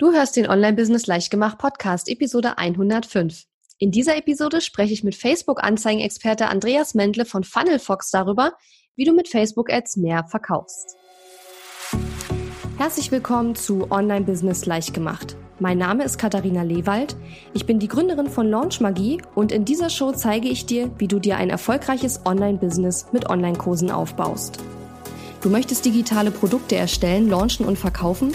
Du 0.00 0.12
hörst 0.12 0.34
den 0.36 0.48
Online-Business 0.48 1.06
Leichtgemacht 1.06 1.58
Podcast, 1.58 2.08
Episode 2.08 2.56
105. 2.56 3.44
In 3.76 3.90
dieser 3.90 4.16
Episode 4.16 4.62
spreche 4.62 4.94
ich 4.94 5.04
mit 5.04 5.14
Facebook-Anzeigen-Experte 5.14 6.48
Andreas 6.48 6.94
Mendle 6.94 7.26
von 7.26 7.44
FunnelFox 7.44 8.10
darüber, 8.10 8.54
wie 8.96 9.04
du 9.04 9.12
mit 9.12 9.28
Facebook-Ads 9.28 9.98
mehr 9.98 10.24
verkaufst. 10.24 10.96
Herzlich 12.78 13.12
willkommen 13.12 13.54
zu 13.54 13.90
Online-Business 13.90 14.64
Leichtgemacht. 14.64 15.36
Mein 15.58 15.76
Name 15.76 16.04
ist 16.04 16.16
Katharina 16.16 16.62
Lewald. 16.62 17.14
Ich 17.52 17.66
bin 17.66 17.78
die 17.78 17.88
Gründerin 17.88 18.30
von 18.30 18.48
Launch 18.48 18.80
Magie 18.80 19.20
und 19.34 19.52
in 19.52 19.66
dieser 19.66 19.90
Show 19.90 20.12
zeige 20.12 20.48
ich 20.48 20.64
dir, 20.64 20.90
wie 20.96 21.08
du 21.08 21.18
dir 21.18 21.36
ein 21.36 21.50
erfolgreiches 21.50 22.24
Online-Business 22.24 23.08
mit 23.12 23.28
Online-Kursen 23.28 23.90
aufbaust. 23.90 24.60
Du 25.42 25.50
möchtest 25.50 25.84
digitale 25.84 26.30
Produkte 26.30 26.76
erstellen, 26.76 27.28
launchen 27.28 27.66
und 27.66 27.78
verkaufen? 27.78 28.34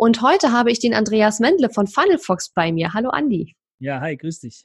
und 0.00 0.22
heute 0.22 0.50
habe 0.50 0.70
ich 0.70 0.78
den 0.78 0.94
Andreas 0.94 1.40
Mendle 1.40 1.68
von 1.68 1.86
FunnelFox 1.86 2.54
bei 2.54 2.72
mir. 2.72 2.94
Hallo 2.94 3.10
Andi. 3.10 3.54
Ja, 3.80 4.00
hi, 4.00 4.16
grüß 4.16 4.40
dich. 4.40 4.64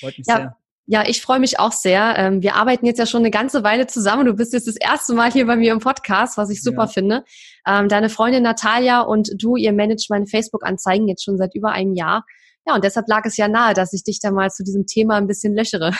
Freut 0.00 0.16
mich 0.16 0.26
ja, 0.26 0.36
sehr. 0.36 0.56
Ja, 0.86 1.04
ich 1.06 1.20
freue 1.20 1.40
mich 1.40 1.58
auch 1.60 1.72
sehr. 1.72 2.14
Ähm, 2.16 2.40
wir 2.40 2.54
arbeiten 2.54 2.86
jetzt 2.86 2.96
ja 2.96 3.04
schon 3.04 3.20
eine 3.20 3.30
ganze 3.30 3.64
Weile 3.64 3.86
zusammen. 3.86 4.24
Du 4.24 4.32
bist 4.32 4.54
jetzt 4.54 4.66
das 4.66 4.76
erste 4.76 5.12
Mal 5.12 5.30
hier 5.30 5.46
bei 5.46 5.56
mir 5.56 5.72
im 5.72 5.80
Podcast, 5.80 6.38
was 6.38 6.48
ich 6.48 6.62
super 6.62 6.84
ja. 6.84 6.86
finde. 6.86 7.24
Ähm, 7.66 7.90
deine 7.90 8.08
Freundin 8.08 8.44
Natalia 8.44 9.02
und 9.02 9.32
du, 9.36 9.56
ihr 9.56 9.74
managt 9.74 10.08
meine 10.08 10.26
Facebook-Anzeigen 10.26 11.06
jetzt 11.06 11.22
schon 11.22 11.36
seit 11.36 11.54
über 11.54 11.72
einem 11.72 11.92
Jahr. 11.92 12.24
Ja, 12.66 12.74
und 12.74 12.82
deshalb 12.82 13.08
lag 13.08 13.26
es 13.26 13.36
ja 13.36 13.48
nahe, 13.48 13.74
dass 13.74 13.92
ich 13.92 14.04
dich 14.04 14.20
da 14.20 14.30
mal 14.30 14.48
zu 14.48 14.64
diesem 14.64 14.86
Thema 14.86 15.16
ein 15.16 15.26
bisschen 15.26 15.54
löchere. 15.54 15.92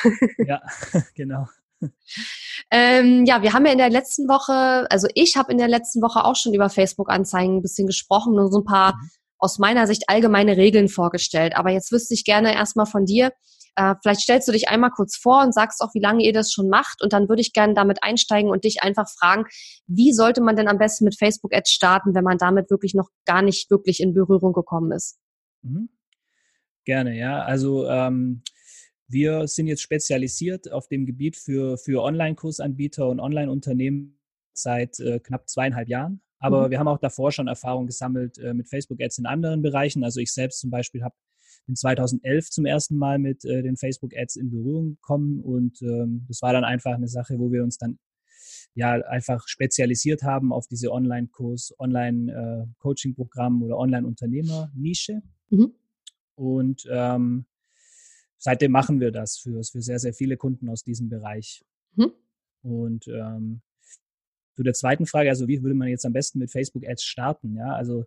Ja, 0.47 0.63
genau. 1.15 1.47
Ähm, 2.71 3.27
ja, 3.27 3.43
wir 3.43 3.53
haben 3.53 3.67
ja 3.67 3.73
in 3.73 3.79
der 3.79 3.91
letzten 3.91 4.29
Woche, 4.29 4.91
also 4.91 5.07
ich 5.15 5.37
habe 5.37 5.53
in 5.53 5.59
der 5.59 5.69
letzten 5.69 6.01
Woche 6.01 6.25
auch 6.25 6.37
schon 6.37 6.55
über 6.55 6.71
Facebook-Anzeigen 6.71 7.57
ein 7.57 7.63
bisschen 7.63 7.87
gesprochen 7.87 8.39
und 8.39 8.51
so 8.51 8.61
ein 8.61 8.65
paar 8.65 8.95
mhm. 8.95 9.11
aus 9.39 9.59
meiner 9.59 9.87
Sicht 9.87 10.05
allgemeine 10.09 10.57
Regeln 10.57 10.89
vorgestellt. 10.89 11.55
Aber 11.57 11.71
jetzt 11.71 11.93
wüsste 11.93 12.15
ich 12.15 12.25
gerne 12.25 12.55
erstmal 12.55 12.87
von 12.87 13.05
dir, 13.05 13.33
äh, 13.77 13.95
vielleicht 14.03 14.21
stellst 14.21 14.49
du 14.49 14.53
dich 14.53 14.69
einmal 14.69 14.91
kurz 14.91 15.17
vor 15.17 15.43
und 15.43 15.55
sagst 15.55 15.81
auch, 15.81 15.95
wie 15.95 16.01
lange 16.01 16.23
ihr 16.25 16.33
das 16.33 16.53
schon 16.53 16.69
macht. 16.69 17.03
Und 17.03 17.13
dann 17.13 17.29
würde 17.29 17.41
ich 17.41 17.53
gerne 17.53 17.75
damit 17.75 18.03
einsteigen 18.03 18.51
und 18.51 18.65
dich 18.65 18.83
einfach 18.83 19.09
fragen, 19.09 19.45
wie 19.87 20.13
sollte 20.13 20.41
man 20.41 20.57
denn 20.57 20.69
am 20.69 20.79
besten 20.79 21.05
mit 21.05 21.19
Facebook-Ads 21.19 21.71
starten, 21.71 22.15
wenn 22.15 22.25
man 22.25 22.39
damit 22.39 22.71
wirklich 22.71 22.95
noch 22.95 23.09
gar 23.25 23.43
nicht 23.43 23.71
wirklich 23.71 24.01
in 24.01 24.15
Berührung 24.15 24.53
gekommen 24.53 24.93
ist? 24.93 25.19
Mhm. 25.63 25.89
Gerne, 26.85 27.17
ja. 27.17 27.43
Also 27.43 27.87
ähm, 27.89 28.43
wir 29.13 29.47
sind 29.47 29.67
jetzt 29.67 29.83
spezialisiert 29.83 30.73
auf 30.73 30.89
dem 30.89 31.07
Gebiet 31.07 31.37
für, 31.37 31.77
für 31.77 32.03
Online-Kursanbieter 32.03 33.09
und 33.09 33.21
Online-Unternehmen 33.21 34.19
seit 34.55 34.99
äh, 35.01 35.21
knapp 35.21 35.49
zweieinhalb 35.49 35.89
Jahren. 35.89 36.23
Aber 36.39 36.67
mhm. 36.67 36.71
wir 36.73 36.79
haben 36.79 36.89
auch 36.89 36.99
davor 36.99 37.31
schon 37.31 37.47
Erfahrung 37.47 37.87
gesammelt 37.87 38.39
äh, 38.39 38.55
mit 38.55 38.69
Facebook-Ads 38.69 39.19
in 39.19 39.27
anderen 39.27 39.63
Bereichen. 39.63 40.03
Also 40.03 40.21
ich 40.21 40.33
selbst 40.33 40.61
zum 40.61 40.71
Beispiel 40.71 41.03
habe 41.03 41.15
in 41.69 41.77
2011 41.77 42.51
zum 42.51 42.67
ersten 42.67 42.97
Mal 42.97 43.19
mit 43.19 43.45
äh, 43.45 43.63
den 43.63 43.77
Facebook-Ads 43.77 44.37
in 44.37 44.51
Berührung 44.51 44.97
gekommen 44.97 45.41
und 45.41 45.81
ähm, 45.83 46.25
das 46.27 46.43
war 46.43 46.53
dann 46.53 46.65
einfach 46.65 46.95
eine 46.95 47.09
Sache, 47.09 47.39
wo 47.39 47.53
wir 47.53 47.63
uns 47.63 47.79
dann 47.79 47.99
ja 48.75 48.93
einfach 48.93 49.47
spezialisiert 49.47 50.23
haben 50.23 50.53
auf 50.53 50.67
diese 50.67 50.91
Online-Kurs, 50.91 51.75
Online-Coaching-Programm 51.79 53.61
äh, 53.61 53.65
oder 53.67 53.79
Online-Unternehmer-Nische. 53.79 55.23
Mhm. 55.51 55.75
Und 56.35 56.89
ähm, 56.91 57.45
seitdem 58.43 58.73
machen 58.73 59.01
wir 59.01 59.13
das 59.13 59.39
für, 59.39 59.63
für 59.63 59.81
sehr, 59.81 60.01
sehr 60.01 60.13
viele 60.13 60.37
Kunden 60.37 60.69
aus 60.69 60.83
diesem 60.83 61.09
Bereich. 61.09 61.65
Hm. 61.97 62.13
Und 62.63 63.07
ähm, 63.07 63.63
zu 64.57 64.65
der 64.65 64.75
zweiten 64.75 65.07
Frage, 65.07 65.31
also 65.31 65.47
wie 65.47 65.63
würde 65.63 65.77
man 65.77 65.89
jetzt 65.89 66.05
am 66.05 66.13
besten 66.13 66.41
mit 66.41 66.51
Facebook 66.51 66.87
Ads 66.87 67.05
starten? 67.05 67.57
Ja, 67.57 67.75
also 67.75 68.05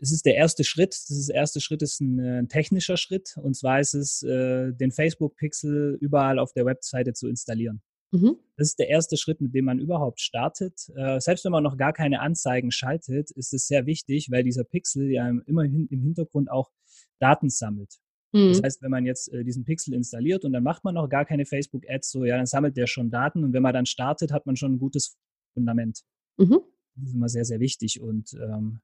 es 0.00 0.10
ist 0.10 0.26
der 0.26 0.34
erste 0.34 0.64
Schritt. 0.64 0.90
Das 0.90 1.16
ist 1.16 1.28
der 1.28 1.36
erste 1.36 1.60
Schritt 1.60 1.82
ist 1.82 2.00
ein, 2.00 2.18
äh, 2.18 2.38
ein 2.40 2.48
technischer 2.48 2.96
Schritt. 2.96 3.36
Und 3.36 3.54
zwar 3.54 3.78
ist 3.78 3.94
es, 3.94 4.22
äh, 4.24 4.72
den 4.72 4.90
Facebook-Pixel 4.90 5.98
überall 6.00 6.40
auf 6.40 6.52
der 6.52 6.66
Webseite 6.66 7.12
zu 7.12 7.28
installieren. 7.28 7.80
Mhm. 8.10 8.36
Das 8.56 8.68
ist 8.68 8.78
der 8.80 8.88
erste 8.88 9.16
Schritt, 9.16 9.40
mit 9.40 9.54
dem 9.54 9.66
man 9.66 9.78
überhaupt 9.78 10.20
startet. 10.20 10.90
Äh, 10.96 11.20
selbst 11.20 11.44
wenn 11.44 11.52
man 11.52 11.62
noch 11.62 11.76
gar 11.76 11.92
keine 11.92 12.20
Anzeigen 12.20 12.72
schaltet, 12.72 13.30
ist 13.30 13.54
es 13.54 13.68
sehr 13.68 13.86
wichtig, 13.86 14.32
weil 14.32 14.42
dieser 14.42 14.64
Pixel 14.64 15.12
ja 15.12 15.28
immerhin 15.46 15.86
im 15.86 16.02
Hintergrund 16.02 16.50
auch 16.50 16.72
Daten 17.20 17.50
sammelt. 17.50 18.00
Mhm. 18.34 18.48
Das 18.48 18.62
heißt, 18.62 18.82
wenn 18.82 18.90
man 18.90 19.06
jetzt 19.06 19.32
äh, 19.32 19.44
diesen 19.44 19.64
Pixel 19.64 19.94
installiert 19.94 20.44
und 20.44 20.52
dann 20.52 20.64
macht 20.64 20.82
man 20.82 20.94
noch 20.94 21.08
gar 21.08 21.24
keine 21.24 21.46
Facebook-Ads, 21.46 22.10
so 22.10 22.24
ja, 22.24 22.36
dann 22.36 22.46
sammelt 22.46 22.76
der 22.76 22.88
schon 22.88 23.08
Daten 23.08 23.44
und 23.44 23.52
wenn 23.52 23.62
man 23.62 23.72
dann 23.72 23.86
startet, 23.86 24.32
hat 24.32 24.44
man 24.44 24.56
schon 24.56 24.74
ein 24.74 24.78
gutes 24.78 25.16
Fundament. 25.54 26.02
Mhm. 26.36 26.60
Das 26.96 27.08
ist 27.08 27.14
immer 27.14 27.28
sehr, 27.28 27.44
sehr 27.44 27.60
wichtig. 27.60 28.00
Und 28.00 28.34
ähm, 28.34 28.80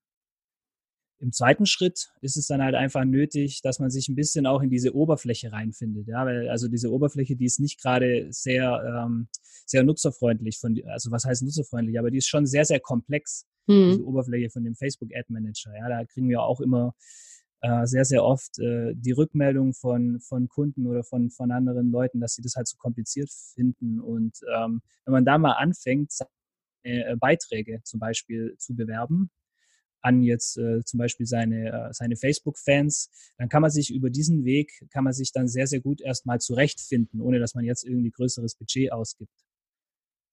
im 1.18 1.32
zweiten 1.32 1.66
Schritt 1.66 2.12
ist 2.20 2.36
es 2.36 2.46
dann 2.46 2.62
halt 2.62 2.76
einfach 2.76 3.04
nötig, 3.04 3.60
dass 3.62 3.80
man 3.80 3.90
sich 3.90 4.08
ein 4.08 4.14
bisschen 4.14 4.46
auch 4.46 4.62
in 4.62 4.70
diese 4.70 4.94
Oberfläche 4.94 5.50
reinfindet. 5.50 6.06
Ja, 6.06 6.24
weil 6.24 6.48
also 6.48 6.68
diese 6.68 6.92
Oberfläche, 6.92 7.34
die 7.34 7.44
ist 7.44 7.58
nicht 7.58 7.80
gerade 7.80 8.28
sehr, 8.30 9.04
ähm, 9.04 9.26
sehr 9.66 9.82
nutzerfreundlich 9.82 10.58
von, 10.58 10.80
also 10.86 11.10
was 11.10 11.24
heißt 11.24 11.42
nutzerfreundlich, 11.42 11.98
aber 11.98 12.12
die 12.12 12.18
ist 12.18 12.28
schon 12.28 12.46
sehr, 12.46 12.64
sehr 12.64 12.80
komplex. 12.80 13.46
Mhm. 13.66 13.90
Diese 13.90 14.04
Oberfläche 14.04 14.48
von 14.50 14.62
dem 14.62 14.76
Facebook 14.76 15.10
Ad 15.12 15.26
Manager. 15.28 15.76
Ja, 15.76 15.88
da 15.88 16.04
kriegen 16.04 16.28
wir 16.28 16.40
auch 16.40 16.60
immer 16.60 16.94
äh, 17.60 17.86
sehr, 17.86 18.04
sehr 18.04 18.24
oft 18.24 18.58
äh, 18.58 18.94
die 18.94 19.12
Rückmeldung 19.12 19.74
von, 19.74 20.20
von 20.20 20.48
Kunden 20.48 20.86
oder 20.86 21.04
von, 21.04 21.30
von 21.30 21.50
anderen 21.50 21.90
Leuten, 21.90 22.20
dass 22.20 22.34
sie 22.34 22.42
das 22.42 22.54
halt 22.56 22.68
so 22.68 22.76
kompliziert 22.78 23.30
finden. 23.30 24.00
Und 24.00 24.40
ähm, 24.54 24.82
wenn 25.04 25.12
man 25.12 25.24
da 25.24 25.38
mal 25.38 25.52
anfängt, 25.52 26.12
äh, 26.82 27.16
Beiträge 27.16 27.82
zum 27.84 28.00
Beispiel 28.00 28.54
zu 28.58 28.74
bewerben, 28.74 29.30
an 30.02 30.22
jetzt 30.22 30.56
äh, 30.56 30.82
zum 30.84 30.98
Beispiel 30.98 31.26
seine, 31.26 31.88
äh, 31.88 31.92
seine 31.92 32.16
Facebook-Fans, 32.16 33.10
dann 33.36 33.48
kann 33.48 33.62
man 33.62 33.70
sich 33.70 33.92
über 33.92 34.10
diesen 34.10 34.44
Weg, 34.44 34.86
kann 34.90 35.04
man 35.04 35.12
sich 35.12 35.32
dann 35.32 35.46
sehr, 35.46 35.66
sehr 35.66 35.80
gut 35.80 36.00
erstmal 36.00 36.40
zurechtfinden, 36.40 37.20
ohne 37.20 37.38
dass 37.38 37.54
man 37.54 37.64
jetzt 37.64 37.84
irgendwie 37.84 38.10
größeres 38.10 38.54
Budget 38.54 38.92
ausgibt. 38.92 39.34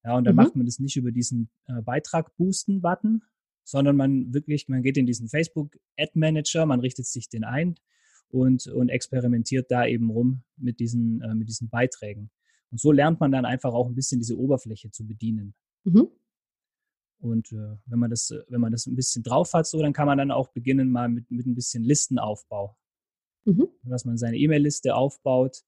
Ja, 0.05 0.15
und 0.15 0.23
dann 0.23 0.35
mhm. 0.35 0.43
macht 0.43 0.55
man 0.55 0.65
das 0.65 0.79
nicht 0.79 0.95
über 0.95 1.11
diesen 1.11 1.49
äh, 1.65 1.81
Beitrag 1.81 2.33
boosten 2.37 2.81
Button, 2.81 3.23
sondern 3.67 3.97
man 3.97 4.33
wirklich, 4.33 4.69
man 4.69 4.81
geht 4.81 4.97
in 4.97 5.05
diesen 5.05 5.27
Facebook 5.27 5.77
Ad 5.97 6.11
Manager, 6.13 6.65
man 6.65 6.79
richtet 6.79 7.05
sich 7.05 7.27
den 7.27 7.43
ein 7.43 7.75
und, 8.29 8.65
und 8.67 8.87
experimentiert 8.87 9.69
da 9.69 9.85
eben 9.85 10.09
rum 10.09 10.43
mit 10.55 10.79
diesen, 10.79 11.21
äh, 11.21 11.35
mit 11.35 11.49
diesen 11.49 11.69
Beiträgen. 11.69 12.29
Und 12.71 12.79
so 12.79 12.93
lernt 12.93 13.19
man 13.19 13.31
dann 13.31 13.43
einfach 13.43 13.73
auch 13.73 13.87
ein 13.87 13.95
bisschen 13.95 14.19
diese 14.19 14.37
Oberfläche 14.37 14.91
zu 14.91 15.05
bedienen. 15.05 15.53
Mhm. 15.83 16.07
Und 17.19 17.51
äh, 17.51 17.75
wenn 17.85 17.99
man 17.99 18.09
das, 18.09 18.33
wenn 18.47 18.61
man 18.61 18.71
das 18.71 18.85
ein 18.85 18.95
bisschen 18.95 19.23
drauf 19.23 19.53
hat, 19.53 19.67
so, 19.67 19.81
dann 19.81 19.91
kann 19.93 20.07
man 20.07 20.17
dann 20.17 20.31
auch 20.31 20.47
beginnen 20.53 20.89
mal 20.89 21.09
mit, 21.09 21.29
mit 21.29 21.45
ein 21.45 21.55
bisschen 21.55 21.83
Listenaufbau. 21.83 22.77
Mhm. 23.43 23.67
Dass 23.83 24.05
man 24.05 24.17
seine 24.17 24.37
E-Mail-Liste 24.37 24.95
aufbaut. 24.95 25.63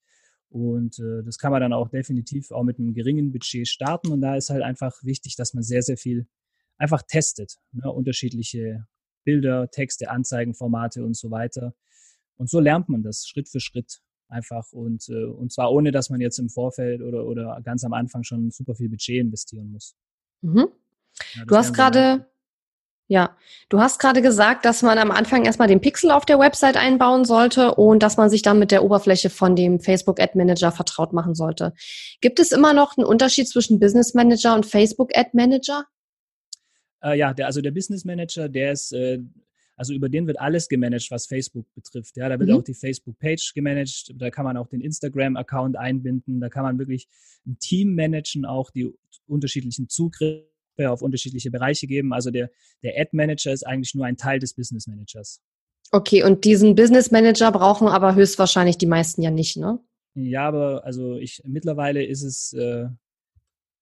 Und 0.48 1.00
äh, 1.00 1.22
das 1.24 1.38
kann 1.38 1.52
man 1.52 1.62
dann 1.62 1.74
auch 1.74 1.90
definitiv 1.90 2.52
auch 2.52 2.64
mit 2.64 2.80
einem 2.80 2.94
geringen 2.94 3.34
Budget 3.34 3.68
starten. 3.68 4.10
Und 4.10 4.22
da 4.22 4.38
ist 4.38 4.50
halt 4.50 4.64
einfach 4.64 5.04
wichtig, 5.04 5.36
dass 5.36 5.54
man 5.54 5.64
sehr, 5.64 5.82
sehr 5.82 5.98
viel 5.98 6.28
einfach 6.80 7.04
testet. 7.04 7.58
Ne? 7.72 7.92
Unterschiedliche 7.92 8.88
Bilder, 9.24 9.70
Texte, 9.70 10.10
Anzeigenformate 10.10 11.04
und 11.04 11.16
so 11.16 11.30
weiter. 11.30 11.76
Und 12.38 12.50
so 12.50 12.60
lernt 12.60 12.90
man 12.90 13.04
das 13.04 13.28
Schritt 13.28 13.50
für 13.50 13.60
Schritt 13.60 14.00
einfach 14.30 14.72
und, 14.72 15.08
äh, 15.10 15.26
und 15.26 15.52
zwar 15.52 15.72
ohne, 15.72 15.92
dass 15.92 16.10
man 16.10 16.22
jetzt 16.22 16.40
im 16.40 16.50
Vorfeld 16.50 17.02
oder, 17.02 17.26
oder 17.26 17.60
ganz 17.64 17.84
am 17.84 17.94
Anfang 17.94 18.24
schon 18.24 18.52
super 18.52 18.76
viel 18.76 18.90
Budget 18.90 19.22
investieren 19.22 19.72
muss. 19.72 19.96
Mhm. 20.42 20.70
Ja, 21.36 21.46
du 21.46 21.56
hast 21.56 21.74
gerade, 21.74 22.28
ja, 23.08 23.36
du 23.70 23.80
hast 23.80 24.00
gerade 24.00 24.22
gesagt, 24.22 24.66
dass 24.66 24.84
man 24.84 25.00
am 25.00 25.12
Anfang 25.12 25.46
erstmal 25.46 25.68
den 25.68 25.82
Pixel 25.82 26.12
auf 26.12 26.26
der 26.26 26.40
Website 26.40 26.78
einbauen 26.78 27.26
sollte 27.26 27.76
und 27.76 28.04
dass 28.04 28.18
man 28.18 28.30
sich 28.30 28.44
dann 28.44 28.60
mit 28.60 28.72
der 28.72 28.84
Oberfläche 28.84 29.30
von 29.30 29.56
dem 29.56 29.80
Facebook 29.80 30.20
Ad 30.20 30.38
Manager 30.38 30.72
vertraut 30.72 31.12
machen 31.12 31.34
sollte. 31.34 31.74
Gibt 32.22 32.40
es 32.40 32.52
immer 32.52 32.74
noch 32.74 32.98
einen 32.98 33.08
Unterschied 33.08 33.50
zwischen 33.50 33.80
Business 33.80 34.14
Manager 34.14 34.56
und 34.56 34.66
Facebook 34.66 35.10
Ad 35.18 35.32
Manager? 35.34 35.86
Äh, 37.04 37.18
ja, 37.18 37.34
der, 37.34 37.48
also 37.48 37.62
der 37.62 37.72
Business 37.72 38.06
Manager, 38.06 38.50
der 38.50 38.72
ist, 38.72 38.92
äh, 38.92 39.20
also 39.76 39.94
über 39.94 40.10
den 40.10 40.28
wird 40.28 40.40
alles 40.40 40.68
gemanagt, 40.68 41.10
was 41.10 41.28
Facebook 41.28 41.74
betrifft. 41.74 42.18
Ja, 42.18 42.28
da 42.28 42.38
wird 42.40 42.50
mhm. 42.50 42.58
auch 42.58 42.64
die 42.64 42.74
Facebook-Page 42.74 43.54
gemanagt, 43.54 44.14
da 44.16 44.30
kann 44.30 44.46
man 44.46 44.58
auch 44.58 44.68
den 44.68 44.82
Instagram-Account 44.82 45.78
einbinden, 45.78 46.42
da 46.42 46.50
kann 46.50 46.64
man 46.64 46.78
wirklich 46.78 47.08
ein 47.48 47.58
Team 47.60 47.96
managen, 47.96 48.46
auch 48.46 48.72
die 48.72 48.92
unterschiedlichen 49.28 49.88
Zugriffe 49.88 50.46
auf 50.88 51.02
unterschiedliche 51.02 51.52
Bereiche 51.52 51.88
geben. 51.88 52.14
Also 52.14 52.32
der, 52.32 52.50
der 52.84 53.00
Ad-Manager 53.00 53.52
ist 53.52 53.66
eigentlich 53.66 53.96
nur 53.96 54.06
ein 54.06 54.18
Teil 54.18 54.40
des 54.40 54.54
Business 54.54 54.88
Managers. 54.88 55.42
Okay, 55.92 56.24
und 56.24 56.46
diesen 56.46 56.76
Business 56.76 57.12
Manager 57.12 57.52
brauchen 57.52 57.88
aber 57.88 58.16
höchstwahrscheinlich 58.16 58.78
die 58.78 58.86
meisten 58.86 59.22
ja 59.22 59.32
nicht, 59.32 59.58
ne? 59.58 59.80
Ja, 60.16 60.48
aber 60.48 60.84
also 60.86 61.16
ich 61.16 61.42
mittlerweile 61.46 62.04
ist 62.04 62.24
es, 62.24 62.54
äh, 62.54 62.88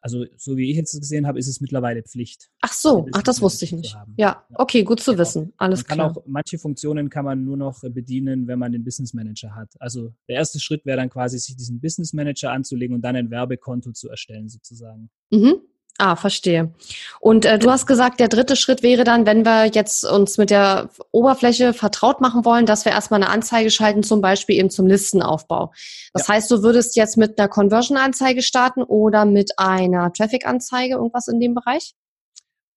also 0.01 0.25
so 0.37 0.57
wie 0.57 0.69
ich 0.69 0.77
jetzt 0.77 0.97
gesehen 0.99 1.27
habe, 1.27 1.39
ist 1.39 1.47
es 1.47 1.59
mittlerweile 1.61 2.03
Pflicht. 2.03 2.49
Ach 2.61 2.71
so, 2.71 3.07
ach, 3.13 3.23
das 3.23 3.41
wusste 3.41 3.65
ich 3.65 3.71
nicht. 3.71 3.97
Ja, 4.15 4.45
okay, 4.53 4.83
gut 4.83 4.99
zu 4.99 5.17
wissen. 5.17 5.53
Alles 5.57 5.87
man 5.87 5.97
klar. 5.97 6.11
Auch, 6.11 6.23
manche 6.27 6.59
Funktionen 6.59 7.09
kann 7.09 7.25
man 7.25 7.43
nur 7.43 7.57
noch 7.57 7.81
bedienen, 7.81 8.47
wenn 8.47 8.59
man 8.59 8.71
den 8.71 8.83
Business 8.83 9.13
Manager 9.13 9.55
hat. 9.55 9.73
Also 9.79 10.13
der 10.27 10.35
erste 10.35 10.59
Schritt 10.59 10.85
wäre 10.85 10.97
dann 10.97 11.09
quasi, 11.09 11.37
sich 11.39 11.55
diesen 11.55 11.81
Business 11.81 12.13
Manager 12.13 12.51
anzulegen 12.51 12.95
und 12.95 13.01
dann 13.01 13.15
ein 13.15 13.31
Werbekonto 13.31 13.91
zu 13.91 14.09
erstellen, 14.09 14.49
sozusagen. 14.49 15.09
Mhm. 15.31 15.61
Ah, 15.99 16.15
verstehe. 16.15 16.71
Und 17.19 17.45
äh, 17.45 17.57
du 17.57 17.71
hast 17.71 17.87
gesagt, 17.87 18.19
der 18.19 18.27
dritte 18.27 18.55
Schritt 18.55 18.83
wäre 18.83 19.03
dann, 19.03 19.25
wenn 19.25 19.45
wir 19.45 19.65
jetzt 19.65 20.05
uns 20.05 20.37
mit 20.37 20.51
der 20.51 20.91
Oberfläche 21.11 21.73
vertraut 21.73 22.21
machen 22.21 22.45
wollen, 22.45 22.67
dass 22.67 22.85
wir 22.85 22.91
erstmal 22.91 23.23
eine 23.23 23.31
Anzeige 23.31 23.71
schalten, 23.71 24.03
zum 24.03 24.21
Beispiel 24.21 24.57
eben 24.57 24.69
zum 24.69 24.85
Listenaufbau. 24.85 25.73
Das 26.13 26.27
ja. 26.27 26.35
heißt, 26.35 26.51
du 26.51 26.61
würdest 26.61 26.95
jetzt 26.95 27.17
mit 27.17 27.39
einer 27.39 27.47
Conversion-Anzeige 27.47 28.43
starten 28.43 28.83
oder 28.83 29.25
mit 29.25 29.57
einer 29.57 30.13
Traffic-Anzeige, 30.13 30.95
irgendwas 30.95 31.27
in 31.27 31.39
dem 31.39 31.55
Bereich? 31.55 31.95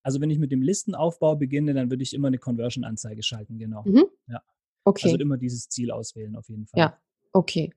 Also 0.02 0.22
wenn 0.22 0.30
ich 0.30 0.38
mit 0.38 0.50
dem 0.50 0.62
Listenaufbau 0.62 1.36
beginne, 1.36 1.74
dann 1.74 1.90
würde 1.90 2.02
ich 2.02 2.14
immer 2.14 2.28
eine 2.28 2.38
Conversion-Anzeige 2.38 3.22
schalten, 3.22 3.58
genau. 3.58 3.82
Mhm. 3.84 4.06
Ja. 4.28 4.40
Okay. 4.84 5.08
Also 5.08 5.18
immer 5.18 5.36
dieses 5.36 5.68
Ziel 5.68 5.90
auswählen 5.90 6.36
auf 6.36 6.48
jeden 6.48 6.66
Fall. 6.66 6.80
Ja, 6.80 6.98
Okay. 7.32 7.72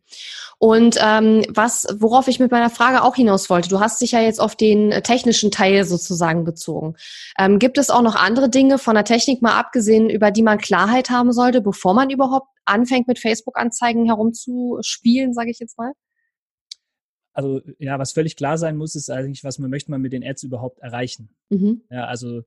Und 0.58 0.98
ähm, 1.00 1.44
was, 1.50 1.86
worauf 1.94 2.28
ich 2.28 2.40
mit 2.40 2.52
meiner 2.52 2.72
Frage 2.72 3.04
auch 3.04 3.16
hinaus 3.16 3.50
wollte, 3.50 3.70
du 3.70 3.80
hast 3.80 4.02
dich 4.02 4.14
ja 4.14 4.22
jetzt 4.22 4.40
auf 4.40 4.56
den 4.56 4.92
äh, 4.92 5.02
technischen 5.02 5.52
Teil 5.52 5.86
sozusagen 5.86 6.44
bezogen. 6.44 6.96
Ähm, 7.38 7.60
gibt 7.60 7.78
es 7.78 7.90
auch 7.90 8.02
noch 8.02 8.16
andere 8.16 8.50
Dinge 8.50 8.80
von 8.80 8.96
der 8.96 9.04
Technik 9.04 9.42
mal 9.42 9.58
abgesehen, 9.60 10.10
über 10.10 10.32
die 10.32 10.42
man 10.42 10.58
Klarheit 10.58 11.10
haben 11.12 11.34
sollte, 11.34 11.62
bevor 11.62 11.94
man 11.94 12.10
überhaupt 12.10 12.48
anfängt, 12.66 13.08
mit 13.08 13.20
Facebook-Anzeigen 13.20 14.06
herumzuspielen, 14.06 15.34
sage 15.34 15.52
ich 15.52 15.60
jetzt 15.60 15.78
mal? 15.78 15.94
Also 17.33 17.62
ja, 17.80 17.97
was 17.97 18.13
völlig 18.13 18.35
klar 18.35 18.57
sein 18.57 18.77
muss, 18.77 18.95
ist 18.95 19.09
eigentlich, 19.09 19.44
was 19.44 19.59
man 19.59 19.69
möchte 19.69 19.91
man 19.91 20.01
mit 20.01 20.13
den 20.13 20.24
Ads 20.24 20.44
überhaupt 20.44 20.80
erreichen. 20.80 21.30
Mhm. 21.50 21.81
Ja, 21.89 22.06
also 22.06 22.44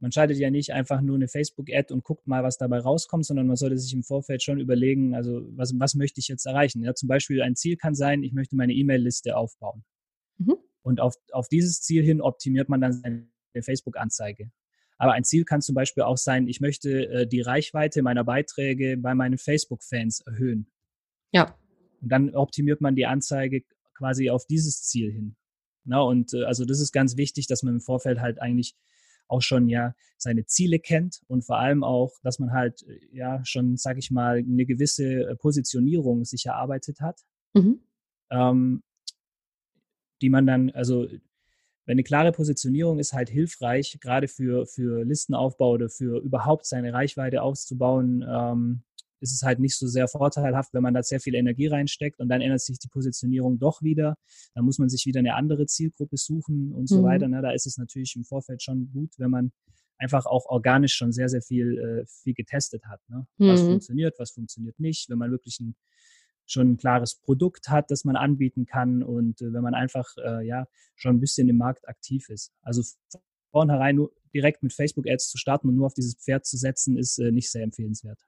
man 0.00 0.12
schaltet 0.12 0.38
ja 0.38 0.50
nicht 0.50 0.72
einfach 0.72 1.02
nur 1.02 1.16
eine 1.16 1.28
Facebook-Ad 1.28 1.92
und 1.92 2.04
guckt 2.04 2.26
mal, 2.26 2.42
was 2.42 2.56
dabei 2.56 2.78
rauskommt, 2.78 3.26
sondern 3.26 3.46
man 3.46 3.56
sollte 3.56 3.76
sich 3.76 3.92
im 3.92 4.02
Vorfeld 4.02 4.42
schon 4.42 4.58
überlegen, 4.58 5.14
also 5.14 5.42
was, 5.50 5.78
was 5.78 5.94
möchte 5.94 6.20
ich 6.20 6.28
jetzt 6.28 6.46
erreichen? 6.46 6.82
Ja, 6.82 6.94
zum 6.94 7.08
Beispiel 7.08 7.42
ein 7.42 7.54
Ziel 7.54 7.76
kann 7.76 7.94
sein, 7.94 8.22
ich 8.22 8.32
möchte 8.32 8.56
meine 8.56 8.72
E-Mail-Liste 8.72 9.36
aufbauen. 9.36 9.84
Mhm. 10.38 10.56
Und 10.82 11.00
auf, 11.00 11.16
auf 11.32 11.48
dieses 11.48 11.82
Ziel 11.82 12.02
hin 12.02 12.22
optimiert 12.22 12.70
man 12.70 12.80
dann 12.80 12.94
seine 12.94 13.28
Facebook-Anzeige. 13.60 14.50
Aber 14.96 15.12
ein 15.12 15.24
Ziel 15.24 15.44
kann 15.44 15.60
zum 15.60 15.74
Beispiel 15.74 16.02
auch 16.02 16.16
sein, 16.16 16.48
ich 16.48 16.60
möchte 16.60 17.08
äh, 17.08 17.26
die 17.26 17.42
Reichweite 17.42 18.02
meiner 18.02 18.24
Beiträge 18.24 18.96
bei 18.96 19.14
meinen 19.14 19.36
Facebook-Fans 19.36 20.20
erhöhen. 20.26 20.70
Ja. 21.32 21.56
Und 22.00 22.10
dann 22.10 22.34
optimiert 22.34 22.80
man 22.80 22.96
die 22.96 23.06
Anzeige 23.06 23.62
quasi 24.00 24.30
auf 24.30 24.46
dieses 24.46 24.82
Ziel 24.82 25.12
hin. 25.12 25.36
Na, 25.84 26.00
und 26.00 26.32
äh, 26.32 26.44
also 26.44 26.64
das 26.64 26.80
ist 26.80 26.92
ganz 26.92 27.18
wichtig, 27.18 27.46
dass 27.46 27.62
man 27.62 27.74
im 27.74 27.80
Vorfeld 27.80 28.18
halt 28.20 28.40
eigentlich 28.40 28.74
auch 29.28 29.42
schon 29.42 29.68
ja 29.68 29.94
seine 30.16 30.46
Ziele 30.46 30.78
kennt 30.78 31.20
und 31.28 31.44
vor 31.44 31.58
allem 31.58 31.84
auch, 31.84 32.12
dass 32.22 32.38
man 32.38 32.52
halt 32.52 32.82
äh, 32.88 32.98
ja 33.12 33.44
schon, 33.44 33.76
sag 33.76 33.98
ich 33.98 34.10
mal, 34.10 34.38
eine 34.38 34.64
gewisse 34.64 35.04
äh, 35.04 35.36
Positionierung 35.36 36.24
sich 36.24 36.46
erarbeitet 36.46 37.00
hat, 37.00 37.20
mhm. 37.52 37.80
ähm, 38.30 38.82
die 40.22 40.30
man 40.30 40.46
dann, 40.46 40.70
also 40.70 41.06
wenn 41.86 41.94
eine 41.94 42.02
klare 42.02 42.32
Positionierung 42.32 42.98
ist 42.98 43.12
halt 43.12 43.28
hilfreich, 43.28 43.98
gerade 44.00 44.28
für, 44.28 44.66
für 44.66 45.04
Listenaufbau 45.04 45.72
oder 45.72 45.90
für 45.90 46.20
überhaupt 46.20 46.64
seine 46.66 46.92
Reichweite 46.92 47.42
auszubauen, 47.42 48.24
ähm, 48.26 48.82
ist 49.20 49.32
es 49.32 49.42
halt 49.42 49.58
nicht 49.58 49.76
so 49.76 49.86
sehr 49.86 50.08
vorteilhaft, 50.08 50.72
wenn 50.72 50.82
man 50.82 50.94
da 50.94 51.02
sehr 51.02 51.20
viel 51.20 51.34
Energie 51.34 51.66
reinsteckt 51.66 52.20
und 52.20 52.28
dann 52.28 52.40
ändert 52.40 52.60
sich 52.60 52.78
die 52.78 52.88
Positionierung 52.88 53.58
doch 53.58 53.82
wieder. 53.82 54.16
Dann 54.54 54.64
muss 54.64 54.78
man 54.78 54.88
sich 54.88 55.06
wieder 55.06 55.20
eine 55.20 55.34
andere 55.34 55.66
Zielgruppe 55.66 56.16
suchen 56.16 56.72
und 56.72 56.88
so 56.88 57.00
mhm. 57.00 57.04
weiter. 57.04 57.28
Ne? 57.28 57.42
Da 57.42 57.52
ist 57.52 57.66
es 57.66 57.76
natürlich 57.76 58.16
im 58.16 58.24
Vorfeld 58.24 58.62
schon 58.62 58.90
gut, 58.92 59.14
wenn 59.18 59.30
man 59.30 59.52
einfach 59.98 60.26
auch 60.26 60.46
organisch 60.46 60.94
schon 60.94 61.12
sehr, 61.12 61.28
sehr 61.28 61.42
viel, 61.42 61.78
äh, 61.78 62.06
viel 62.06 62.34
getestet 62.34 62.86
hat. 62.86 63.00
Ne? 63.08 63.26
Was 63.38 63.62
mhm. 63.62 63.66
funktioniert, 63.66 64.18
was 64.18 64.30
funktioniert 64.30 64.80
nicht. 64.80 65.10
Wenn 65.10 65.18
man 65.18 65.30
wirklich 65.30 65.60
ein, 65.60 65.76
schon 66.46 66.72
ein 66.72 66.76
klares 66.78 67.16
Produkt 67.16 67.68
hat, 67.68 67.90
das 67.90 68.04
man 68.04 68.16
anbieten 68.16 68.64
kann 68.64 69.02
und 69.02 69.40
äh, 69.42 69.52
wenn 69.52 69.62
man 69.62 69.74
einfach 69.74 70.08
äh, 70.16 70.46
ja 70.46 70.66
schon 70.96 71.16
ein 71.16 71.20
bisschen 71.20 71.48
im 71.48 71.58
Markt 71.58 71.86
aktiv 71.88 72.28
ist. 72.30 72.52
Also 72.62 72.82
vornherein 73.50 73.96
nur 73.96 74.12
direkt 74.34 74.62
mit 74.62 74.72
Facebook-Ads 74.72 75.28
zu 75.28 75.38
starten 75.38 75.68
und 75.68 75.76
nur 75.76 75.86
auf 75.86 75.94
dieses 75.94 76.14
Pferd 76.14 76.46
zu 76.46 76.56
setzen, 76.56 76.96
ist 76.96 77.18
äh, 77.18 77.30
nicht 77.30 77.50
sehr 77.50 77.62
empfehlenswert. 77.62 78.20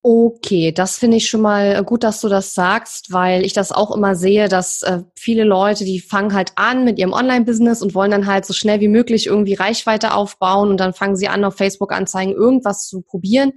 Okay, 0.00 0.70
das 0.70 0.96
finde 0.96 1.16
ich 1.16 1.28
schon 1.28 1.40
mal 1.40 1.74
äh, 1.74 1.82
gut, 1.82 2.04
dass 2.04 2.20
du 2.20 2.28
das 2.28 2.54
sagst, 2.54 3.12
weil 3.12 3.44
ich 3.44 3.52
das 3.52 3.72
auch 3.72 3.90
immer 3.90 4.14
sehe, 4.14 4.48
dass 4.48 4.82
äh, 4.82 5.00
viele 5.16 5.42
Leute, 5.42 5.84
die 5.84 5.98
fangen 5.98 6.34
halt 6.34 6.52
an 6.54 6.84
mit 6.84 7.00
ihrem 7.00 7.12
Online-Business 7.12 7.82
und 7.82 7.96
wollen 7.96 8.12
dann 8.12 8.28
halt 8.28 8.46
so 8.46 8.54
schnell 8.54 8.78
wie 8.78 8.86
möglich 8.86 9.26
irgendwie 9.26 9.54
Reichweite 9.54 10.14
aufbauen 10.14 10.70
und 10.70 10.78
dann 10.78 10.94
fangen 10.94 11.16
sie 11.16 11.26
an, 11.26 11.44
auf 11.44 11.56
Facebook-Anzeigen 11.56 12.32
irgendwas 12.32 12.86
zu 12.86 13.02
probieren. 13.02 13.54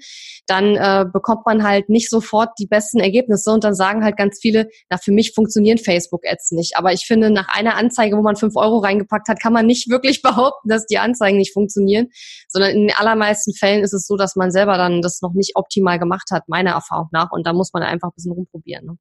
Dann 0.47 0.75
äh, 0.75 1.05
bekommt 1.13 1.45
man 1.45 1.61
halt 1.61 1.89
nicht 1.89 2.09
sofort 2.09 2.49
die 2.57 2.65
besten 2.65 2.99
Ergebnisse 2.99 3.51
und 3.51 3.63
dann 3.63 3.75
sagen 3.75 4.03
halt 4.03 4.17
ganz 4.17 4.39
viele, 4.41 4.67
na, 4.89 4.97
für 4.97 5.11
mich 5.11 5.33
funktionieren 5.35 5.77
Facebook-Ads 5.77 6.53
nicht. 6.53 6.75
Aber 6.75 6.91
ich 6.91 7.05
finde, 7.05 7.29
nach 7.29 7.49
einer 7.49 7.75
Anzeige, 7.75 8.17
wo 8.17 8.23
man 8.23 8.35
fünf 8.35 8.55
Euro 8.55 8.79
reingepackt 8.79 9.27
hat, 9.29 9.39
kann 9.39 9.53
man 9.53 9.67
nicht 9.67 9.89
wirklich 9.91 10.23
behaupten, 10.23 10.69
dass 10.69 10.88
die 10.88 10.97
Anzeigen 10.97 11.38
nicht 11.38 11.53
funktionieren, 11.53 12.07
sondern 12.47 12.71
in 12.71 12.88
den 12.88 12.97
allermeisten 12.97 13.53
Fällen 13.53 13.83
ist 13.83 13.93
es 13.93 14.07
so, 14.07 14.17
dass 14.17 14.35
man 14.35 14.51
selber 14.51 14.77
dann 14.77 15.03
das 15.03 15.21
noch 15.21 15.33
nicht 15.33 15.55
optimal 15.55 15.99
gemacht 15.99 16.31
hat, 16.31 16.50
meiner 16.50 16.72
Erfahrung 16.72 17.10
nach. 17.12 17.31
Und 17.31 17.45
da 17.45 17.54
muss 17.54 17.74
man 17.74 17.83
einfach 17.83 18.10
ein 18.10 18.16
bisschen 18.16 18.31
rumprobieren. 18.33 18.86
Ne? 18.86 18.98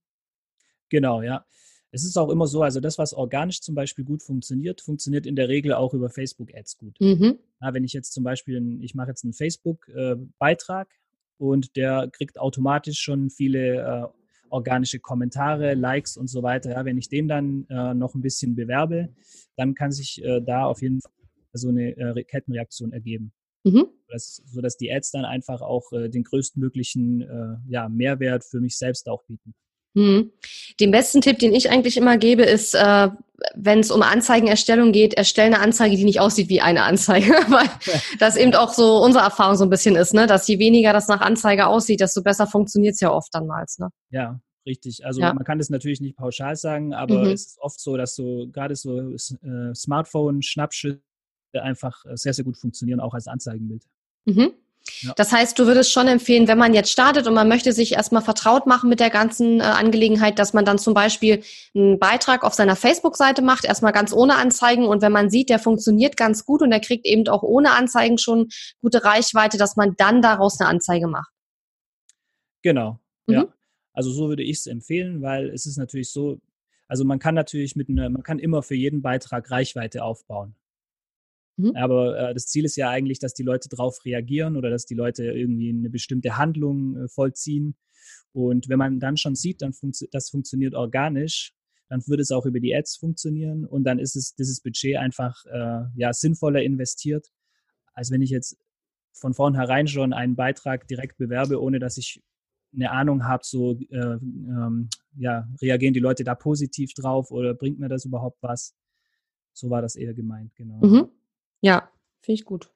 Genau, 0.88 1.22
ja. 1.22 1.44
Es 1.92 2.04
ist 2.04 2.16
auch 2.16 2.30
immer 2.30 2.46
so, 2.46 2.62
also 2.62 2.78
das, 2.78 2.98
was 2.98 3.14
organisch 3.14 3.62
zum 3.62 3.74
Beispiel 3.74 4.04
gut 4.04 4.22
funktioniert, 4.22 4.80
funktioniert 4.80 5.26
in 5.26 5.34
der 5.34 5.48
Regel 5.48 5.72
auch 5.72 5.92
über 5.92 6.08
Facebook-Ads 6.08 6.78
gut. 6.78 6.96
Mhm. 7.00 7.38
Ja, 7.60 7.74
wenn 7.74 7.84
ich 7.84 7.92
jetzt 7.92 8.12
zum 8.12 8.22
Beispiel, 8.22 8.78
ich 8.80 8.94
mache 8.94 9.08
jetzt 9.08 9.24
einen 9.24 9.32
Facebook-Beitrag 9.32 10.88
äh, 10.88 11.42
und 11.42 11.74
der 11.76 12.08
kriegt 12.12 12.38
automatisch 12.38 13.00
schon 13.00 13.30
viele 13.30 13.80
äh, 13.80 14.06
organische 14.50 15.00
Kommentare, 15.00 15.74
Likes 15.74 16.16
und 16.16 16.28
so 16.28 16.42
weiter. 16.42 16.70
Ja, 16.70 16.84
wenn 16.84 16.98
ich 16.98 17.08
den 17.08 17.28
dann 17.28 17.66
äh, 17.68 17.94
noch 17.94 18.14
ein 18.14 18.20
bisschen 18.20 18.54
bewerbe, 18.54 19.08
dann 19.56 19.74
kann 19.74 19.90
sich 19.90 20.22
äh, 20.22 20.40
da 20.40 20.64
auf 20.64 20.82
jeden 20.82 21.00
Fall 21.00 21.12
so 21.52 21.68
eine 21.68 21.96
äh, 21.96 22.24
Kettenreaktion 22.24 22.92
ergeben. 22.92 23.32
Mhm. 23.64 23.86
Das, 24.08 24.42
sodass 24.46 24.76
die 24.76 24.92
Ads 24.92 25.12
dann 25.12 25.24
einfach 25.24 25.60
auch 25.60 25.92
äh, 25.92 26.08
den 26.08 26.24
größtmöglichen 26.24 27.22
äh, 27.22 27.70
ja, 27.70 27.88
Mehrwert 27.88 28.44
für 28.44 28.60
mich 28.60 28.76
selbst 28.76 29.08
auch 29.08 29.22
bieten. 29.24 29.54
Mhm. 29.94 30.32
Den 30.78 30.90
besten 30.90 31.20
Tipp, 31.20 31.38
den 31.38 31.54
ich 31.54 31.70
eigentlich 31.70 31.96
immer 31.96 32.16
gebe, 32.16 32.42
ist, 32.42 32.74
äh, 32.74 33.08
wenn 33.54 33.80
es 33.80 33.90
um 33.90 34.02
Anzeigenerstellung 34.02 34.92
geht, 34.92 35.14
erstelle 35.14 35.54
eine 35.54 35.60
Anzeige, 35.60 35.96
die 35.96 36.04
nicht 36.04 36.20
aussieht 36.20 36.48
wie 36.48 36.60
eine 36.60 36.84
Anzeige, 36.84 37.30
weil 37.48 37.68
das 38.18 38.36
eben 38.36 38.54
auch 38.54 38.72
so 38.72 39.02
unsere 39.02 39.24
Erfahrung 39.24 39.56
so 39.56 39.64
ein 39.64 39.70
bisschen 39.70 39.96
ist, 39.96 40.14
ne? 40.14 40.26
dass 40.26 40.46
je 40.46 40.58
weniger 40.58 40.92
das 40.92 41.08
nach 41.08 41.20
Anzeige 41.20 41.66
aussieht, 41.66 42.00
desto 42.00 42.22
besser 42.22 42.46
funktioniert 42.46 42.94
es 42.94 43.00
ja 43.00 43.10
oft 43.12 43.34
dann 43.34 43.46
mal. 43.46 43.64
Ne? 43.78 43.88
Ja, 44.10 44.40
richtig. 44.66 45.04
Also 45.04 45.20
ja. 45.20 45.34
man 45.34 45.44
kann 45.44 45.58
das 45.58 45.70
natürlich 45.70 46.00
nicht 46.00 46.16
pauschal 46.16 46.56
sagen, 46.56 46.94
aber 46.94 47.24
mhm. 47.24 47.30
es 47.30 47.46
ist 47.46 47.58
oft 47.60 47.80
so, 47.80 47.96
dass 47.96 48.14
so 48.14 48.46
gerade 48.52 48.76
so 48.76 48.98
äh, 49.00 49.74
Smartphone-Schnappschüsse 49.74 51.00
einfach 51.54 52.04
äh, 52.06 52.16
sehr, 52.16 52.34
sehr 52.34 52.44
gut 52.44 52.56
funktionieren, 52.56 53.00
auch 53.00 53.14
als 53.14 53.26
Anzeigenbild. 53.26 53.84
Mhm. 54.24 54.52
Ja. 55.02 55.12
Das 55.16 55.32
heißt, 55.32 55.58
du 55.58 55.66
würdest 55.66 55.92
schon 55.92 56.08
empfehlen, 56.08 56.48
wenn 56.48 56.58
man 56.58 56.74
jetzt 56.74 56.90
startet 56.90 57.26
und 57.26 57.34
man 57.34 57.48
möchte 57.48 57.72
sich 57.72 57.92
erstmal 57.92 58.22
vertraut 58.22 58.66
machen 58.66 58.88
mit 58.88 59.00
der 59.00 59.10
ganzen 59.10 59.60
äh, 59.60 59.64
Angelegenheit, 59.64 60.38
dass 60.38 60.52
man 60.52 60.64
dann 60.64 60.78
zum 60.78 60.94
Beispiel 60.94 61.42
einen 61.74 61.98
Beitrag 61.98 62.44
auf 62.44 62.54
seiner 62.54 62.76
Facebook-Seite 62.76 63.42
macht, 63.42 63.64
erstmal 63.64 63.92
ganz 63.92 64.12
ohne 64.12 64.36
Anzeigen 64.36 64.86
und 64.86 65.02
wenn 65.02 65.12
man 65.12 65.30
sieht, 65.30 65.50
der 65.50 65.58
funktioniert 65.58 66.16
ganz 66.16 66.44
gut 66.44 66.62
und 66.62 66.70
der 66.70 66.80
kriegt 66.80 67.06
eben 67.06 67.28
auch 67.28 67.42
ohne 67.42 67.72
Anzeigen 67.72 68.18
schon 68.18 68.48
gute 68.80 69.04
Reichweite, 69.04 69.58
dass 69.58 69.76
man 69.76 69.94
dann 69.96 70.22
daraus 70.22 70.60
eine 70.60 70.68
Anzeige 70.68 71.08
macht. 71.08 71.30
Genau, 72.62 72.98
mhm. 73.26 73.34
ja. 73.34 73.46
Also 73.92 74.10
so 74.12 74.28
würde 74.28 74.42
ich 74.42 74.58
es 74.58 74.66
empfehlen, 74.66 75.20
weil 75.20 75.50
es 75.50 75.66
ist 75.66 75.76
natürlich 75.76 76.10
so, 76.10 76.40
also 76.88 77.04
man 77.04 77.18
kann 77.18 77.34
natürlich 77.34 77.76
mit 77.76 77.88
einer, 77.88 78.08
man 78.08 78.22
kann 78.22 78.38
immer 78.38 78.62
für 78.62 78.74
jeden 78.74 79.02
Beitrag 79.02 79.50
Reichweite 79.50 80.04
aufbauen. 80.04 80.54
Mhm. 81.60 81.76
Aber 81.76 82.18
äh, 82.18 82.34
das 82.34 82.46
Ziel 82.46 82.64
ist 82.64 82.76
ja 82.76 82.88
eigentlich, 82.90 83.18
dass 83.18 83.34
die 83.34 83.42
Leute 83.42 83.68
darauf 83.68 84.04
reagieren 84.04 84.56
oder 84.56 84.70
dass 84.70 84.86
die 84.86 84.94
Leute 84.94 85.24
irgendwie 85.24 85.70
eine 85.70 85.90
bestimmte 85.90 86.36
Handlung 86.36 86.96
äh, 86.96 87.08
vollziehen. 87.08 87.76
Und 88.32 88.68
wenn 88.68 88.78
man 88.78 89.00
dann 89.00 89.16
schon 89.16 89.34
sieht, 89.34 89.62
dann 89.62 89.72
funktio 89.72 90.08
das 90.12 90.30
funktioniert 90.30 90.74
organisch, 90.74 91.52
dann 91.88 92.06
würde 92.06 92.22
es 92.22 92.30
auch 92.30 92.46
über 92.46 92.60
die 92.60 92.74
Ads 92.74 92.96
funktionieren 92.96 93.64
und 93.64 93.82
dann 93.84 93.98
ist 93.98 94.14
es 94.14 94.34
dieses 94.36 94.60
Budget 94.60 94.96
einfach 94.96 95.44
äh, 95.46 95.82
ja 95.96 96.12
sinnvoller 96.12 96.62
investiert, 96.62 97.32
als 97.92 98.12
wenn 98.12 98.22
ich 98.22 98.30
jetzt 98.30 98.56
von 99.12 99.34
vornherein 99.34 99.88
schon 99.88 100.12
einen 100.12 100.36
Beitrag 100.36 100.86
direkt 100.86 101.18
bewerbe, 101.18 101.60
ohne 101.60 101.80
dass 101.80 101.98
ich 101.98 102.22
eine 102.72 102.92
Ahnung 102.92 103.24
habe, 103.24 103.42
so 103.44 103.80
äh, 103.90 103.96
ähm, 103.96 104.88
ja 105.16 105.48
reagieren 105.60 105.92
die 105.92 106.00
Leute 106.00 106.22
da 106.22 106.36
positiv 106.36 106.94
drauf 106.94 107.32
oder 107.32 107.54
bringt 107.54 107.80
mir 107.80 107.88
das 107.88 108.04
überhaupt 108.04 108.38
was? 108.40 108.76
So 109.52 109.68
war 109.68 109.82
das 109.82 109.96
eher 109.96 110.14
gemeint, 110.14 110.54
genau. 110.54 110.86
Mhm. 110.86 111.08
Ja, 111.60 111.90
finde 112.22 112.40
ich 112.40 112.44
gut. 112.44 112.70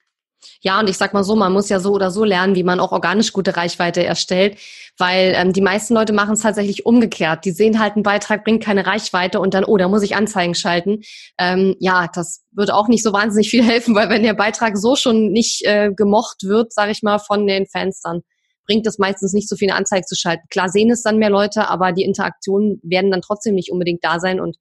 Ja, 0.61 0.81
und 0.81 0.89
ich 0.89 0.97
sag 0.97 1.15
mal 1.15 1.25
so, 1.25 1.37
man 1.37 1.53
muss 1.53 1.69
ja 1.69 1.81
so 1.81 1.93
oder 1.93 2.11
so 2.11 2.25
lernen, 2.25 2.55
wie 2.55 2.63
man 2.63 2.81
auch 2.81 2.93
organisch 2.93 3.33
gute 3.33 3.57
Reichweite 3.57 4.05
erstellt, 4.05 4.59
weil 4.99 5.33
ähm, 5.37 5.53
die 5.53 5.61
meisten 5.61 5.95
Leute 5.95 6.13
machen 6.13 6.35
es 6.35 6.41
tatsächlich 6.41 6.87
umgekehrt. 6.87 7.45
Die 7.45 7.51
sehen 7.51 7.81
halt, 7.81 7.97
ein 7.97 8.03
Beitrag 8.03 8.45
bringt 8.45 8.63
keine 8.63 8.87
Reichweite 8.87 9.41
und 9.41 9.55
dann, 9.55 9.65
oh, 9.65 9.77
da 9.77 9.89
muss 9.89 10.03
ich 10.03 10.17
Anzeigen 10.17 10.55
schalten. 10.55 11.01
Ähm, 11.39 11.77
ja, 11.81 12.09
das 12.13 12.45
würde 12.53 12.75
auch 12.75 12.89
nicht 12.89 13.03
so 13.03 13.13
wahnsinnig 13.13 13.51
viel 13.51 13.65
helfen, 13.65 13.95
weil 13.95 14.09
wenn 14.09 14.23
der 14.23 14.35
Beitrag 14.35 14.77
so 14.77 14.97
schon 14.97 15.33
nicht 15.33 15.65
äh, 15.65 15.91
gemocht 15.95 16.43
wird, 16.43 16.73
sage 16.73 16.93
ich 16.93 17.03
mal, 17.03 17.19
von 17.19 17.47
den 17.47 17.67
Fans, 17.67 18.01
dann 18.03 18.21
bringt 18.67 18.87
es 18.87 18.99
meistens 18.99 19.33
nicht 19.33 19.49
so 19.49 19.57
viele 19.57 19.75
Anzeigen 19.75 20.07
zu 20.07 20.17
schalten. 20.17 20.47
Klar 20.51 20.69
sehen 20.69 20.91
es 20.91 21.03
dann 21.03 21.19
mehr 21.19 21.31
Leute, 21.31 21.69
aber 21.69 21.93
die 21.93 22.05
Interaktionen 22.05 22.81
werden 22.83 23.11
dann 23.11 23.21
trotzdem 23.21 23.55
nicht 23.55 23.71
unbedingt 23.71 24.03
da 24.03 24.21
sein 24.21 24.41
und 24.41 24.57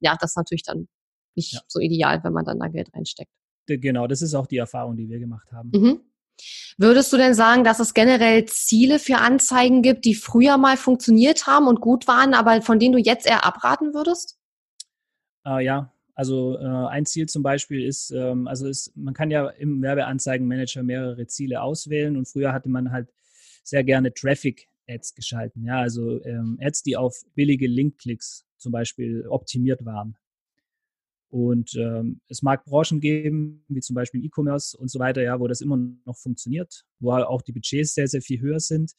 ja, 0.00 0.14
das 0.20 0.32
ist 0.32 0.36
natürlich 0.36 0.62
dann 0.62 0.88
nicht 1.34 1.54
ja. 1.54 1.60
so 1.66 1.80
ideal, 1.80 2.22
wenn 2.22 2.34
man 2.34 2.44
dann 2.44 2.58
da 2.58 2.68
Geld 2.68 2.90
reinsteckt. 2.94 3.30
Genau, 3.66 4.06
das 4.06 4.22
ist 4.22 4.34
auch 4.34 4.46
die 4.46 4.58
Erfahrung, 4.58 4.96
die 4.96 5.08
wir 5.08 5.18
gemacht 5.18 5.52
haben. 5.52 5.70
Mhm. 5.74 6.00
Würdest 6.78 7.12
du 7.12 7.16
denn 7.16 7.34
sagen, 7.34 7.64
dass 7.64 7.80
es 7.80 7.94
generell 7.94 8.44
Ziele 8.44 8.98
für 8.98 9.16
Anzeigen 9.16 9.82
gibt, 9.82 10.04
die 10.04 10.14
früher 10.14 10.58
mal 10.58 10.76
funktioniert 10.76 11.46
haben 11.46 11.66
und 11.66 11.80
gut 11.80 12.06
waren, 12.06 12.34
aber 12.34 12.60
von 12.60 12.78
denen 12.78 12.92
du 12.92 12.98
jetzt 12.98 13.26
eher 13.26 13.44
abraten 13.44 13.94
würdest? 13.94 14.38
Äh, 15.46 15.64
ja, 15.64 15.92
also 16.14 16.58
äh, 16.58 16.64
ein 16.64 17.06
Ziel 17.06 17.26
zum 17.26 17.42
Beispiel 17.42 17.84
ist, 17.86 18.10
ähm, 18.10 18.46
also 18.46 18.66
ist, 18.66 18.94
man 18.96 19.14
kann 19.14 19.30
ja 19.30 19.48
im 19.48 19.80
Werbeanzeigenmanager 19.80 20.82
mehrere 20.82 21.26
Ziele 21.26 21.62
auswählen 21.62 22.16
und 22.16 22.28
früher 22.28 22.52
hatte 22.52 22.68
man 22.68 22.90
halt 22.90 23.08
sehr 23.62 23.84
gerne 23.84 24.12
Traffic-Ads 24.12 25.14
geschalten. 25.14 25.64
Ja, 25.64 25.80
also 25.80 26.22
ähm, 26.24 26.58
Ads, 26.60 26.82
die 26.82 26.96
auf 26.96 27.22
billige 27.34 27.66
Link-Klicks 27.66 28.46
zum 28.58 28.72
Beispiel 28.72 29.26
optimiert 29.28 29.84
waren. 29.84 30.16
Und 31.28 31.74
ähm, 31.76 32.20
es 32.28 32.42
mag 32.42 32.64
Branchen 32.64 33.00
geben, 33.00 33.64
wie 33.68 33.80
zum 33.80 33.94
Beispiel 33.94 34.24
E-Commerce 34.24 34.76
und 34.76 34.90
so 34.90 34.98
weiter, 34.98 35.22
ja, 35.22 35.40
wo 35.40 35.48
das 35.48 35.60
immer 35.60 35.76
noch 35.76 36.16
funktioniert, 36.16 36.84
wo 37.00 37.12
auch 37.12 37.42
die 37.42 37.52
Budgets 37.52 37.94
sehr, 37.94 38.06
sehr 38.06 38.22
viel 38.22 38.40
höher 38.40 38.60
sind. 38.60 38.92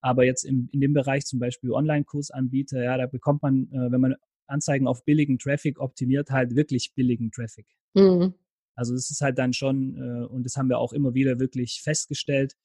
Aber 0.00 0.24
jetzt 0.24 0.44
im, 0.44 0.68
in 0.70 0.80
dem 0.80 0.92
Bereich 0.92 1.24
zum 1.24 1.40
Beispiel 1.40 1.72
Online-Kursanbieter, 1.72 2.82
ja, 2.82 2.96
da 2.96 3.06
bekommt 3.06 3.42
man, 3.42 3.68
äh, 3.72 3.90
wenn 3.90 4.00
man 4.00 4.14
Anzeigen 4.46 4.86
auf 4.86 5.04
billigen 5.04 5.38
Traffic 5.38 5.80
optimiert, 5.80 6.30
halt 6.30 6.54
wirklich 6.54 6.92
billigen 6.94 7.30
Traffic. 7.30 7.66
Mhm. 7.94 8.34
Also 8.76 8.94
es 8.94 9.10
ist 9.10 9.20
halt 9.20 9.38
dann 9.38 9.52
schon, 9.52 9.96
äh, 9.96 10.26
und 10.26 10.44
das 10.44 10.56
haben 10.56 10.68
wir 10.68 10.78
auch 10.78 10.92
immer 10.92 11.14
wieder 11.14 11.38
wirklich 11.40 11.80
festgestellt, 11.82 12.56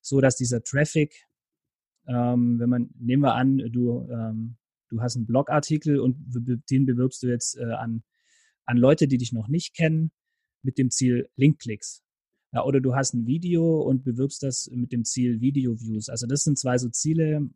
so 0.00 0.20
dass 0.20 0.36
dieser 0.36 0.62
Traffic, 0.62 1.26
ähm, 2.06 2.58
wenn 2.58 2.68
man, 2.68 2.90
nehmen 2.98 3.22
wir 3.22 3.34
an, 3.34 3.58
du, 3.58 4.08
ähm, 4.10 4.56
du 4.88 5.00
hast 5.00 5.16
einen 5.16 5.26
Blogartikel 5.26 5.98
und 5.98 6.16
den 6.70 6.86
bewirbst 6.86 7.22
du 7.22 7.28
jetzt 7.28 7.56
äh, 7.58 7.64
an 7.64 8.02
an 8.66 8.76
Leute, 8.76 9.08
die 9.08 9.18
dich 9.18 9.32
noch 9.32 9.48
nicht 9.48 9.74
kennen, 9.74 10.10
mit 10.62 10.78
dem 10.78 10.90
Ziel 10.90 11.28
Linkklicks. 11.36 12.02
Ja, 12.52 12.64
oder 12.64 12.80
du 12.80 12.94
hast 12.94 13.14
ein 13.14 13.26
Video 13.26 13.82
und 13.82 14.04
bewirbst 14.04 14.42
das 14.42 14.68
mit 14.72 14.92
dem 14.92 15.04
Ziel 15.04 15.40
Video-Views. 15.40 16.08
Also 16.08 16.26
das 16.26 16.42
sind 16.42 16.58
zwei 16.58 16.78
so 16.78 16.88
Ziele, 16.88 17.50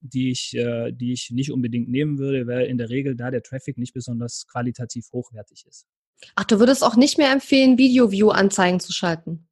die 0.00 0.30
ich, 0.30 0.54
äh, 0.56 0.92
die 0.92 1.12
ich 1.12 1.30
nicht 1.30 1.52
unbedingt 1.52 1.88
nehmen 1.88 2.18
würde, 2.18 2.46
weil 2.46 2.66
in 2.66 2.78
der 2.78 2.90
Regel 2.90 3.16
da 3.16 3.30
der 3.30 3.42
Traffic 3.42 3.78
nicht 3.78 3.92
besonders 3.92 4.46
qualitativ 4.46 5.10
hochwertig 5.12 5.66
ist. 5.68 5.86
Ach, 6.34 6.44
du 6.44 6.58
würdest 6.58 6.82
auch 6.82 6.96
nicht 6.96 7.18
mehr 7.18 7.32
empfehlen, 7.32 7.78
Video-View-Anzeigen 7.78 8.80
zu 8.80 8.92
schalten? 8.92 9.46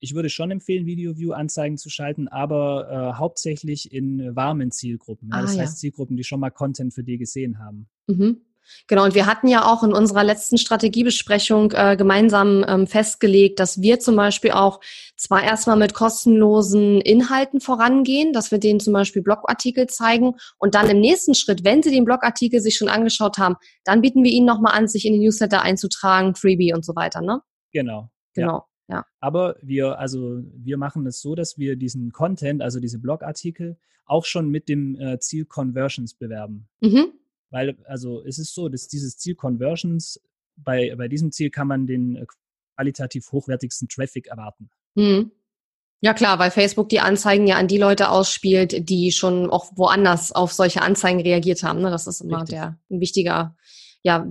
Ich 0.00 0.14
würde 0.14 0.30
schon 0.30 0.50
empfehlen, 0.50 0.86
Video-View-Anzeigen 0.86 1.76
zu 1.76 1.90
schalten, 1.90 2.26
aber 2.28 2.88
äh, 2.90 3.18
hauptsächlich 3.18 3.92
in 3.92 4.34
warmen 4.34 4.70
Zielgruppen. 4.70 5.28
Ja? 5.28 5.36
Ah, 5.36 5.42
das 5.42 5.58
heißt 5.58 5.78
Zielgruppen, 5.78 6.16
die 6.16 6.24
schon 6.24 6.40
mal 6.40 6.50
Content 6.50 6.94
für 6.94 7.04
die 7.04 7.18
gesehen 7.18 7.58
haben. 7.58 7.88
Mhm. 8.06 8.40
Genau, 8.86 9.04
und 9.04 9.14
wir 9.14 9.26
hatten 9.26 9.48
ja 9.48 9.64
auch 9.64 9.82
in 9.82 9.92
unserer 9.92 10.24
letzten 10.24 10.58
Strategiebesprechung 10.58 11.72
äh, 11.72 11.96
gemeinsam 11.96 12.64
ähm, 12.66 12.86
festgelegt, 12.86 13.60
dass 13.60 13.80
wir 13.80 14.00
zum 14.00 14.16
Beispiel 14.16 14.52
auch 14.52 14.80
zwar 15.16 15.42
erstmal 15.42 15.76
mit 15.76 15.94
kostenlosen 15.94 17.00
Inhalten 17.00 17.60
vorangehen, 17.60 18.32
dass 18.32 18.50
wir 18.50 18.58
denen 18.58 18.80
zum 18.80 18.92
Beispiel 18.92 19.22
Blogartikel 19.22 19.86
zeigen 19.86 20.34
und 20.58 20.74
dann 20.74 20.88
im 20.88 21.00
nächsten 21.00 21.34
Schritt, 21.34 21.64
wenn 21.64 21.82
sie 21.82 21.90
den 21.90 22.04
Blogartikel 22.04 22.60
sich 22.60 22.76
schon 22.76 22.88
angeschaut 22.88 23.38
haben, 23.38 23.56
dann 23.84 24.00
bieten 24.00 24.24
wir 24.24 24.30
ihnen 24.30 24.46
nochmal 24.46 24.76
an, 24.76 24.88
sich 24.88 25.04
in 25.04 25.12
den 25.12 25.22
Newsletter 25.22 25.62
einzutragen, 25.62 26.34
Freebie 26.34 26.72
und 26.72 26.84
so 26.84 26.96
weiter, 26.96 27.20
ne? 27.20 27.42
Genau. 27.72 28.10
Genau. 28.34 28.66
Ja. 28.88 28.96
ja. 28.96 29.04
Aber 29.20 29.56
wir, 29.62 29.98
also 29.98 30.42
wir 30.54 30.76
machen 30.76 31.06
es 31.06 31.20
so, 31.20 31.34
dass 31.34 31.58
wir 31.58 31.76
diesen 31.76 32.12
Content, 32.12 32.62
also 32.62 32.80
diese 32.80 32.98
Blogartikel, 32.98 33.76
auch 34.06 34.24
schon 34.24 34.50
mit 34.50 34.68
dem 34.68 34.96
äh, 34.96 35.18
Ziel 35.20 35.44
Conversions 35.44 36.14
bewerben. 36.14 36.68
Mhm. 36.80 37.12
Weil, 37.50 37.76
also 37.84 38.24
es 38.24 38.38
ist 38.38 38.54
so, 38.54 38.68
dass 38.68 38.88
dieses 38.88 39.18
Ziel 39.18 39.34
Conversions, 39.34 40.20
bei, 40.56 40.94
bei 40.96 41.08
diesem 41.08 41.32
Ziel 41.32 41.50
kann 41.50 41.66
man 41.66 41.86
den 41.86 42.16
äh, 42.16 42.26
qualitativ 42.76 43.32
hochwertigsten 43.32 43.88
Traffic 43.88 44.28
erwarten. 44.28 44.70
Mhm. 44.94 45.32
Ja 46.02 46.14
klar, 46.14 46.38
weil 46.38 46.50
Facebook 46.50 46.88
die 46.88 47.00
Anzeigen 47.00 47.46
ja 47.46 47.56
an 47.56 47.68
die 47.68 47.76
Leute 47.76 48.08
ausspielt, 48.08 48.88
die 48.88 49.12
schon 49.12 49.50
auch 49.50 49.70
woanders 49.76 50.32
auf 50.32 50.52
solche 50.52 50.80
Anzeigen 50.80 51.20
reagiert 51.20 51.62
haben. 51.62 51.82
Ne? 51.82 51.90
Das 51.90 52.06
ist 52.06 52.22
immer 52.22 52.40
Richtig. 52.40 52.58
der 52.58 52.78
ein 52.90 53.00
wichtiger 53.00 53.56
ja, 54.02 54.26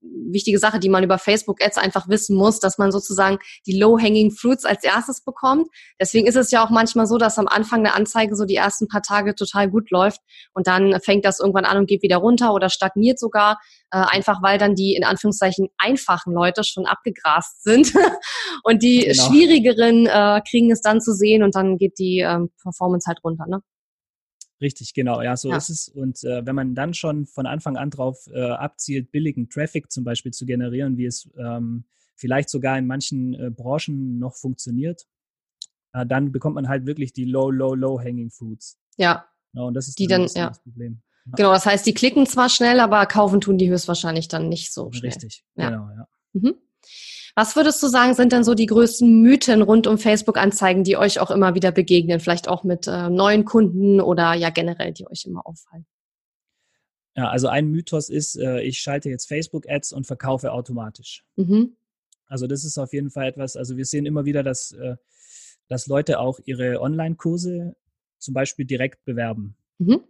wichtige 0.00 0.58
Sache, 0.58 0.78
die 0.78 0.88
man 0.88 1.04
über 1.04 1.18
Facebook-Ads 1.18 1.78
einfach 1.78 2.08
wissen 2.08 2.36
muss, 2.36 2.60
dass 2.60 2.78
man 2.78 2.92
sozusagen 2.92 3.38
die 3.66 3.78
low-hanging 3.78 4.30
fruits 4.30 4.64
als 4.64 4.84
erstes 4.84 5.22
bekommt. 5.22 5.68
Deswegen 6.00 6.26
ist 6.26 6.36
es 6.36 6.50
ja 6.50 6.64
auch 6.64 6.70
manchmal 6.70 7.06
so, 7.06 7.16
dass 7.18 7.38
am 7.38 7.48
Anfang 7.48 7.84
der 7.84 7.94
Anzeige 7.94 8.36
so 8.36 8.44
die 8.44 8.56
ersten 8.56 8.88
paar 8.88 9.02
Tage 9.02 9.34
total 9.34 9.70
gut 9.70 9.90
läuft 9.90 10.20
und 10.52 10.66
dann 10.66 11.00
fängt 11.00 11.24
das 11.24 11.40
irgendwann 11.40 11.64
an 11.64 11.78
und 11.78 11.86
geht 11.86 12.02
wieder 12.02 12.18
runter 12.18 12.52
oder 12.52 12.68
stagniert 12.68 13.18
sogar, 13.18 13.58
äh, 13.90 13.98
einfach 13.98 14.42
weil 14.42 14.58
dann 14.58 14.74
die 14.74 14.94
in 14.94 15.04
Anführungszeichen 15.04 15.68
einfachen 15.78 16.32
Leute 16.32 16.62
schon 16.64 16.86
abgegrast 16.86 17.62
sind 17.62 17.92
und 18.62 18.82
die 18.82 19.00
genau. 19.00 19.22
schwierigeren 19.24 20.06
äh, 20.06 20.40
kriegen 20.48 20.70
es 20.70 20.80
dann 20.80 21.00
zu 21.00 21.14
sehen 21.14 21.42
und 21.42 21.54
dann 21.54 21.78
geht 21.78 21.98
die 21.98 22.18
ähm, 22.18 22.50
Performance 22.62 23.06
halt 23.06 23.22
runter. 23.24 23.46
Ne? 23.48 23.60
Richtig, 24.60 24.94
genau. 24.94 25.20
Ja, 25.20 25.36
so 25.36 25.50
ja. 25.50 25.56
ist 25.56 25.68
es. 25.68 25.88
Und 25.88 26.22
äh, 26.24 26.46
wenn 26.46 26.54
man 26.54 26.74
dann 26.74 26.94
schon 26.94 27.26
von 27.26 27.46
Anfang 27.46 27.76
an 27.76 27.90
darauf 27.90 28.26
äh, 28.32 28.40
abzielt, 28.40 29.10
billigen 29.10 29.48
Traffic 29.48 29.90
zum 29.90 30.04
Beispiel 30.04 30.32
zu 30.32 30.46
generieren, 30.46 30.96
wie 30.96 31.06
es 31.06 31.28
ähm, 31.36 31.84
vielleicht 32.16 32.48
sogar 32.48 32.78
in 32.78 32.86
manchen 32.86 33.34
äh, 33.34 33.50
Branchen 33.50 34.18
noch 34.18 34.36
funktioniert, 34.36 35.06
äh, 35.92 36.06
dann 36.06 36.32
bekommt 36.32 36.54
man 36.54 36.68
halt 36.68 36.86
wirklich 36.86 37.12
die 37.12 37.24
low, 37.24 37.50
low, 37.50 37.74
low 37.74 37.98
hanging 37.98 38.30
fruits. 38.30 38.78
Ja. 38.96 39.26
ja 39.52 39.62
und 39.62 39.74
das 39.74 39.88
ist 39.88 39.98
die 39.98 40.06
dann, 40.06 40.26
ja. 40.34 40.48
das 40.48 40.62
Problem. 40.62 41.02
Ja. 41.26 41.32
Genau, 41.36 41.52
das 41.52 41.66
heißt, 41.66 41.86
die 41.86 41.94
klicken 41.94 42.26
zwar 42.26 42.48
schnell, 42.48 42.80
aber 42.80 43.06
kaufen 43.06 43.40
tun 43.40 43.58
die 43.58 43.70
höchstwahrscheinlich 43.70 44.28
dann 44.28 44.48
nicht 44.48 44.72
so 44.72 44.92
schnell. 44.92 45.10
Richtig, 45.10 45.44
ja. 45.56 45.70
genau, 45.70 45.88
ja. 45.88 46.08
Mhm. 46.34 46.54
Was 47.36 47.56
würdest 47.56 47.82
du 47.82 47.88
sagen, 47.88 48.14
sind 48.14 48.32
denn 48.32 48.44
so 48.44 48.54
die 48.54 48.66
größten 48.66 49.20
Mythen 49.20 49.62
rund 49.62 49.86
um 49.88 49.98
Facebook-Anzeigen, 49.98 50.84
die 50.84 50.96
euch 50.96 51.18
auch 51.18 51.32
immer 51.32 51.54
wieder 51.54 51.72
begegnen? 51.72 52.20
Vielleicht 52.20 52.48
auch 52.48 52.62
mit 52.62 52.86
äh, 52.86 53.10
neuen 53.10 53.44
Kunden 53.44 54.00
oder 54.00 54.34
ja 54.34 54.50
generell, 54.50 54.92
die 54.92 55.06
euch 55.08 55.24
immer 55.24 55.44
auffallen? 55.44 55.84
Ja, 57.16 57.30
also 57.30 57.48
ein 57.48 57.70
Mythos 57.70 58.08
ist, 58.08 58.36
äh, 58.36 58.60
ich 58.62 58.80
schalte 58.80 59.08
jetzt 59.08 59.26
Facebook-Ads 59.26 59.92
und 59.92 60.06
verkaufe 60.06 60.52
automatisch. 60.52 61.24
Mhm. 61.36 61.76
Also 62.26 62.46
das 62.46 62.64
ist 62.64 62.78
auf 62.78 62.92
jeden 62.92 63.10
Fall 63.10 63.26
etwas, 63.26 63.56
also 63.56 63.76
wir 63.76 63.84
sehen 63.84 64.06
immer 64.06 64.24
wieder, 64.24 64.42
dass, 64.42 64.72
äh, 64.72 64.96
dass 65.68 65.86
Leute 65.86 66.18
auch 66.20 66.40
ihre 66.44 66.80
Online-Kurse 66.80 67.76
zum 68.18 68.34
Beispiel 68.34 68.64
direkt 68.64 69.04
bewerben. 69.04 69.56
Mhm. 69.78 70.02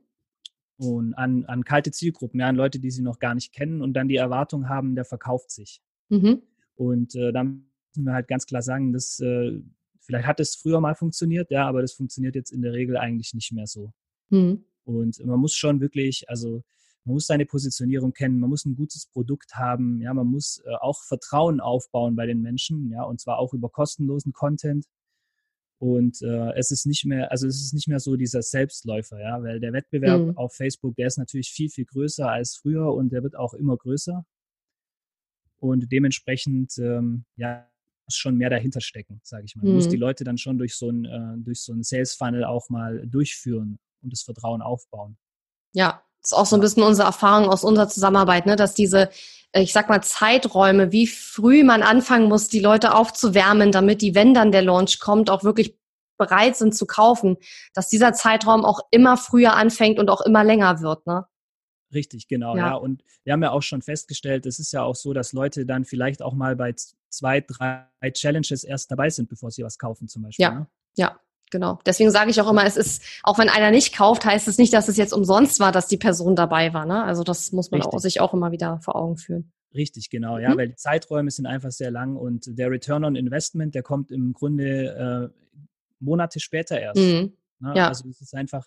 Und 0.76 1.14
an, 1.14 1.44
an 1.46 1.64
kalte 1.64 1.90
Zielgruppen, 1.90 2.40
ja, 2.40 2.48
an 2.48 2.56
Leute, 2.56 2.80
die 2.80 2.90
sie 2.90 3.02
noch 3.02 3.18
gar 3.18 3.34
nicht 3.34 3.52
kennen 3.52 3.80
und 3.80 3.94
dann 3.94 4.08
die 4.08 4.16
Erwartung 4.16 4.68
haben, 4.68 4.94
der 4.94 5.04
verkauft 5.04 5.50
sich. 5.50 5.80
Mhm. 6.08 6.42
Und 6.76 7.14
äh, 7.14 7.32
da 7.32 7.44
müssen 7.44 8.04
wir 8.04 8.12
halt 8.12 8.28
ganz 8.28 8.46
klar 8.46 8.62
sagen, 8.62 8.92
dass 8.92 9.20
äh, 9.20 9.60
vielleicht 10.00 10.26
hat 10.26 10.40
es 10.40 10.56
früher 10.56 10.80
mal 10.80 10.94
funktioniert, 10.94 11.50
ja, 11.50 11.66
aber 11.66 11.82
das 11.82 11.92
funktioniert 11.92 12.34
jetzt 12.34 12.50
in 12.50 12.62
der 12.62 12.72
Regel 12.72 12.96
eigentlich 12.96 13.34
nicht 13.34 13.52
mehr 13.52 13.66
so. 13.66 13.92
Mhm. 14.30 14.64
Und 14.84 15.24
man 15.24 15.40
muss 15.40 15.54
schon 15.54 15.80
wirklich, 15.80 16.28
also 16.28 16.62
man 17.04 17.14
muss 17.14 17.26
seine 17.26 17.46
Positionierung 17.46 18.12
kennen, 18.12 18.38
man 18.38 18.50
muss 18.50 18.64
ein 18.64 18.76
gutes 18.76 19.06
Produkt 19.06 19.54
haben, 19.54 20.00
ja, 20.00 20.12
man 20.14 20.26
muss 20.26 20.62
äh, 20.64 20.74
auch 20.80 21.02
Vertrauen 21.04 21.60
aufbauen 21.60 22.16
bei 22.16 22.26
den 22.26 22.40
Menschen, 22.40 22.90
ja, 22.90 23.02
und 23.02 23.20
zwar 23.20 23.38
auch 23.38 23.52
über 23.54 23.68
kostenlosen 23.68 24.32
Content. 24.32 24.86
Und 25.78 26.22
äh, 26.22 26.52
es 26.54 26.70
ist 26.70 26.86
nicht 26.86 27.04
mehr, 27.04 27.30
also 27.30 27.46
es 27.46 27.62
ist 27.62 27.74
nicht 27.74 27.88
mehr 27.88 28.00
so 28.00 28.16
dieser 28.16 28.42
Selbstläufer, 28.42 29.20
ja, 29.20 29.42
weil 29.42 29.60
der 29.60 29.72
Wettbewerb 29.72 30.20
mhm. 30.20 30.36
auf 30.36 30.54
Facebook, 30.54 30.94
der 30.96 31.08
ist 31.08 31.18
natürlich 31.18 31.50
viel, 31.50 31.68
viel 31.68 31.84
größer 31.84 32.30
als 32.30 32.56
früher 32.56 32.92
und 32.94 33.12
der 33.12 33.22
wird 33.22 33.36
auch 33.36 33.54
immer 33.54 33.76
größer. 33.76 34.24
Und 35.64 35.90
dementsprechend, 35.90 36.76
ähm, 36.76 37.24
ja, 37.36 37.66
muss 38.04 38.16
schon 38.16 38.36
mehr 38.36 38.50
dahinter 38.50 38.82
stecken, 38.82 39.22
sage 39.24 39.44
ich 39.46 39.56
mal. 39.56 39.64
Man 39.64 39.76
muss 39.76 39.88
die 39.88 39.96
mhm. 39.96 40.02
Leute 40.02 40.22
dann 40.22 40.36
schon 40.36 40.58
durch 40.58 40.76
so 40.76 40.90
ein, 40.90 41.06
äh, 41.06 41.42
durch 41.42 41.62
so 41.62 41.72
ein 41.72 41.82
Sales-Funnel 41.82 42.44
auch 42.44 42.68
mal 42.68 43.06
durchführen 43.06 43.78
und 44.02 44.12
das 44.12 44.22
Vertrauen 44.22 44.60
aufbauen. 44.60 45.16
Ja, 45.72 46.02
das 46.20 46.32
ist 46.32 46.36
auch 46.36 46.44
so 46.44 46.56
ein 46.58 46.60
bisschen 46.60 46.82
unsere 46.82 47.06
Erfahrung 47.06 47.48
aus 47.48 47.64
unserer 47.64 47.88
Zusammenarbeit, 47.88 48.44
ne, 48.44 48.56
dass 48.56 48.74
diese, 48.74 49.08
ich 49.54 49.72
sag 49.72 49.88
mal, 49.88 50.02
Zeiträume, 50.02 50.92
wie 50.92 51.06
früh 51.06 51.64
man 51.64 51.82
anfangen 51.82 52.28
muss, 52.28 52.48
die 52.48 52.60
Leute 52.60 52.94
aufzuwärmen, 52.94 53.72
damit 53.72 54.02
die, 54.02 54.14
wenn 54.14 54.34
dann 54.34 54.52
der 54.52 54.62
Launch 54.62 55.00
kommt, 55.00 55.30
auch 55.30 55.44
wirklich 55.44 55.78
bereit 56.18 56.56
sind 56.56 56.74
zu 56.74 56.84
kaufen, 56.84 57.38
dass 57.72 57.88
dieser 57.88 58.12
Zeitraum 58.12 58.66
auch 58.66 58.80
immer 58.90 59.16
früher 59.16 59.56
anfängt 59.56 59.98
und 59.98 60.10
auch 60.10 60.20
immer 60.20 60.44
länger 60.44 60.82
wird, 60.82 61.06
ne? 61.06 61.26
Richtig, 61.94 62.28
genau, 62.28 62.56
ja. 62.56 62.68
ja. 62.68 62.74
Und 62.74 63.02
wir 63.22 63.32
haben 63.32 63.42
ja 63.42 63.50
auch 63.50 63.62
schon 63.62 63.82
festgestellt, 63.82 64.46
es 64.46 64.58
ist 64.58 64.72
ja 64.72 64.82
auch 64.82 64.96
so, 64.96 65.12
dass 65.12 65.32
Leute 65.32 65.64
dann 65.64 65.84
vielleicht 65.84 66.22
auch 66.22 66.34
mal 66.34 66.56
bei 66.56 66.74
zwei, 67.08 67.40
drei 67.40 67.86
Challenges 68.12 68.64
erst 68.64 68.90
dabei 68.90 69.10
sind, 69.10 69.28
bevor 69.28 69.50
sie 69.50 69.62
was 69.62 69.78
kaufen, 69.78 70.08
zum 70.08 70.22
Beispiel. 70.22 70.42
Ja, 70.42 70.50
ne? 70.52 70.66
ja. 70.96 71.20
Genau. 71.50 71.78
Deswegen 71.86 72.10
sage 72.10 72.30
ich 72.30 72.40
auch 72.40 72.50
immer, 72.50 72.64
es 72.64 72.76
ist, 72.76 73.04
auch 73.22 73.38
wenn 73.38 73.48
einer 73.48 73.70
nicht 73.70 73.94
kauft, 73.94 74.24
heißt 74.24 74.48
es 74.48 74.58
nicht, 74.58 74.72
dass 74.72 74.88
es 74.88 74.96
jetzt 74.96 75.12
umsonst 75.12 75.60
war, 75.60 75.70
dass 75.70 75.86
die 75.86 75.98
Person 75.98 76.34
dabei 76.34 76.74
war. 76.74 76.84
Ne? 76.84 77.04
Also 77.04 77.22
das 77.22 77.52
muss 77.52 77.70
man 77.70 77.80
auch, 77.82 77.96
sich 78.00 78.20
auch 78.20 78.34
immer 78.34 78.50
wieder 78.50 78.80
vor 78.80 78.96
Augen 78.96 79.18
führen. 79.18 79.52
Richtig, 79.72 80.10
genau, 80.10 80.38
ja, 80.38 80.50
mhm. 80.50 80.58
weil 80.58 80.68
die 80.68 80.76
Zeiträume 80.76 81.30
sind 81.30 81.46
einfach 81.46 81.70
sehr 81.70 81.90
lang 81.90 82.16
und 82.16 82.58
der 82.58 82.70
Return 82.70 83.04
on 83.04 83.14
Investment, 83.14 83.74
der 83.74 83.82
kommt 83.82 84.10
im 84.10 84.32
Grunde 84.32 85.32
äh, 85.32 85.62
Monate 86.00 86.40
später 86.40 86.80
erst. 86.80 87.00
Mhm. 87.00 87.36
Ne? 87.60 87.72
Ja. 87.76 87.88
Also 87.88 88.08
es 88.08 88.20
ist 88.20 88.34
einfach, 88.34 88.66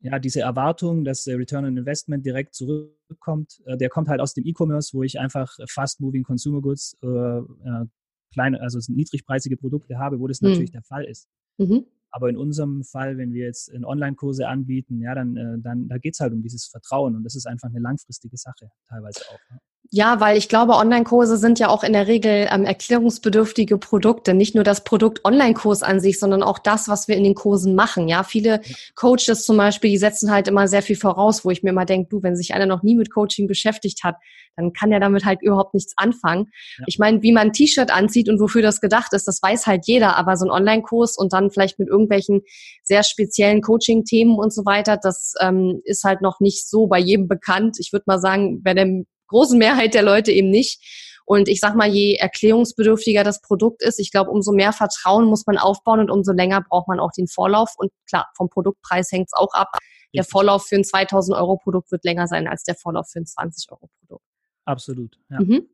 ja, 0.00 0.18
diese 0.18 0.40
Erwartung, 0.40 1.04
dass 1.04 1.24
der 1.24 1.38
Return 1.38 1.64
on 1.64 1.76
Investment 1.76 2.24
direkt 2.24 2.54
zurückkommt, 2.54 3.60
äh, 3.66 3.76
der 3.76 3.88
kommt 3.88 4.08
halt 4.08 4.20
aus 4.20 4.34
dem 4.34 4.44
E-Commerce, 4.44 4.96
wo 4.96 5.02
ich 5.02 5.18
einfach 5.18 5.56
Fast 5.68 6.00
Moving 6.00 6.22
Consumer 6.22 6.60
Goods, 6.60 6.96
äh, 7.02 7.06
äh, 7.08 7.86
kleine, 8.32 8.60
also 8.60 8.78
niedrigpreisige 8.92 9.56
Produkte 9.56 9.98
habe, 9.98 10.20
wo 10.20 10.26
das 10.26 10.40
mhm. 10.40 10.50
natürlich 10.50 10.72
der 10.72 10.82
Fall 10.82 11.04
ist. 11.04 11.28
Mhm. 11.58 11.86
Aber 12.10 12.30
in 12.30 12.36
unserem 12.36 12.82
Fall, 12.84 13.18
wenn 13.18 13.32
wir 13.32 13.44
jetzt 13.44 13.72
Online-Kurse 13.72 14.46
anbieten, 14.48 15.00
ja, 15.00 15.14
dann, 15.14 15.36
äh, 15.36 15.58
dann 15.58 15.88
da 15.88 15.98
geht 15.98 16.14
es 16.14 16.20
halt 16.20 16.32
um 16.32 16.42
dieses 16.42 16.66
Vertrauen 16.66 17.16
und 17.16 17.24
das 17.24 17.34
ist 17.34 17.46
einfach 17.46 17.68
eine 17.68 17.80
langfristige 17.80 18.36
Sache 18.36 18.70
teilweise 18.88 19.20
auch. 19.28 19.40
Ja. 19.50 19.58
Ja, 19.90 20.20
weil 20.20 20.36
ich 20.36 20.48
glaube, 20.48 20.74
Online-Kurse 20.74 21.36
sind 21.36 21.58
ja 21.58 21.68
auch 21.68 21.84
in 21.84 21.92
der 21.92 22.06
Regel 22.06 22.48
ähm, 22.50 22.64
erklärungsbedürftige 22.64 23.78
Produkte. 23.78 24.34
Nicht 24.34 24.54
nur 24.54 24.64
das 24.64 24.84
Produkt 24.84 25.24
Online-Kurs 25.24 25.82
an 25.82 26.00
sich, 26.00 26.18
sondern 26.18 26.42
auch 26.42 26.58
das, 26.58 26.88
was 26.88 27.08
wir 27.08 27.16
in 27.16 27.24
den 27.24 27.34
Kursen 27.34 27.74
machen. 27.74 28.08
Ja, 28.08 28.22
viele 28.22 28.60
Coaches 28.94 29.44
zum 29.44 29.56
Beispiel, 29.56 29.90
die 29.90 29.98
setzen 29.98 30.30
halt 30.30 30.48
immer 30.48 30.66
sehr 30.68 30.82
viel 30.82 30.96
voraus, 30.96 31.44
wo 31.44 31.50
ich 31.50 31.62
mir 31.62 31.70
immer 31.70 31.84
denke, 31.84 32.08
du, 32.10 32.22
wenn 32.22 32.36
sich 32.36 32.54
einer 32.54 32.66
noch 32.66 32.82
nie 32.82 32.96
mit 32.96 33.12
Coaching 33.12 33.46
beschäftigt 33.46 34.02
hat, 34.02 34.16
dann 34.56 34.72
kann 34.72 34.90
er 34.90 35.00
damit 35.00 35.24
halt 35.24 35.42
überhaupt 35.42 35.74
nichts 35.74 35.92
anfangen. 35.96 36.46
Ja. 36.78 36.84
Ich 36.86 36.98
meine, 36.98 37.22
wie 37.22 37.32
man 37.32 37.48
ein 37.48 37.52
T-Shirt 37.52 37.90
anzieht 37.90 38.28
und 38.28 38.40
wofür 38.40 38.62
das 38.62 38.80
gedacht 38.80 39.12
ist, 39.12 39.28
das 39.28 39.40
weiß 39.42 39.66
halt 39.66 39.86
jeder. 39.86 40.16
Aber 40.16 40.36
so 40.36 40.46
ein 40.46 40.50
Online-Kurs 40.50 41.16
und 41.16 41.32
dann 41.32 41.50
vielleicht 41.50 41.78
mit 41.78 41.88
irgendwelchen 41.88 42.42
sehr 42.82 43.02
speziellen 43.02 43.60
Coaching-Themen 43.60 44.36
und 44.38 44.52
so 44.52 44.64
weiter, 44.64 44.96
das 44.96 45.34
ähm, 45.40 45.80
ist 45.84 46.04
halt 46.04 46.22
noch 46.22 46.40
nicht 46.40 46.68
so 46.68 46.86
bei 46.86 46.98
jedem 46.98 47.28
bekannt. 47.28 47.76
Ich 47.78 47.92
würde 47.92 48.04
mal 48.06 48.18
sagen, 48.18 48.62
bei 48.62 48.74
der 48.74 49.04
großen 49.28 49.58
Mehrheit 49.58 49.94
der 49.94 50.02
Leute 50.02 50.32
eben 50.32 50.50
nicht. 50.50 50.82
Und 51.24 51.48
ich 51.48 51.58
sag 51.58 51.74
mal, 51.74 51.88
je 51.88 52.14
erklärungsbedürftiger 52.14 53.24
das 53.24 53.40
Produkt 53.40 53.82
ist, 53.82 53.98
ich 53.98 54.12
glaube, 54.12 54.30
umso 54.30 54.52
mehr 54.52 54.72
Vertrauen 54.72 55.24
muss 55.24 55.44
man 55.44 55.58
aufbauen 55.58 55.98
und 55.98 56.10
umso 56.10 56.32
länger 56.32 56.62
braucht 56.62 56.86
man 56.86 57.00
auch 57.00 57.10
den 57.10 57.26
Vorlauf. 57.26 57.74
Und 57.76 57.90
klar, 58.08 58.30
vom 58.36 58.48
Produktpreis 58.48 59.10
hängt 59.10 59.26
es 59.26 59.32
auch 59.32 59.52
ab. 59.52 59.76
Der 60.14 60.24
Vorlauf 60.24 60.66
für 60.66 60.76
ein 60.76 60.84
2000 60.84 61.36
Euro 61.36 61.56
Produkt 61.56 61.90
wird 61.90 62.04
länger 62.04 62.28
sein 62.28 62.46
als 62.46 62.62
der 62.62 62.76
Vorlauf 62.76 63.10
für 63.10 63.18
ein 63.18 63.26
20 63.26 63.70
Euro 63.72 63.90
Produkt. 63.98 64.24
Absolut. 64.64 65.18
Ja. 65.28 65.40
Mhm. 65.40 65.68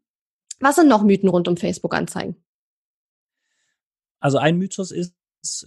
Was 0.61 0.76
sind 0.76 0.88
noch 0.88 1.02
Mythen 1.02 1.28
rund 1.28 1.49
um 1.49 1.56
Facebook-Anzeigen? 1.56 2.37
Also 4.21 4.38
ein 4.38 4.56
Mythos 4.56 4.90
ist 4.90 5.14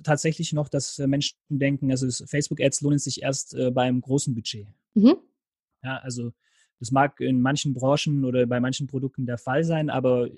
tatsächlich 0.03 0.53
noch, 0.53 0.69
dass 0.69 0.97
Menschen 0.97 1.37
denken, 1.49 1.91
also 1.91 2.09
Facebook-Ads 2.25 2.81
lohnen 2.81 2.99
sich 2.99 3.21
erst 3.21 3.53
äh, 3.53 3.71
beim 3.71 4.01
großen 4.01 4.33
Budget. 4.33 4.67
Mhm. 4.93 5.17
Ja, 5.83 5.97
also 5.97 6.31
das 6.85 6.91
mag 6.91 7.19
in 7.19 7.41
manchen 7.41 7.73
Branchen 7.73 8.25
oder 8.25 8.45
bei 8.45 8.59
manchen 8.59 8.85
Produkten 8.85 9.25
der 9.25 9.39
Fall 9.39 9.63
sein, 9.63 9.89
aber 9.89 10.29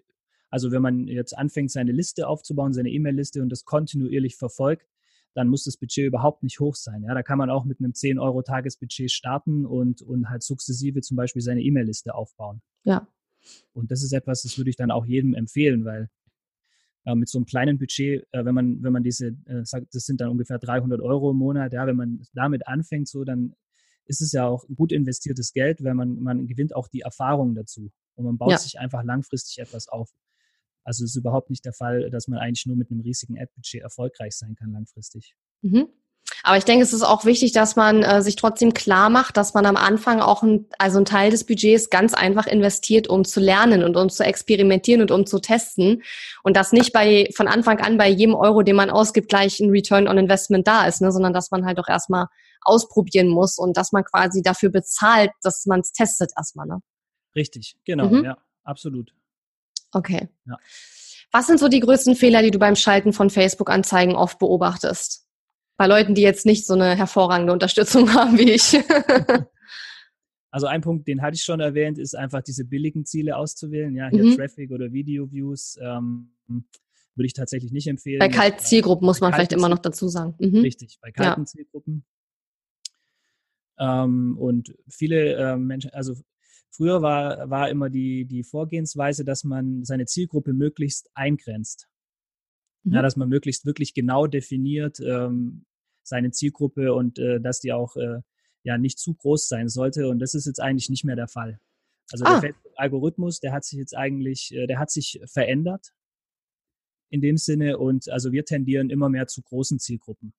also 0.50 0.72
wenn 0.72 0.82
man 0.82 1.08
jetzt 1.08 1.38
anfängt, 1.38 1.72
seine 1.72 1.92
Liste 1.92 2.26
aufzubauen, 2.26 2.72
seine 2.72 2.90
E-Mail-Liste 2.90 3.42
und 3.42 3.50
das 3.50 3.66
kontinuierlich 3.66 4.38
verfolgt, 4.38 4.88
dann 5.34 5.50
muss 5.50 5.66
das 5.66 5.76
Budget 5.76 6.08
überhaupt 6.08 6.42
nicht 6.42 6.62
hoch 6.62 6.76
sein. 6.76 7.04
Ja, 7.04 7.14
da 7.14 7.22
kann 7.22 7.38
man 7.38 7.50
auch 7.50 7.66
mit 7.66 7.80
einem 7.80 7.94
10 7.94 8.18
Euro 8.18 8.44
Tagesbudget 8.44 9.12
starten 9.12 9.66
und, 9.66 10.02
und 10.02 10.30
halt 10.30 10.42
sukzessive 10.42 11.02
zum 11.02 11.18
Beispiel 11.18 11.42
seine 11.42 11.62
E-Mail-Liste 11.62 12.16
aufbauen. 12.16 12.62
Ja. 12.86 13.08
Und 13.74 13.92
das 13.92 14.04
ist 14.04 14.14
etwas, 14.14 14.44
das 14.44 14.58
würde 14.58 14.70
ich 14.70 14.78
dann 14.78 14.90
auch 14.90 15.06
jedem 15.06 15.34
empfehlen, 15.34 15.84
weil 15.84 16.10
äh, 17.04 17.14
mit 17.14 17.28
so 17.28 17.40
einem 17.40 17.46
kleinen 17.46 17.78
Budget, 17.78 18.26
äh, 18.32 18.46
wenn 18.46 18.56
man, 18.56 18.82
wenn 18.84 18.94
man 18.94 19.04
diese, 19.04 19.36
äh, 19.46 19.66
sagt, 19.66 19.94
das 19.94 20.06
sind 20.06 20.22
dann 20.22 20.30
ungefähr 20.30 20.60
300 20.60 21.02
Euro 21.02 21.32
im 21.32 21.38
Monat, 21.38 21.74
ja, 21.74 21.86
wenn 21.86 21.98
man 21.98 22.22
damit 22.34 22.68
anfängt, 22.68 23.10
so, 23.10 23.26
dann 23.26 23.54
ist 24.08 24.22
es 24.22 24.32
ja 24.32 24.48
auch 24.48 24.66
gut 24.76 24.92
investiertes 24.92 25.54
Geld, 25.54 25.84
weil 25.84 25.94
man, 25.94 26.22
man 26.22 26.48
gewinnt 26.48 26.76
auch 26.76 26.88
die 26.88 27.02
Erfahrung 27.02 27.56
dazu 27.56 27.92
und 28.16 28.26
man 28.26 28.38
baut 28.38 28.52
ja. 28.52 28.58
sich 28.58 28.80
einfach 28.80 29.04
langfristig 29.04 29.60
etwas 29.60 29.88
auf. 29.88 30.10
Also 30.84 31.04
es 31.04 31.12
ist 31.12 31.18
überhaupt 31.18 31.50
nicht 31.50 31.66
der 31.66 31.74
Fall, 31.74 32.10
dass 32.10 32.28
man 32.28 32.40
eigentlich 32.40 32.66
nur 32.66 32.78
mit 32.78 32.90
einem 32.90 33.02
riesigen 33.02 33.38
Ad-Budget 33.38 33.82
erfolgreich 33.82 34.38
sein 34.38 34.56
kann 34.56 34.72
langfristig. 34.72 35.36
Mhm. 35.62 35.90
Aber 36.44 36.58
ich 36.58 36.66
denke, 36.66 36.84
es 36.84 36.94
ist 36.94 37.04
auch 37.04 37.26
wichtig, 37.26 37.52
dass 37.52 37.76
man 37.76 38.04
äh, 38.04 38.22
sich 38.22 38.36
trotzdem 38.36 38.74
klar 38.74 39.10
macht, 39.10 39.38
dass 39.38 39.54
man 39.54 39.66
am 39.66 39.76
Anfang 39.76 40.20
auch 40.20 40.44
ein, 40.44 40.66
also 40.78 41.00
ein 41.00 41.06
Teil 41.06 41.32
des 41.32 41.46
Budgets 41.46 41.90
ganz 41.90 42.14
einfach 42.14 42.48
investiert, 42.48 43.08
um 43.08 43.26
zu 43.26 43.40
lernen 43.40 43.84
und 43.84 43.96
um 43.96 44.10
zu 44.10 44.24
experimentieren 44.24 45.02
und 45.02 45.12
um 45.12 45.26
zu 45.26 45.40
testen. 45.40 46.04
Und 46.44 46.56
dass 46.56 46.72
nicht 46.72 46.94
bei 46.94 47.30
von 47.36 47.48
Anfang 47.48 47.80
an 47.80 47.98
bei 47.98 48.10
jedem 48.10 48.36
Euro, 48.36 48.62
den 48.62 48.76
man 48.76 48.90
ausgibt, 48.90 49.30
gleich 49.30 49.60
ein 49.60 49.70
Return 49.70 50.08
on 50.08 50.18
Investment 50.18 50.68
da 50.68 50.86
ist, 50.86 51.02
ne, 51.02 51.12
sondern 51.12 51.34
dass 51.34 51.52
man 51.52 51.66
halt 51.66 51.80
auch 51.80 51.88
erstmal 51.88 52.28
ausprobieren 52.62 53.28
muss 53.28 53.58
und 53.58 53.78
dass 53.78 53.92
man 53.92 54.04
quasi 54.04 54.42
dafür 54.42 54.70
bezahlt, 54.70 55.32
dass 55.42 55.66
man 55.66 55.82
es 55.82 55.92
testet 55.92 56.32
erstmal. 56.38 56.68
Ne? 56.68 56.80
Richtig, 57.36 57.78
genau, 57.86 58.10
mhm. 58.10 58.24
ja, 58.26 58.38
absolut. 58.64 59.14
Okay. 59.92 60.28
Ja. 60.46 60.58
Was 61.32 61.48
sind 61.48 61.60
so 61.60 61.68
die 61.68 61.80
größten 61.80 62.16
Fehler, 62.16 62.42
die 62.42 62.52
du 62.52 62.60
beim 62.60 62.76
Schalten 62.76 63.14
von 63.14 63.30
Facebook-Anzeigen 63.30 64.16
oft 64.16 64.40
beobachtest? 64.40 65.26
Bei 65.78 65.86
Leuten, 65.86 66.16
die 66.16 66.22
jetzt 66.22 66.46
nicht 66.46 66.66
so 66.66 66.74
eine 66.74 66.96
hervorragende 66.96 67.54
Unterstützung 67.54 68.14
haben 68.14 68.38
wie 68.38 68.52
ich. 68.52 68.78
Also 70.50 70.66
ein 70.66 70.82
Punkt, 70.82 71.08
den 71.08 71.22
hatte 71.22 71.36
ich 71.36 71.44
schon 71.44 71.60
erwähnt, 71.60 72.00
ist 72.00 72.16
einfach 72.16 72.42
diese 72.42 72.64
billigen 72.64 73.06
Ziele 73.06 73.36
auszuwählen. 73.38 73.94
Ja, 73.96 74.10
hier 74.10 74.24
mhm. 74.24 74.38
Traffic 74.38 74.72
oder 74.72 74.92
Video-Views 74.92 75.78
ähm, 75.80 76.32
würde 76.48 77.26
ich 77.28 77.34
tatsächlich 77.34 77.72
nicht 77.72 77.88
empfehlen. 77.88 78.20
Bei 78.20 78.30
kalten 78.30 78.60
Zielgruppen 78.60 79.06
muss 79.06 79.20
man 79.20 79.34
vielleicht 79.34 79.54
immer 79.54 79.70
noch 79.70 79.80
dazu 79.80 80.08
sagen. 80.08 80.36
Mhm. 80.40 80.62
Richtig, 80.62 81.00
bei 81.02 81.12
kalten 81.12 81.42
ja. 81.42 81.46
Zielgruppen 81.46 82.06
ähm, 83.80 84.38
und 84.38 84.76
viele 84.90 85.36
äh, 85.36 85.58
Menschen, 85.58 85.92
also 85.92 86.16
früher 86.72 87.02
war, 87.02 87.50
war 87.50 87.70
immer 87.70 87.90
die, 87.90 88.26
die 88.26 88.44
Vorgehensweise, 88.44 89.26
dass 89.26 89.44
man 89.44 89.84
seine 89.84 90.06
Zielgruppe 90.06 90.54
möglichst 90.54 91.10
eingrenzt. 91.14 91.88
Mhm. 92.84 92.94
Ja, 92.94 93.02
dass 93.02 93.16
man 93.16 93.30
möglichst 93.30 93.66
wirklich 93.66 93.94
genau 93.94 94.28
definiert 94.28 95.00
ähm, 95.00 95.66
seine 96.04 96.32
Zielgruppe 96.32 96.94
und 96.94 97.20
äh, 97.20 97.40
dass 97.42 97.60
die 97.60 97.74
auch 97.74 97.96
äh, 97.98 98.22
ja 98.64 98.78
nicht 98.78 99.00
zu 99.00 99.14
groß 99.14 99.48
sein 99.48 99.70
sollte. 99.70 100.08
Und 100.08 100.20
das 100.20 100.34
ist 100.34 100.46
jetzt 100.46 100.62
eigentlich 100.62 100.90
nicht 100.90 101.04
mehr 101.04 101.16
der 101.16 101.28
Fall. 101.28 101.60
Also 102.12 102.26
ah. 102.26 102.40
der 102.40 102.54
Algorithmus, 102.76 103.40
der 103.40 103.52
hat 103.52 103.66
sich 103.66 103.78
jetzt 103.80 103.96
eigentlich, 103.96 104.54
äh, 104.54 104.68
der 104.68 104.80
hat 104.80 104.92
sich 104.92 105.20
verändert 105.26 105.94
in 107.10 107.22
dem 107.22 107.38
Sinne 107.38 107.78
und 107.78 108.10
also 108.10 108.32
wir 108.32 108.46
tendieren 108.46 108.90
immer 108.90 109.10
mehr 109.10 109.28
zu 109.28 109.42
großen 109.42 109.80
Zielgruppen. 109.80 110.34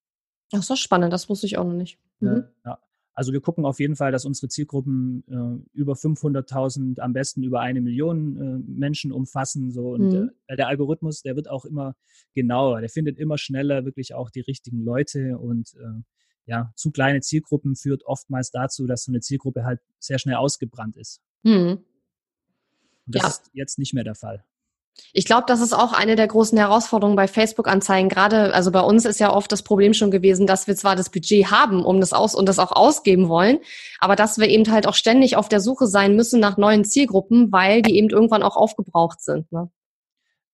Ach 0.53 0.63
so, 0.63 0.75
spannend, 0.75 1.13
das 1.13 1.29
wusste 1.29 1.45
ich 1.45 1.57
auch 1.57 1.65
noch 1.65 1.73
nicht. 1.73 1.99
Mhm. 2.19 2.45
Ja, 2.65 2.79
also 3.19 3.33
wir 3.33 3.41
gucken 3.41 3.65
auf 3.65 3.81
jeden 3.81 3.97
Fall, 3.97 4.13
dass 4.13 4.23
unsere 4.23 4.47
Zielgruppen 4.47 5.25
äh, 5.27 5.77
über 5.77 5.91
500.000, 5.91 7.01
am 7.01 7.11
besten 7.11 7.43
über 7.43 7.59
eine 7.59 7.81
Million 7.81 8.37
äh, 8.37 8.59
Menschen 8.65 9.11
umfassen. 9.11 9.71
So 9.71 9.89
und 9.89 10.13
mhm. 10.13 10.31
äh, 10.47 10.55
der 10.55 10.69
Algorithmus, 10.69 11.21
der 11.21 11.35
wird 11.35 11.49
auch 11.49 11.65
immer 11.65 11.97
genauer. 12.33 12.79
Der 12.79 12.89
findet 12.89 13.19
immer 13.19 13.37
schneller 13.37 13.83
wirklich 13.83 14.13
auch 14.13 14.29
die 14.29 14.39
richtigen 14.39 14.85
Leute 14.85 15.37
und 15.37 15.75
äh, 15.75 16.01
ja, 16.45 16.71
zu 16.77 16.91
kleine 16.91 17.19
Zielgruppen 17.19 17.75
führt 17.75 18.05
oftmals 18.05 18.51
dazu, 18.51 18.87
dass 18.87 19.03
so 19.03 19.11
eine 19.11 19.19
Zielgruppe 19.19 19.65
halt 19.65 19.81
sehr 19.99 20.17
schnell 20.17 20.35
ausgebrannt 20.35 20.95
ist. 20.95 21.21
Mhm. 21.43 21.79
Und 23.05 23.15
das 23.15 23.23
ja. 23.23 23.27
ist 23.27 23.49
jetzt 23.51 23.79
nicht 23.79 23.93
mehr 23.93 24.05
der 24.05 24.15
Fall. 24.15 24.45
Ich 25.13 25.25
glaube, 25.25 25.45
das 25.47 25.61
ist 25.61 25.73
auch 25.73 25.93
eine 25.93 26.15
der 26.15 26.27
großen 26.27 26.57
Herausforderungen 26.57 27.15
bei 27.15 27.27
Facebook-Anzeigen. 27.27 28.09
Gerade, 28.09 28.53
also 28.53 28.71
bei 28.71 28.81
uns 28.81 29.05
ist 29.05 29.19
ja 29.19 29.33
oft 29.33 29.51
das 29.51 29.63
Problem 29.63 29.93
schon 29.93 30.11
gewesen, 30.11 30.47
dass 30.47 30.67
wir 30.67 30.75
zwar 30.75 30.95
das 30.95 31.09
Budget 31.09 31.51
haben, 31.51 31.83
um 31.83 31.99
das 31.99 32.13
aus 32.13 32.35
und 32.35 32.47
das 32.47 32.59
auch 32.59 32.71
ausgeben 32.71 33.29
wollen, 33.29 33.59
aber 33.99 34.15
dass 34.15 34.37
wir 34.37 34.47
eben 34.47 34.69
halt 34.71 34.87
auch 34.87 34.93
ständig 34.93 35.35
auf 35.35 35.49
der 35.49 35.59
Suche 35.59 35.87
sein 35.87 36.15
müssen 36.15 36.39
nach 36.39 36.57
neuen 36.57 36.85
Zielgruppen, 36.85 37.51
weil 37.51 37.81
die 37.81 37.97
eben 37.97 38.09
irgendwann 38.09 38.43
auch 38.43 38.55
aufgebraucht 38.55 39.21
sind. 39.21 39.51
Ne? 39.51 39.69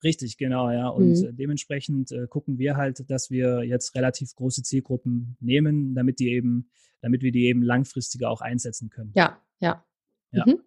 Richtig, 0.04 0.38
genau, 0.38 0.70
ja. 0.70 0.88
Und 0.90 1.20
mhm. 1.20 1.36
dementsprechend 1.36 2.12
äh, 2.12 2.28
gucken 2.28 2.60
wir 2.60 2.78
halt, 2.78 3.10
dass 3.10 3.32
wir 3.32 3.64
jetzt 3.64 3.96
relativ 3.96 4.36
große 4.36 4.62
Zielgruppen 4.62 5.36
nehmen, 5.40 5.96
damit 5.96 6.20
die 6.20 6.30
eben, 6.30 6.70
damit 7.02 7.24
wir 7.24 7.32
die 7.32 7.46
eben 7.46 7.64
langfristiger 7.64 8.30
auch 8.30 8.42
einsetzen 8.42 8.90
können. 8.90 9.12
Ja, 9.16 9.42
ja. 9.60 9.84
ja. 10.32 10.44
Mhm. 10.46 10.60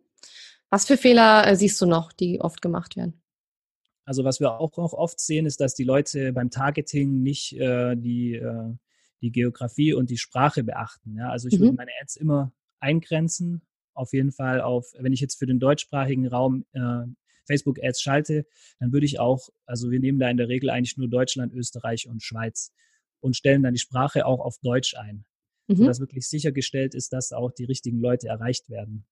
Was 0.71 0.87
für 0.87 0.97
Fehler 0.97 1.47
äh, 1.47 1.57
siehst 1.57 1.81
du 1.81 1.87
noch, 1.87 2.13
die 2.13 2.41
oft 2.41 2.61
gemacht 2.61 2.97
werden? 2.97 3.23
Also 4.09 4.25
was 4.25 4.41
wir 4.41 4.59
auch 4.59 4.75
noch 4.79 4.95
oft 4.95 5.21
sehen, 5.21 5.45
ist, 5.45 5.61
dass 5.61 5.75
die 5.75 5.85
Leute 5.85 6.33
beim 6.33 6.49
Targeting 6.49 7.23
nicht 7.23 7.53
äh, 7.53 7.95
die, 7.95 8.37
äh, 8.37 8.75
die 9.21 9.31
Geografie 9.31 9.93
und 9.93 10.09
die 10.09 10.17
Sprache 10.17 10.65
beachten. 10.65 11.15
Ja? 11.15 11.29
Also 11.29 11.49
ich 11.49 11.59
mhm. 11.59 11.65
würde 11.65 11.77
meine 11.77 11.91
Ads 12.01 12.17
immer 12.17 12.55
eingrenzen, 12.81 13.61
auf 13.93 14.15
jeden 14.15 14.33
Fall 14.33 14.63
auf, 14.63 14.87
wenn 14.99 15.13
ich 15.13 15.21
jetzt 15.21 15.39
für 15.39 15.45
den 15.45 15.61
deutschsprachigen 15.61 16.27
Raum 16.27 16.65
äh, 16.73 17.05
Facebook-Ads 17.49 18.01
schalte, 18.01 18.47
dann 18.81 18.95
würde 18.95 19.05
ich 19.05 19.21
auch, 19.21 19.51
also 19.67 19.91
wir 19.91 20.01
nehmen 20.01 20.19
da 20.19 20.31
in 20.31 20.39
der 20.39 20.49
Regel 20.49 20.71
eigentlich 20.71 20.97
nur 20.97 21.09
Deutschland, 21.09 21.53
Österreich 21.53 22.09
und 22.09 22.23
Schweiz 22.23 22.73
und 23.21 23.37
stellen 23.37 23.63
dann 23.63 23.75
die 23.75 23.81
Sprache 23.81 24.25
auch 24.25 24.41
auf 24.41 24.57
Deutsch 24.63 24.95
ein. 24.97 25.27
mhm. 25.67 25.77
sodass 25.77 26.01
wirklich 26.01 26.27
sichergestellt 26.27 26.95
ist, 26.95 27.13
dass 27.13 27.33
auch 27.33 27.53
die 27.53 27.65
richtigen 27.65 28.01
Leute 28.01 28.29
erreicht 28.29 28.71
werden. 28.71 29.05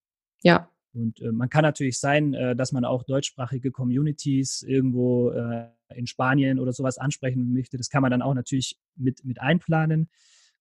Ja. 0.42 0.70
Und 0.96 1.20
äh, 1.20 1.30
man 1.30 1.50
kann 1.50 1.62
natürlich 1.62 1.98
sein, 1.98 2.34
äh, 2.34 2.56
dass 2.56 2.72
man 2.72 2.84
auch 2.84 3.04
deutschsprachige 3.04 3.70
Communities 3.70 4.62
irgendwo 4.62 5.30
äh, 5.30 5.68
in 5.94 6.06
Spanien 6.06 6.58
oder 6.58 6.72
sowas 6.72 6.98
ansprechen 6.98 7.52
möchte. 7.52 7.76
Das 7.76 7.90
kann 7.90 8.02
man 8.02 8.10
dann 8.10 8.22
auch 8.22 8.34
natürlich 8.34 8.78
mit, 8.96 9.24
mit 9.24 9.40
einplanen. 9.40 10.08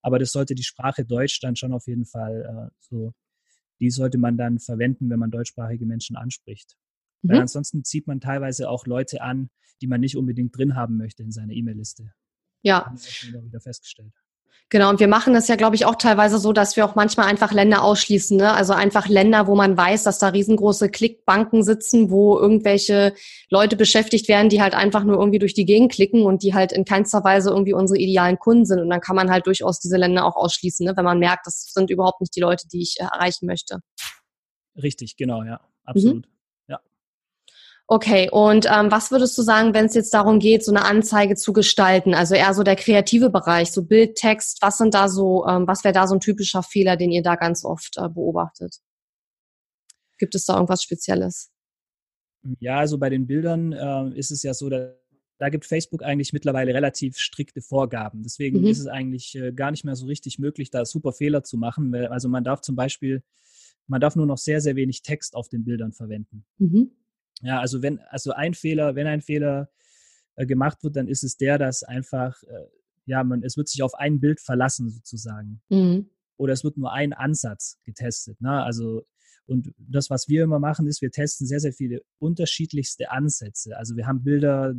Aber 0.02 0.18
das 0.18 0.32
sollte 0.32 0.54
die 0.54 0.62
Sprache 0.62 1.04
Deutsch 1.04 1.40
dann 1.40 1.56
schon 1.56 1.72
auf 1.72 1.86
jeden 1.86 2.04
Fall 2.04 2.70
äh, 2.70 2.74
so, 2.80 3.12
die 3.80 3.90
sollte 3.90 4.18
man 4.18 4.36
dann 4.36 4.58
verwenden, 4.58 5.10
wenn 5.10 5.18
man 5.18 5.30
deutschsprachige 5.30 5.86
Menschen 5.86 6.16
anspricht. 6.16 6.76
Mhm. 7.22 7.30
Weil 7.30 7.40
ansonsten 7.40 7.82
zieht 7.82 8.06
man 8.06 8.20
teilweise 8.20 8.68
auch 8.68 8.86
Leute 8.86 9.22
an, 9.22 9.50
die 9.80 9.86
man 9.86 10.00
nicht 10.00 10.16
unbedingt 10.16 10.56
drin 10.56 10.76
haben 10.76 10.96
möchte 10.96 11.22
in 11.22 11.32
seiner 11.32 11.52
E-Mail-Liste. 11.52 12.12
Ja. 12.62 12.88
Das 12.92 13.22
haben 13.22 13.32
wir 13.32 13.44
wieder 13.44 13.60
festgestellt. 13.60 14.12
Genau, 14.68 14.90
und 14.90 14.98
wir 14.98 15.06
machen 15.06 15.32
das 15.32 15.46
ja, 15.46 15.54
glaube 15.54 15.76
ich, 15.76 15.84
auch 15.86 15.94
teilweise 15.94 16.38
so, 16.38 16.52
dass 16.52 16.76
wir 16.76 16.84
auch 16.84 16.96
manchmal 16.96 17.28
einfach 17.28 17.52
Länder 17.52 17.84
ausschließen. 17.84 18.36
Ne? 18.36 18.52
Also 18.52 18.72
einfach 18.72 19.06
Länder, 19.06 19.46
wo 19.46 19.54
man 19.54 19.76
weiß, 19.76 20.02
dass 20.02 20.18
da 20.18 20.28
riesengroße 20.28 20.88
Klickbanken 20.90 21.62
sitzen, 21.62 22.10
wo 22.10 22.36
irgendwelche 22.36 23.14
Leute 23.48 23.76
beschäftigt 23.76 24.26
werden, 24.26 24.48
die 24.48 24.60
halt 24.60 24.74
einfach 24.74 25.04
nur 25.04 25.18
irgendwie 25.18 25.38
durch 25.38 25.54
die 25.54 25.66
Gegend 25.66 25.92
klicken 25.92 26.22
und 26.22 26.42
die 26.42 26.52
halt 26.52 26.72
in 26.72 26.84
keinster 26.84 27.22
Weise 27.22 27.50
irgendwie 27.50 27.74
unsere 27.74 28.00
idealen 28.00 28.38
Kunden 28.40 28.64
sind. 28.64 28.80
Und 28.80 28.90
dann 28.90 29.00
kann 29.00 29.14
man 29.14 29.30
halt 29.30 29.46
durchaus 29.46 29.78
diese 29.78 29.98
Länder 29.98 30.26
auch 30.26 30.34
ausschließen, 30.34 30.84
ne? 30.84 30.96
wenn 30.96 31.04
man 31.04 31.20
merkt, 31.20 31.46
das 31.46 31.70
sind 31.72 31.88
überhaupt 31.88 32.20
nicht 32.20 32.34
die 32.34 32.40
Leute, 32.40 32.66
die 32.66 32.82
ich 32.82 32.96
erreichen 32.98 33.46
möchte. 33.46 33.78
Richtig, 34.82 35.16
genau, 35.16 35.44
ja, 35.44 35.60
absolut. 35.84 36.26
Mhm. 36.26 36.35
Okay, 37.88 38.28
und 38.32 38.66
ähm, 38.66 38.90
was 38.90 39.12
würdest 39.12 39.38
du 39.38 39.42
sagen, 39.42 39.72
wenn 39.72 39.86
es 39.86 39.94
jetzt 39.94 40.12
darum 40.12 40.40
geht, 40.40 40.64
so 40.64 40.72
eine 40.72 40.84
Anzeige 40.84 41.36
zu 41.36 41.52
gestalten? 41.52 42.14
Also 42.14 42.34
eher 42.34 42.52
so 42.52 42.64
der 42.64 42.74
kreative 42.74 43.30
Bereich, 43.30 43.70
so 43.70 43.84
Bild, 43.84 44.16
Text, 44.16 44.58
was 44.60 44.78
sind 44.78 44.92
da 44.92 45.08
so, 45.08 45.46
ähm, 45.46 45.68
was 45.68 45.84
wäre 45.84 45.94
da 45.94 46.08
so 46.08 46.14
ein 46.14 46.20
typischer 46.20 46.64
Fehler, 46.64 46.96
den 46.96 47.12
ihr 47.12 47.22
da 47.22 47.36
ganz 47.36 47.64
oft 47.64 47.96
äh, 47.96 48.08
beobachtet? 48.08 48.78
Gibt 50.18 50.34
es 50.34 50.46
da 50.46 50.54
irgendwas 50.54 50.82
Spezielles? 50.82 51.52
Ja, 52.58 52.78
also 52.78 52.98
bei 52.98 53.08
den 53.08 53.28
Bildern 53.28 53.72
äh, 53.72 54.18
ist 54.18 54.32
es 54.32 54.42
ja 54.42 54.52
so, 54.52 54.68
da, 54.68 54.92
da 55.38 55.48
gibt 55.48 55.64
Facebook 55.64 56.02
eigentlich 56.02 56.32
mittlerweile 56.32 56.74
relativ 56.74 57.18
strikte 57.18 57.62
Vorgaben. 57.62 58.24
Deswegen 58.24 58.62
mhm. 58.62 58.66
ist 58.66 58.80
es 58.80 58.88
eigentlich 58.88 59.36
äh, 59.36 59.52
gar 59.52 59.70
nicht 59.70 59.84
mehr 59.84 59.94
so 59.94 60.06
richtig 60.06 60.40
möglich, 60.40 60.70
da 60.70 60.84
super 60.84 61.12
Fehler 61.12 61.44
zu 61.44 61.56
machen. 61.56 61.94
Also 61.94 62.28
man 62.28 62.42
darf 62.42 62.62
zum 62.62 62.74
Beispiel, 62.74 63.22
man 63.86 64.00
darf 64.00 64.16
nur 64.16 64.26
noch 64.26 64.38
sehr, 64.38 64.60
sehr 64.60 64.74
wenig 64.74 65.02
Text 65.02 65.36
auf 65.36 65.48
den 65.48 65.64
Bildern 65.64 65.92
verwenden. 65.92 66.44
Mhm. 66.58 66.90
Ja, 67.42 67.60
also 67.60 67.82
wenn, 67.82 68.00
also 68.10 68.32
ein 68.32 68.54
Fehler, 68.54 68.94
wenn 68.94 69.06
ein 69.06 69.20
Fehler 69.20 69.70
äh, 70.36 70.46
gemacht 70.46 70.82
wird, 70.82 70.96
dann 70.96 71.08
ist 71.08 71.24
es 71.24 71.36
der, 71.36 71.58
dass 71.58 71.82
einfach, 71.82 72.42
äh, 72.44 72.66
ja, 73.04 73.22
man, 73.24 73.42
es 73.42 73.56
wird 73.56 73.68
sich 73.68 73.82
auf 73.82 73.94
ein 73.94 74.20
Bild 74.20 74.40
verlassen 74.40 74.90
sozusagen. 74.90 75.60
Mhm. 75.68 76.10
Oder 76.36 76.52
es 76.52 76.64
wird 76.64 76.76
nur 76.76 76.92
ein 76.92 77.12
Ansatz 77.12 77.78
getestet. 77.84 78.40
Ne? 78.40 78.62
Also, 78.62 79.06
und 79.46 79.72
das, 79.78 80.10
was 80.10 80.28
wir 80.28 80.44
immer 80.44 80.58
machen, 80.58 80.86
ist, 80.86 81.02
wir 81.02 81.10
testen 81.10 81.46
sehr, 81.46 81.60
sehr 81.60 81.72
viele 81.72 82.02
unterschiedlichste 82.18 83.10
Ansätze. 83.10 83.76
Also 83.76 83.96
wir 83.96 84.06
haben 84.06 84.24
Bilder, 84.24 84.74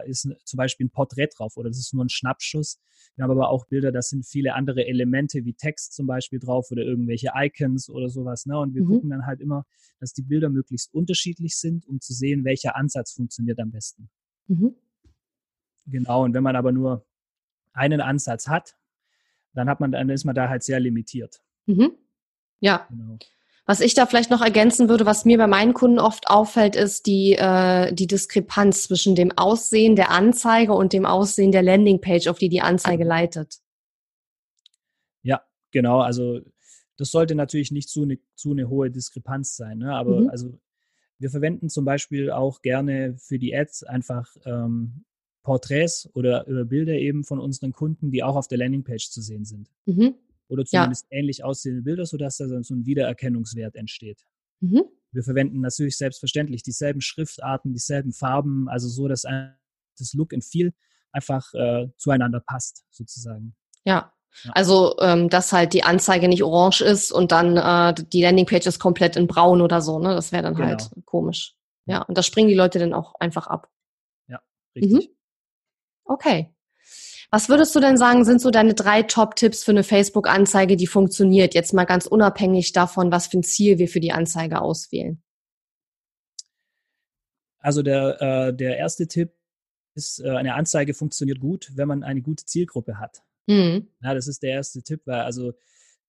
ist 0.00 0.28
zum 0.44 0.56
Beispiel 0.56 0.86
ein 0.86 0.90
Porträt 0.90 1.28
drauf 1.36 1.56
oder 1.56 1.68
das 1.68 1.78
ist 1.78 1.92
nur 1.92 2.04
ein 2.04 2.08
Schnappschuss. 2.08 2.80
Wir 3.14 3.24
haben 3.24 3.30
aber 3.30 3.50
auch 3.50 3.66
Bilder, 3.66 3.92
da 3.92 4.00
sind 4.00 4.26
viele 4.26 4.54
andere 4.54 4.86
Elemente 4.86 5.44
wie 5.44 5.54
Text 5.54 5.92
zum 5.92 6.06
Beispiel 6.06 6.38
drauf 6.38 6.70
oder 6.70 6.82
irgendwelche 6.82 7.30
Icons 7.34 7.90
oder 7.90 8.08
sowas. 8.08 8.46
Ne? 8.46 8.58
Und 8.58 8.74
wir 8.74 8.82
mhm. 8.82 8.88
gucken 8.88 9.10
dann 9.10 9.26
halt 9.26 9.40
immer, 9.40 9.66
dass 10.00 10.12
die 10.12 10.22
Bilder 10.22 10.48
möglichst 10.48 10.94
unterschiedlich 10.94 11.56
sind, 11.56 11.86
um 11.86 12.00
zu 12.00 12.14
sehen, 12.14 12.44
welcher 12.44 12.76
Ansatz 12.76 13.12
funktioniert 13.12 13.58
am 13.60 13.70
besten. 13.70 14.08
Mhm. 14.48 14.74
Genau, 15.86 16.24
und 16.24 16.32
wenn 16.34 16.42
man 16.42 16.56
aber 16.56 16.72
nur 16.72 17.06
einen 17.72 18.00
Ansatz 18.00 18.48
hat, 18.48 18.76
dann 19.54 19.68
hat 19.68 19.80
man, 19.80 19.92
dann 19.92 20.08
ist 20.08 20.24
man 20.24 20.34
da 20.34 20.48
halt 20.48 20.62
sehr 20.62 20.80
limitiert. 20.80 21.42
Mhm. 21.66 21.92
Ja. 22.60 22.86
Genau. 22.88 23.18
Was 23.64 23.80
ich 23.80 23.94
da 23.94 24.06
vielleicht 24.06 24.30
noch 24.30 24.42
ergänzen 24.42 24.88
würde, 24.88 25.06
was 25.06 25.24
mir 25.24 25.38
bei 25.38 25.46
meinen 25.46 25.72
Kunden 25.72 26.00
oft 26.00 26.28
auffällt, 26.28 26.74
ist 26.74 27.06
die, 27.06 27.34
äh, 27.34 27.94
die 27.94 28.08
Diskrepanz 28.08 28.84
zwischen 28.84 29.14
dem 29.14 29.30
Aussehen 29.32 29.94
der 29.94 30.10
Anzeige 30.10 30.72
und 30.72 30.92
dem 30.92 31.06
Aussehen 31.06 31.52
der 31.52 31.62
Landingpage, 31.62 32.26
auf 32.26 32.38
die 32.38 32.48
die 32.48 32.60
Anzeige 32.60 33.04
leitet. 33.04 33.60
Ja, 35.22 35.42
genau. 35.70 36.00
Also 36.00 36.40
das 36.96 37.12
sollte 37.12 37.36
natürlich 37.36 37.70
nicht 37.70 37.88
zu 37.88 38.02
eine, 38.02 38.18
zu 38.34 38.50
eine 38.50 38.68
hohe 38.68 38.90
Diskrepanz 38.90 39.54
sein. 39.56 39.78
Ne? 39.78 39.94
Aber 39.94 40.22
mhm. 40.22 40.30
also 40.30 40.58
wir 41.18 41.30
verwenden 41.30 41.68
zum 41.68 41.84
Beispiel 41.84 42.32
auch 42.32 42.62
gerne 42.62 43.14
für 43.16 43.38
die 43.38 43.54
Ads 43.54 43.84
einfach 43.84 44.28
ähm, 44.44 45.04
Porträts 45.44 46.10
oder, 46.14 46.48
oder 46.48 46.64
Bilder 46.64 46.94
eben 46.94 47.22
von 47.22 47.38
unseren 47.38 47.72
Kunden, 47.72 48.10
die 48.10 48.24
auch 48.24 48.34
auf 48.34 48.48
der 48.48 48.58
Landingpage 48.58 49.08
zu 49.08 49.22
sehen 49.22 49.44
sind. 49.44 49.70
Mhm 49.86 50.16
oder 50.52 50.64
zumindest 50.64 51.06
ja. 51.10 51.18
ähnlich 51.18 51.44
aussehende 51.44 51.82
Bilder, 51.82 52.04
sodass 52.04 52.36
da 52.36 52.46
so 52.46 52.74
ein 52.74 52.86
Wiedererkennungswert 52.86 53.74
entsteht. 53.74 54.20
Mhm. 54.60 54.84
Wir 55.12 55.22
verwenden 55.22 55.60
natürlich 55.60 55.96
selbstverständlich 55.96 56.62
dieselben 56.62 57.00
Schriftarten, 57.00 57.72
dieselben 57.72 58.12
Farben, 58.12 58.68
also 58.68 58.88
so, 58.88 59.08
dass 59.08 59.22
das 59.22 60.14
Look 60.14 60.32
and 60.32 60.44
Feel 60.44 60.72
einfach 61.10 61.52
äh, 61.54 61.88
zueinander 61.96 62.40
passt, 62.40 62.84
sozusagen. 62.90 63.54
Ja. 63.84 64.12
ja. 64.44 64.52
Also, 64.54 64.96
ähm, 65.00 65.28
dass 65.28 65.52
halt 65.52 65.72
die 65.72 65.84
Anzeige 65.84 66.28
nicht 66.28 66.42
orange 66.42 66.82
ist 66.82 67.12
und 67.12 67.32
dann 67.32 67.56
äh, 67.56 67.94
die 67.94 68.22
Landingpage 68.22 68.66
ist 68.66 68.78
komplett 68.78 69.16
in 69.16 69.26
braun 69.26 69.60
oder 69.60 69.80
so, 69.80 69.98
ne? 69.98 70.14
Das 70.14 70.32
wäre 70.32 70.42
dann 70.42 70.54
genau. 70.54 70.68
halt 70.68 70.90
komisch. 71.04 71.54
Ja, 71.86 72.02
und 72.02 72.16
da 72.16 72.22
springen 72.22 72.48
die 72.48 72.54
Leute 72.54 72.78
dann 72.78 72.94
auch 72.94 73.14
einfach 73.20 73.46
ab. 73.46 73.70
Ja, 74.28 74.40
richtig. 74.74 74.92
Mhm. 74.92 75.14
Okay. 76.04 76.54
Was 77.34 77.48
würdest 77.48 77.74
du 77.74 77.80
denn 77.80 77.96
sagen, 77.96 78.26
sind 78.26 78.42
so 78.42 78.50
deine 78.50 78.74
drei 78.74 79.02
Top-Tipps 79.02 79.64
für 79.64 79.70
eine 79.70 79.84
Facebook-Anzeige, 79.84 80.76
die 80.76 80.86
funktioniert? 80.86 81.54
Jetzt 81.54 81.72
mal 81.72 81.86
ganz 81.86 82.04
unabhängig 82.06 82.72
davon, 82.72 83.10
was 83.10 83.26
für 83.26 83.38
ein 83.38 83.42
Ziel 83.42 83.78
wir 83.78 83.88
für 83.88 84.00
die 84.00 84.12
Anzeige 84.12 84.60
auswählen. 84.60 85.22
Also 87.58 87.82
der, 87.82 88.20
äh, 88.20 88.54
der 88.54 88.76
erste 88.76 89.08
Tipp 89.08 89.32
ist, 89.94 90.20
äh, 90.20 90.28
eine 90.28 90.54
Anzeige 90.54 90.92
funktioniert 90.92 91.40
gut, 91.40 91.70
wenn 91.74 91.88
man 91.88 92.02
eine 92.02 92.20
gute 92.20 92.44
Zielgruppe 92.44 92.98
hat. 92.98 93.22
Mhm. 93.46 93.88
Ja, 94.02 94.12
das 94.12 94.28
ist 94.28 94.42
der 94.42 94.50
erste 94.50 94.82
Tipp, 94.82 95.00
weil 95.06 95.20
also 95.20 95.54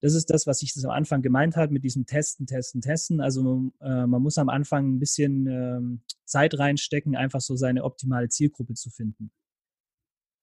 das 0.02 0.16
ist 0.16 0.30
das, 0.30 0.46
was 0.46 0.62
ich 0.62 0.74
das 0.74 0.84
am 0.84 0.92
Anfang 0.92 1.22
gemeint 1.22 1.56
habe 1.56 1.72
mit 1.72 1.86
diesem 1.86 2.06
Testen, 2.06 2.48
Testen, 2.48 2.82
Testen. 2.82 3.22
Also 3.22 3.72
äh, 3.80 4.06
man 4.06 4.22
muss 4.22 4.38
am 4.38 4.50
Anfang 4.50 4.96
ein 4.96 5.00
bisschen 5.00 5.48
ähm, 5.48 6.02
Zeit 6.26 6.60
reinstecken, 6.60 7.16
einfach 7.16 7.40
so 7.40 7.56
seine 7.56 7.86
optimale 7.86 8.28
Zielgruppe 8.28 8.74
zu 8.74 8.90
finden. 8.90 9.32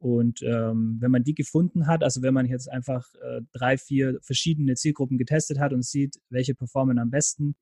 Und 0.00 0.40
ähm, 0.42 0.96
wenn 0.98 1.10
man 1.10 1.24
die 1.24 1.34
gefunden 1.34 1.86
hat, 1.86 2.02
also 2.02 2.22
wenn 2.22 2.32
man 2.32 2.46
jetzt 2.46 2.70
einfach 2.70 3.06
äh, 3.16 3.42
drei, 3.52 3.76
vier 3.76 4.18
verschiedene 4.22 4.74
Zielgruppen 4.74 5.18
getestet 5.18 5.58
hat 5.58 5.74
und 5.74 5.84
sieht, 5.84 6.18
welche 6.30 6.54
performen 6.54 6.98
am 6.98 7.10
besten, 7.10 7.54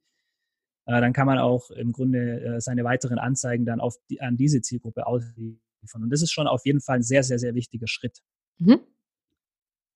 äh, 0.86 1.00
dann 1.00 1.12
kann 1.12 1.26
man 1.26 1.38
auch 1.38 1.72
im 1.72 1.90
Grunde 1.90 2.40
äh, 2.40 2.60
seine 2.60 2.84
weiteren 2.84 3.18
Anzeigen 3.18 3.66
dann 3.66 3.80
auf 3.80 3.96
die, 4.08 4.20
an 4.20 4.36
diese 4.36 4.60
Zielgruppe 4.60 5.08
ausliefern. 5.08 6.04
Und 6.04 6.10
das 6.10 6.22
ist 6.22 6.30
schon 6.30 6.46
auf 6.46 6.64
jeden 6.64 6.80
Fall 6.80 6.98
ein 6.98 7.02
sehr, 7.02 7.24
sehr, 7.24 7.40
sehr 7.40 7.56
wichtiger 7.56 7.88
Schritt. 7.88 8.20
Mhm. 8.58 8.80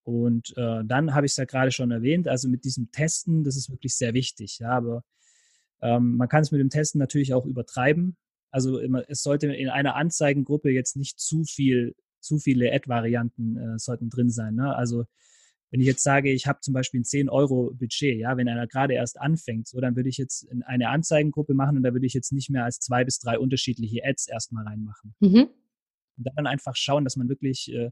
Und 0.03 0.53
äh, 0.57 0.83
dann 0.85 1.15
habe 1.15 1.27
ich 1.27 1.33
es 1.33 1.37
ja 1.37 1.45
gerade 1.45 1.71
schon 1.71 1.93
erwähnt, 1.93 2.27
also 2.27 2.49
mit 2.49 2.65
diesem 2.65 2.91
Testen, 2.91 3.45
das 3.45 3.57
ist 3.57 3.71
wirklich 3.71 3.95
sehr 3.95 4.15
wichtig. 4.15 4.59
Ja, 4.59 4.71
aber 4.71 5.05
ähm, 5.81 6.17
man 6.17 6.29
kann 6.29 6.43
es 6.43 6.51
mit 6.51 6.61
dem 6.61 6.71
Testen 6.71 6.99
natürlich 6.99 7.35
auch 7.35 7.47
übertreiben. 7.47 8.17
Also 8.51 8.81
es 8.81 9.23
sollte 9.23 9.47
in 9.47 9.69
einer 9.69 9.95
Anzeigengruppe 9.95 10.71
jetzt 10.71 10.97
nicht 10.97 11.21
zu 11.21 11.45
viel 11.45 11.95
zu 12.23 12.39
viele 12.39 12.73
Ad-Varianten 12.73 13.57
äh, 13.57 13.79
sollten 13.79 14.11
drin 14.11 14.31
sein. 14.31 14.55
Ne? 14.55 14.75
Also 14.75 15.05
wenn 15.71 15.81
ich 15.81 15.87
jetzt 15.87 16.03
sage, 16.03 16.31
ich 16.31 16.47
habe 16.47 16.61
zum 16.61 16.75
Beispiel 16.75 17.01
ein 17.01 17.05
10 17.05 17.31
Euro 17.31 17.73
Budget, 17.73 18.19
ja, 18.19 18.37
wenn 18.37 18.49
einer 18.49 18.67
gerade 18.67 18.93
erst 18.93 19.19
anfängt, 19.19 19.69
so 19.69 19.81
dann 19.81 19.97
würde 19.97 20.11
ich 20.11 20.19
jetzt 20.19 20.43
in 20.45 20.63
eine 20.63 20.91
Anzeigengruppe 20.91 21.55
machen 21.55 21.79
und 21.79 21.83
da 21.83 21.95
würde 21.95 22.07
ich 22.07 22.13
jetzt 22.13 22.33
nicht 22.33 22.51
mehr 22.51 22.65
als 22.65 22.79
zwei 22.79 23.05
bis 23.05 23.19
drei 23.19 23.39
unterschiedliche 23.39 24.05
Ads 24.05 24.29
erstmal 24.29 24.67
reinmachen. 24.67 25.15
Mhm. 25.21 25.49
Und 26.19 26.29
dann 26.37 26.47
einfach 26.47 26.77
schauen, 26.77 27.05
dass 27.05 27.17
man 27.17 27.31
wirklich 27.31 27.73
äh, 27.73 27.91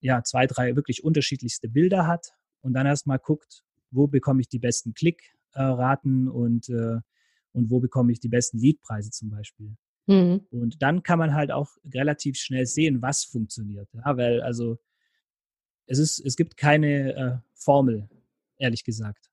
ja 0.00 0.22
zwei, 0.24 0.46
drei 0.46 0.74
wirklich 0.74 1.04
unterschiedlichste 1.04 1.68
Bilder 1.68 2.06
hat 2.06 2.32
und 2.62 2.72
dann 2.72 2.86
erstmal 2.86 3.18
guckt, 3.18 3.62
wo 3.90 4.06
bekomme 4.06 4.40
ich 4.40 4.48
die 4.48 4.58
besten 4.58 4.94
Klickraten 4.94 6.28
und 6.28 6.70
äh, 6.70 7.00
und 7.52 7.70
wo 7.70 7.80
bekomme 7.80 8.12
ich 8.12 8.20
die 8.20 8.28
besten 8.28 8.58
Leadpreise 8.58 9.10
zum 9.10 9.30
Beispiel. 9.30 9.76
Mhm. 10.06 10.46
Und 10.50 10.82
dann 10.82 11.02
kann 11.02 11.18
man 11.18 11.34
halt 11.34 11.50
auch 11.50 11.70
relativ 11.92 12.36
schnell 12.36 12.66
sehen, 12.66 13.02
was 13.02 13.24
funktioniert. 13.24 13.88
Ja, 13.92 14.16
weil 14.16 14.40
also 14.42 14.78
es 15.86 15.98
ist, 15.98 16.20
es 16.20 16.36
gibt 16.36 16.56
keine 16.56 17.14
äh, 17.14 17.38
Formel, 17.54 18.08
ehrlich 18.58 18.84
gesagt. 18.84 19.30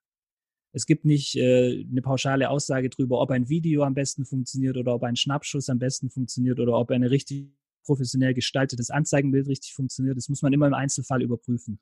Es 0.72 0.86
gibt 0.86 1.04
nicht 1.04 1.36
äh, 1.36 1.86
eine 1.90 2.02
pauschale 2.02 2.50
Aussage 2.50 2.90
darüber, 2.90 3.22
ob 3.22 3.32
ein 3.32 3.50
Video 3.50 3.84
am 3.84 3.96
besten 3.96 4.26
funktioniert 4.26 4.78
oder 4.78 4.94
ob 4.94 5.04
ein 5.04 5.16
Schnappschuss 5.16 5.70
am 5.70 5.80
besten 5.80 6.10
funktioniert 6.10 6.60
oder 6.60 6.74
ob 6.74 6.92
ein 6.92 7.04
richtig 7.04 7.48
professionell 7.84 8.36
gestaltetes 8.36 8.92
Anzeigenbild 8.92 9.48
richtig 9.48 9.74
funktioniert. 9.74 10.18
Das 10.18 10.30
muss 10.30 10.44
man 10.44 10.54
immer 10.54 10.68
im 10.68 10.76
Einzelfall 10.76 11.24
überprüfen. 11.24 11.80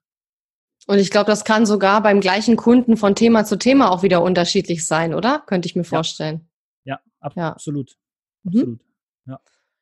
Und 0.85 0.99
ich 0.99 1.11
glaube, 1.11 1.25
das 1.25 1.43
kann 1.43 1.65
sogar 1.65 2.01
beim 2.01 2.21
gleichen 2.21 2.55
Kunden 2.55 2.95
von 2.95 3.15
Thema 3.15 3.43
zu 3.43 3.57
Thema 3.57 3.91
auch 3.91 4.03
wieder 4.03 4.21
unterschiedlich 4.21 4.85
sein, 4.85 5.13
oder? 5.13 5.43
Könnte 5.45 5.67
ich 5.67 5.75
mir 5.75 5.83
vorstellen. 5.83 6.47
Ja, 6.85 6.95
ja, 6.95 7.01
ab 7.19 7.33
ja. 7.35 7.57
Absolut. 8.45 8.67
Mhm. 8.67 8.73
Absolut. 8.73 8.81
Ja. 9.27 9.39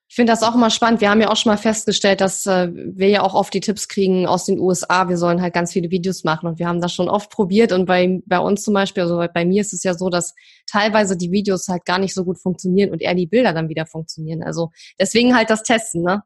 Ich 0.07 0.15
finde 0.15 0.31
das 0.31 0.43
auch 0.43 0.53
immer 0.53 0.69
spannend. 0.69 1.01
Wir 1.01 1.09
haben 1.09 1.19
ja 1.19 1.29
auch 1.29 1.35
schon 1.35 1.51
mal 1.51 1.57
festgestellt, 1.57 2.21
dass 2.21 2.45
äh, 2.45 2.69
wir 2.71 3.09
ja 3.09 3.23
auch 3.23 3.33
oft 3.33 3.53
die 3.53 3.59
Tipps 3.59 3.87
kriegen 3.87 4.27
aus 4.27 4.45
den 4.45 4.59
USA. 4.59 5.09
Wir 5.09 5.17
sollen 5.17 5.41
halt 5.41 5.53
ganz 5.53 5.73
viele 5.73 5.89
Videos 5.89 6.23
machen 6.23 6.47
und 6.47 6.59
wir 6.59 6.67
haben 6.67 6.79
das 6.79 6.93
schon 6.93 7.09
oft 7.09 7.31
probiert. 7.31 7.71
Und 7.71 7.85
bei, 7.85 8.21
bei 8.25 8.39
uns 8.39 8.63
zum 8.63 8.75
Beispiel, 8.75 9.03
also 9.03 9.17
bei 9.33 9.45
mir 9.45 9.61
ist 9.61 9.73
es 9.73 9.83
ja 9.83 9.95
so, 9.95 10.09
dass 10.09 10.35
teilweise 10.67 11.17
die 11.17 11.31
Videos 11.31 11.67
halt 11.67 11.85
gar 11.85 11.97
nicht 11.97 12.13
so 12.13 12.23
gut 12.23 12.39
funktionieren 12.39 12.91
und 12.91 13.01
eher 13.01 13.15
die 13.15 13.25
Bilder 13.25 13.51
dann 13.51 13.67
wieder 13.67 13.87
funktionieren. 13.87 14.43
Also 14.43 14.71
deswegen 14.99 15.35
halt 15.35 15.49
das 15.49 15.63
Testen, 15.63 16.03
ne? 16.03 16.23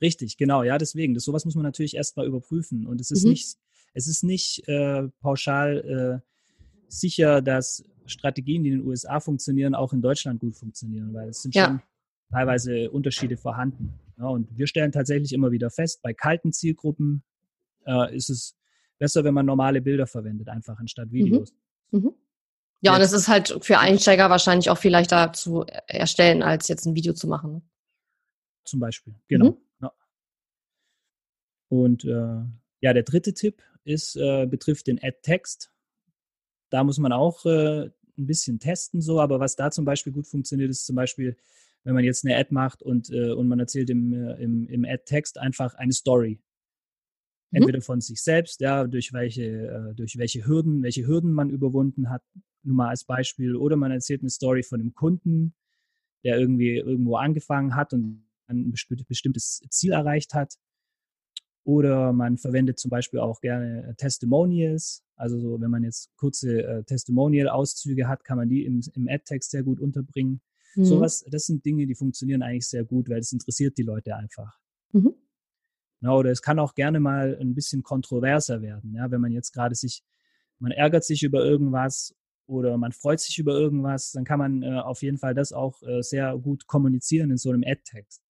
Richtig, 0.00 0.38
genau, 0.38 0.62
ja, 0.62 0.78
deswegen. 0.78 1.12
Das 1.12 1.24
sowas 1.24 1.44
muss 1.44 1.54
man 1.54 1.64
natürlich 1.64 1.94
erstmal 1.94 2.26
überprüfen. 2.26 2.86
Und 2.86 3.02
es 3.02 3.10
ist 3.10 3.24
mhm. 3.24 3.32
nicht, 3.32 3.56
es 3.92 4.08
ist 4.08 4.24
nicht 4.24 4.66
äh, 4.66 5.08
pauschal 5.20 6.22
äh, 6.24 6.30
sicher, 6.88 7.42
dass 7.42 7.84
Strategien, 8.10 8.62
die 8.62 8.70
in 8.70 8.78
den 8.78 8.86
USA 8.86 9.20
funktionieren, 9.20 9.74
auch 9.74 9.92
in 9.92 10.02
Deutschland 10.02 10.40
gut 10.40 10.56
funktionieren, 10.56 11.14
weil 11.14 11.28
es 11.28 11.42
sind 11.42 11.54
ja. 11.54 11.66
schon 11.66 11.82
teilweise 12.30 12.90
Unterschiede 12.90 13.36
vorhanden. 13.36 13.94
Ja, 14.18 14.26
und 14.26 14.48
wir 14.56 14.66
stellen 14.66 14.92
tatsächlich 14.92 15.32
immer 15.32 15.50
wieder 15.50 15.70
fest, 15.70 16.02
bei 16.02 16.12
kalten 16.12 16.52
Zielgruppen 16.52 17.22
äh, 17.86 18.14
ist 18.14 18.30
es 18.30 18.56
besser, 18.98 19.24
wenn 19.24 19.34
man 19.34 19.46
normale 19.46 19.80
Bilder 19.80 20.06
verwendet, 20.06 20.48
einfach 20.48 20.78
anstatt 20.78 21.08
mhm. 21.08 21.12
Videos. 21.12 21.54
Mhm. 21.90 22.00
Mhm. 22.00 22.14
Ja, 22.82 22.94
und 22.94 23.02
es 23.02 23.12
ist 23.12 23.28
halt 23.28 23.58
für 23.62 23.78
Einsteiger 23.78 24.30
wahrscheinlich 24.30 24.70
auch 24.70 24.78
viel 24.78 24.90
leichter 24.90 25.32
zu 25.32 25.64
erstellen, 25.86 26.42
als 26.42 26.68
jetzt 26.68 26.86
ein 26.86 26.94
Video 26.94 27.12
zu 27.12 27.28
machen. 27.28 27.52
Ne? 27.52 27.62
Zum 28.64 28.80
Beispiel, 28.80 29.14
genau. 29.28 29.50
Mhm. 29.50 29.56
Ja. 29.82 29.92
Und 31.68 32.04
äh, 32.04 32.42
ja, 32.80 32.92
der 32.94 33.02
dritte 33.02 33.34
Tipp 33.34 33.62
ist, 33.84 34.16
äh, 34.16 34.46
betrifft 34.46 34.86
den 34.86 35.02
Ad-Text. 35.02 35.72
Da 36.70 36.84
muss 36.84 36.98
man 36.98 37.12
auch 37.12 37.44
äh, 37.44 37.90
ein 38.20 38.26
bisschen 38.26 38.60
testen, 38.60 39.00
so, 39.00 39.20
aber 39.20 39.40
was 39.40 39.56
da 39.56 39.70
zum 39.70 39.84
Beispiel 39.84 40.12
gut 40.12 40.26
funktioniert, 40.26 40.70
ist 40.70 40.86
zum 40.86 40.96
Beispiel 40.96 41.36
wenn 41.84 41.94
man 41.94 42.04
jetzt 42.04 42.24
eine 42.24 42.36
Ad 42.36 42.52
macht 42.52 42.82
und, 42.82 43.10
äh, 43.10 43.32
und 43.32 43.48
man 43.48 43.58
erzählt 43.58 43.90
im, 43.90 44.12
äh, 44.12 44.34
im, 44.42 44.66
im 44.66 44.84
Ad-Text 44.84 45.38
einfach 45.38 45.74
eine 45.74 45.92
Story. 45.92 46.40
Mhm. 47.50 47.56
Entweder 47.56 47.78
mhm. 47.78 47.82
von 47.82 48.00
sich 48.00 48.22
selbst, 48.22 48.60
ja, 48.60 48.86
durch 48.86 49.12
welche, 49.12 49.44
äh, 49.44 49.94
durch 49.94 50.18
welche 50.18 50.46
Hürden, 50.46 50.82
welche 50.82 51.06
Hürden 51.06 51.32
man 51.32 51.50
überwunden 51.50 52.10
hat, 52.10 52.22
nur 52.62 52.76
mal 52.76 52.88
als 52.90 53.04
Beispiel, 53.04 53.56
oder 53.56 53.76
man 53.76 53.90
erzählt 53.90 54.20
eine 54.20 54.30
Story 54.30 54.62
von 54.62 54.80
einem 54.80 54.94
Kunden, 54.94 55.54
der 56.22 56.38
irgendwie 56.38 56.76
irgendwo 56.76 57.16
angefangen 57.16 57.74
hat 57.74 57.94
und 57.94 58.26
ein 58.46 58.74
bestimmtes 59.08 59.62
Ziel 59.70 59.92
erreicht 59.92 60.34
hat. 60.34 60.54
Oder 61.64 62.12
man 62.12 62.38
verwendet 62.38 62.78
zum 62.78 62.90
Beispiel 62.90 63.20
auch 63.20 63.40
gerne 63.40 63.88
äh, 63.88 63.94
Testimonials. 63.94 65.04
Also 65.16 65.38
so, 65.38 65.60
wenn 65.60 65.70
man 65.70 65.84
jetzt 65.84 66.10
kurze 66.16 66.62
äh, 66.62 66.84
Testimonial-Auszüge 66.84 68.08
hat, 68.08 68.24
kann 68.24 68.38
man 68.38 68.48
die 68.48 68.64
im, 68.64 68.80
im 68.94 69.08
Ad-Text 69.08 69.50
sehr 69.50 69.62
gut 69.62 69.80
unterbringen. 69.80 70.40
Mhm. 70.74 70.84
Sowas, 70.84 71.24
das 71.30 71.44
sind 71.44 71.64
Dinge, 71.64 71.86
die 71.86 71.94
funktionieren 71.94 72.42
eigentlich 72.42 72.68
sehr 72.68 72.84
gut, 72.84 73.08
weil 73.08 73.18
es 73.18 73.32
interessiert 73.32 73.76
die 73.76 73.82
Leute 73.82 74.16
einfach. 74.16 74.58
Mhm. 74.92 75.14
Ja, 76.00 76.14
oder 76.14 76.30
es 76.30 76.40
kann 76.40 76.58
auch 76.58 76.74
gerne 76.74 76.98
mal 76.98 77.36
ein 77.38 77.54
bisschen 77.54 77.82
kontroverser 77.82 78.62
werden, 78.62 78.94
ja, 78.94 79.10
wenn 79.10 79.20
man 79.20 79.32
jetzt 79.32 79.52
gerade 79.52 79.74
sich, 79.74 80.02
man 80.58 80.72
ärgert 80.72 81.04
sich 81.04 81.22
über 81.22 81.44
irgendwas 81.44 82.14
oder 82.46 82.78
man 82.78 82.92
freut 82.92 83.20
sich 83.20 83.38
über 83.38 83.52
irgendwas, 83.52 84.12
dann 84.12 84.24
kann 84.24 84.38
man 84.38 84.62
äh, 84.62 84.80
auf 84.80 85.02
jeden 85.02 85.18
Fall 85.18 85.34
das 85.34 85.52
auch 85.52 85.82
äh, 85.82 86.02
sehr 86.02 86.36
gut 86.38 86.66
kommunizieren 86.66 87.30
in 87.30 87.36
so 87.36 87.50
einem 87.50 87.64
Ad-Text. 87.66 88.22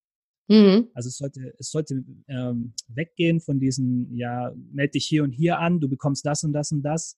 Mhm. 0.51 0.89
Also 0.95 1.09
es 1.09 1.17
sollte, 1.17 1.55
es 1.59 1.71
sollte 1.71 2.03
ähm, 2.27 2.75
weggehen 2.89 3.41
von 3.41 3.61
diesen, 3.61 4.13
ja, 4.17 4.53
melde 4.73 4.93
dich 4.93 5.07
hier 5.07 5.23
und 5.23 5.31
hier 5.31 5.61
an, 5.61 5.79
du 5.79 5.89
bekommst 5.89 6.27
das 6.27 6.43
und 6.43 6.53
das 6.53 6.73
und 6.73 6.83
das. 6.83 7.17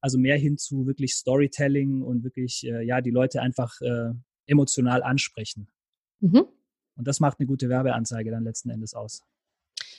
Also 0.00 0.18
mehr 0.18 0.38
hin 0.38 0.56
zu 0.56 0.86
wirklich 0.86 1.14
Storytelling 1.14 2.00
und 2.00 2.24
wirklich, 2.24 2.66
äh, 2.66 2.82
ja, 2.82 3.02
die 3.02 3.10
Leute 3.10 3.42
einfach 3.42 3.78
äh, 3.82 4.14
emotional 4.46 5.02
ansprechen. 5.02 5.68
Mhm. 6.20 6.46
Und 6.96 7.06
das 7.06 7.20
macht 7.20 7.38
eine 7.38 7.46
gute 7.46 7.68
Werbeanzeige 7.68 8.30
dann 8.30 8.44
letzten 8.44 8.70
Endes 8.70 8.94
aus. 8.94 9.24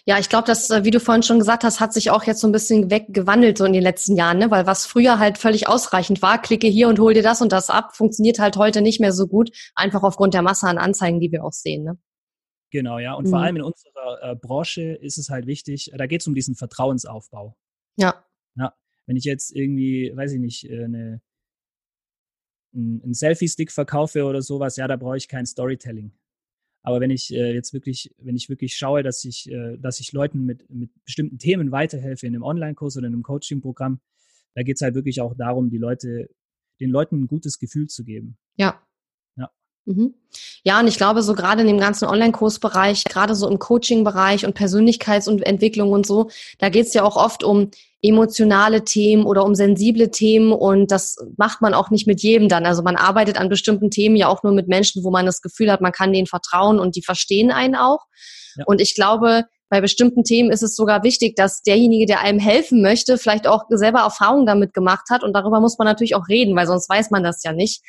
Ja, 0.08 0.17
ich 0.17 0.30
glaube, 0.30 0.48
dass, 0.48 0.72
äh, 0.72 0.84
wie 0.84 0.89
du 0.89 1.00
vorhin 1.00 1.22
schon 1.22 1.38
gesagt 1.38 1.63
hast, 1.63 1.80
hat 1.80 1.94
sich 1.94 2.10
auch 2.10 2.24
jetzt 2.24 2.41
so 2.41 2.48
ein 2.48 2.52
bisschen 2.52 2.89
weggewandelt 2.89 3.60
so 3.60 3.65
in 3.65 3.74
den 3.74 3.84
letzten 3.84 4.15
Jahren, 4.15 4.39
ne? 4.39 4.50
Weil 4.50 4.65
was 4.65 4.88
früher 4.88 5.20
halt 5.20 5.38
völlig 5.38 5.67
ausreichend 5.67 6.24
war, 6.24 6.41
klicke 6.41 6.65
hier 6.65 6.88
und 6.88 6.98
hol 6.98 7.13
dir 7.13 7.22
das 7.22 7.44
und 7.44 7.52
das 7.52 7.70
ab, 7.70 7.96
funktioniert 7.96 8.39
halt 8.39 8.58
heute 8.58 8.82
nicht 8.82 9.00
mehr 9.00 9.13
so 9.13 9.28
gut, 9.28 9.52
einfach 9.76 10.02
aufgrund 10.02 10.34
der 10.34 10.41
Masse 10.41 10.65
an 10.65 10.80
Anzeigen, 10.80 11.20
die 11.20 11.32
wir 11.32 11.46
auch 11.46 11.54
sehen, 11.54 11.84
ne? 11.84 12.00
Genau, 12.71 12.99
ja. 12.99 13.13
Und 13.13 13.25
mhm. 13.25 13.29
vor 13.29 13.39
allem 13.39 13.55
in 13.57 13.62
unserer 13.62 14.19
äh, 14.23 14.36
Branche 14.36 14.93
ist 14.93 15.17
es 15.17 15.29
halt 15.29 15.45
wichtig, 15.45 15.91
da 15.95 16.07
geht 16.07 16.21
es 16.21 16.27
um 16.27 16.34
diesen 16.34 16.55
Vertrauensaufbau. 16.55 17.55
Ja. 17.97 18.25
Ja. 18.55 18.73
Wenn 19.05 19.17
ich 19.17 19.25
jetzt 19.25 19.55
irgendwie, 19.55 20.12
weiß 20.15 20.34
ich 20.34 20.39
nicht, 20.39 20.69
äh, 20.69 20.86
eine 20.86 21.21
einen 22.73 23.13
Selfie-Stick 23.13 23.71
verkaufe 23.71 24.23
oder 24.23 24.41
sowas, 24.41 24.77
ja, 24.77 24.88
da 24.88 24.95
brauche 24.95 25.17
ich 25.17 25.27
kein 25.27 25.45
Storytelling. 25.45 26.13
Aber 26.84 26.99
wenn 26.99 27.12
ich 27.12 27.31
äh, 27.34 27.53
jetzt 27.53 27.73
wirklich, 27.73 28.15
wenn 28.17 28.36
ich 28.36 28.49
wirklich 28.49 28.75
schaue, 28.75 29.03
dass 29.03 29.23
ich, 29.23 29.51
äh, 29.51 29.77
dass 29.77 29.99
ich 29.99 30.13
Leuten 30.13 30.45
mit, 30.45 30.69
mit 30.69 30.91
bestimmten 31.03 31.38
Themen 31.38 31.71
weiterhelfe 31.71 32.25
in 32.25 32.34
einem 32.34 32.43
Online-Kurs 32.43 32.97
oder 32.97 33.07
in 33.07 33.13
einem 33.13 33.23
Coaching-Programm, 33.23 33.99
da 34.55 34.63
geht 34.63 34.77
es 34.77 34.81
halt 34.81 34.95
wirklich 34.95 35.21
auch 35.21 35.36
darum, 35.36 35.69
die 35.69 35.77
Leute, 35.77 36.29
den 36.79 36.89
Leuten 36.89 37.23
ein 37.23 37.27
gutes 37.27 37.60
Gefühl 37.60 37.88
zu 37.88 38.03
geben. 38.03 38.38
Ja. 38.55 38.81
Ja. 39.86 39.94
Mhm. 39.94 40.13
Ja, 40.63 40.80
und 40.80 40.88
ich 40.88 40.98
glaube, 40.98 41.24
so 41.24 41.34
gerade 41.34 41.62
in 41.62 41.67
dem 41.67 41.80
ganzen 41.80 42.08
Online-Kursbereich, 42.08 43.04
gerade 43.06 43.36
so 43.36 43.50
im 43.50 43.60
Coaching-Bereich 43.60 44.46
und 44.46 44.54
Persönlichkeitsentwicklung 44.54 45.91
und 45.91 46.06
so, 46.06 46.30
da 46.60 46.70
geht 46.70 46.88
es 46.88 46.94
ja 46.94 47.04
auch 47.04 47.17
oft 47.17 47.44
um 47.44 47.72
emotionale 48.02 48.84
Themen 48.84 49.26
oder 49.26 49.46
um 49.46 49.54
sensible 49.54 50.10
Themen 50.10 50.54
und 50.54 50.91
das 50.91 51.17
macht 51.38 51.62
man 51.62 51.74
auch 51.74 51.89
nicht 51.89 52.08
mit 52.08 52.22
jedem 52.22 52.50
dann. 52.50 52.65
Also 52.65 52.82
man 52.82 52.96
arbeitet 52.96 53.38
an 53.38 53.50
bestimmten 53.50 53.91
Themen 53.91 54.15
ja 54.15 54.28
auch 54.28 54.44
nur 54.44 54.54
mit 54.54 54.67
Menschen, 54.67 55.04
wo 55.04 55.12
man 55.12 55.26
das 55.26 55.41
Gefühl 55.41 55.72
hat, 55.72 55.82
man 55.82 55.91
kann 55.91 56.13
denen 56.13 56.28
vertrauen 56.28 56.80
und 56.80 56.96
die 56.96 57.04
verstehen 57.04 57.52
einen 57.52 57.76
auch. 57.76 58.06
Ja. 58.56 58.65
Und 58.65 58.82
ich 58.82 58.96
glaube, 58.96 59.46
bei 59.70 59.82
bestimmten 59.82 60.24
Themen 60.24 60.52
ist 60.52 60.63
es 60.63 60.76
sogar 60.76 61.04
wichtig, 61.04 61.36
dass 61.36 61.62
derjenige, 61.62 62.06
der 62.06 62.22
einem 62.22 62.39
helfen 62.39 62.82
möchte, 62.82 63.17
vielleicht 63.17 63.48
auch 63.48 63.65
selber 63.70 64.00
Erfahrungen 64.00 64.46
damit 64.46 64.74
gemacht 64.74 65.10
hat 65.10 65.24
und 65.24 65.34
darüber 65.34 65.60
muss 65.60 65.78
man 65.78 65.86
natürlich 65.86 66.15
auch 66.15 66.28
reden, 66.28 66.56
weil 66.56 66.67
sonst 66.67 66.89
weiß 66.89 67.12
man 67.12 67.24
das 67.24 67.44
ja 67.44 67.54
nicht. 67.54 67.82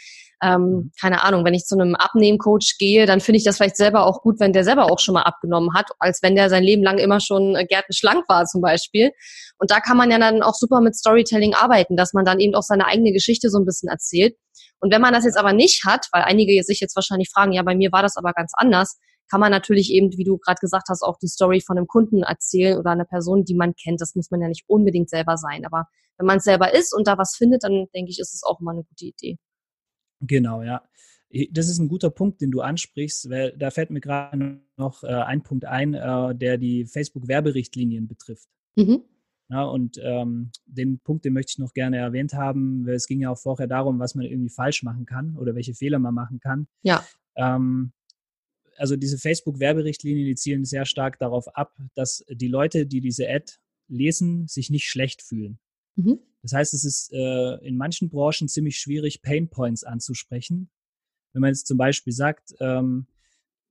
Ähm, 0.43 0.63
mhm. 0.63 0.93
keine 1.01 1.23
Ahnung, 1.23 1.45
wenn 1.45 1.55
ich 1.55 1.65
zu 1.65 1.77
einem 1.77 1.95
Abnehmcoach 1.95 2.77
gehe, 2.79 3.07
dann 3.07 3.21
finde 3.21 3.39
ich 3.39 3.45
das 3.45 3.59
vielleicht 3.59 3.77
selber 3.77 4.07
auch 4.07 4.23
gut, 4.23 4.41
wenn 4.41 4.53
der 4.53 4.65
selber 4.65 4.91
auch 4.91 4.99
schon 4.99 5.15
mal 5.15 5.23
abgenommen 5.23 5.73
hat, 5.75 5.91
als 6.01 6.21
wenn 6.23 6.35
der 6.35 6.51
sein 6.51 6.65
Leben 6.65 6.83
lang 6.83 6.99
immer 6.99 7.21
schon 7.21 7.55
äh, 7.55 7.65
gärtenschlank 7.65 8.29
war 8.29 8.45
zum 8.47 8.61
Beispiel. 8.61 9.13
Und 9.59 9.71
da 9.71 9.79
kann 9.79 9.97
man 9.97 10.11
ja 10.11 10.19
dann 10.19 10.43
auch 10.43 10.55
super 10.55 10.81
mit 10.81 10.97
Storytelling 10.97 11.55
arbeiten, 11.55 11.97
dass 11.97 12.13
man 12.13 12.25
dann 12.25 12.41
eben 12.41 12.57
auch 12.57 12.63
seine 12.63 12.87
eigene 12.87 13.13
Geschichte 13.13 13.51
so 13.51 13.59
ein 13.59 13.65
bisschen 13.65 13.89
erzählt. 13.89 14.35
Und 14.81 14.93
wenn 14.93 15.01
man 15.01 15.13
das 15.13 15.25
jetzt 15.25 15.39
aber 15.39 15.53
nicht 15.53 15.85
hat, 15.85 16.09
weil 16.11 16.23
einige 16.23 16.61
sich 16.65 16.81
jetzt 16.81 16.97
wahrscheinlich 16.97 17.31
fragen, 17.33 17.53
ja, 17.53 17.63
bei 17.63 17.77
mir 17.77 17.93
war 17.93 18.03
das 18.03 18.17
aber 18.17 18.33
ganz 18.33 18.53
anders, 18.57 18.99
kann 19.31 19.41
man 19.41 19.53
natürlich 19.53 19.93
eben, 19.93 20.11
wie 20.19 20.25
du 20.25 20.39
gerade 20.39 20.59
gesagt 20.61 20.89
hast, 20.89 21.03
auch 21.03 21.19
die 21.23 21.29
Story 21.29 21.63
von 21.65 21.79
einem 21.79 21.87
Kunden 21.87 22.25
erzählen 22.25 22.79
oder 22.79 22.91
einer 22.91 23.05
Person, 23.05 23.45
die 23.45 23.55
man 23.55 23.75
kennt. 23.75 24.01
Das 24.01 24.17
muss 24.17 24.31
man 24.33 24.41
ja 24.41 24.49
nicht 24.49 24.65
unbedingt 24.67 25.09
selber 25.09 25.37
sein. 25.37 25.65
Aber 25.65 25.87
wenn 26.19 26.27
man 26.27 26.39
es 26.39 26.45
selber 26.45 26.75
ist 26.75 26.93
und 26.93 27.07
da 27.07 27.17
was 27.17 27.37
findet, 27.37 27.63
dann 27.63 27.87
denke 27.95 28.11
ich, 28.11 28.19
ist 28.19 28.35
es 28.35 28.43
auch 28.43 28.61
immer 28.61 28.73
eine 28.73 28.83
gute 28.83 29.05
Idee. 29.05 29.39
Genau, 30.23 30.63
ja. 30.63 30.83
Das 31.51 31.69
ist 31.69 31.79
ein 31.79 31.89
guter 31.89 32.11
Punkt, 32.11 32.41
den 32.41 32.51
du 32.51 32.61
ansprichst, 32.61 33.31
weil 33.31 33.57
da 33.57 33.71
fällt 33.71 33.91
mir 33.91 34.01
gerade 34.01 34.61
noch 34.77 35.03
äh, 35.03 35.07
ein 35.07 35.43
Punkt 35.43 35.65
ein, 35.65 35.95
äh, 35.95 36.35
der 36.35 36.59
die 36.59 36.85
Facebook-Werberichtlinien 36.85 38.07
betrifft. 38.07 38.49
Mhm. 38.77 39.03
Ja, 39.49 39.65
und 39.65 39.99
ähm, 40.03 40.51
den 40.67 40.99
Punkt, 41.01 41.25
den 41.25 41.33
möchte 41.33 41.51
ich 41.51 41.59
noch 41.59 41.75
gerne 41.75 41.99
erwähnt 41.99 42.33
haben, 42.33 42.87
weil 42.87 42.95
es 42.95 43.07
ging 43.07 43.21
ja 43.21 43.31
auch 43.31 43.39
vorher 43.39 43.67
darum, 43.67 43.99
was 43.99 44.15
man 44.15 44.25
irgendwie 44.25 44.51
falsch 44.51 44.83
machen 44.83 45.05
kann 45.05 45.37
oder 45.37 45.55
welche 45.55 45.75
Fehler 45.75 45.99
man 45.99 46.15
machen 46.15 46.39
kann. 46.41 46.69
Ja. 46.83 47.05
Ähm, 47.37 47.93
also 48.77 48.97
diese 48.97 49.19
Facebook-Werberichtlinien, 49.19 50.27
die 50.27 50.35
zielen 50.35 50.65
sehr 50.65 50.87
stark 50.87 51.19
darauf 51.19 51.55
ab, 51.57 51.77
dass 51.95 52.25
die 52.31 52.49
Leute, 52.49 52.87
die 52.87 53.01
diese 53.01 53.29
Ad 53.29 53.53
lesen, 53.89 54.49
sich 54.49 54.71
nicht 54.71 54.89
schlecht 54.89 55.23
fühlen. 55.23 55.59
Mhm. 55.97 56.19
Das 56.43 56.53
heißt, 56.53 56.75
es 56.75 56.85
ist 56.85 57.13
äh, 57.13 57.55
in 57.67 57.77
manchen 57.77 58.11
Branchen 58.11 58.49
ziemlich 58.49 58.79
schwierig, 58.79 59.23
Pain 59.23 59.49
Points 59.49 59.85
anzusprechen. 59.85 60.71
Wenn 61.33 61.41
man 61.41 61.49
jetzt 61.49 61.67
zum 61.67 61.79
Beispiel 61.79 62.13
sagt, 62.13 62.55
ähm, 62.61 63.07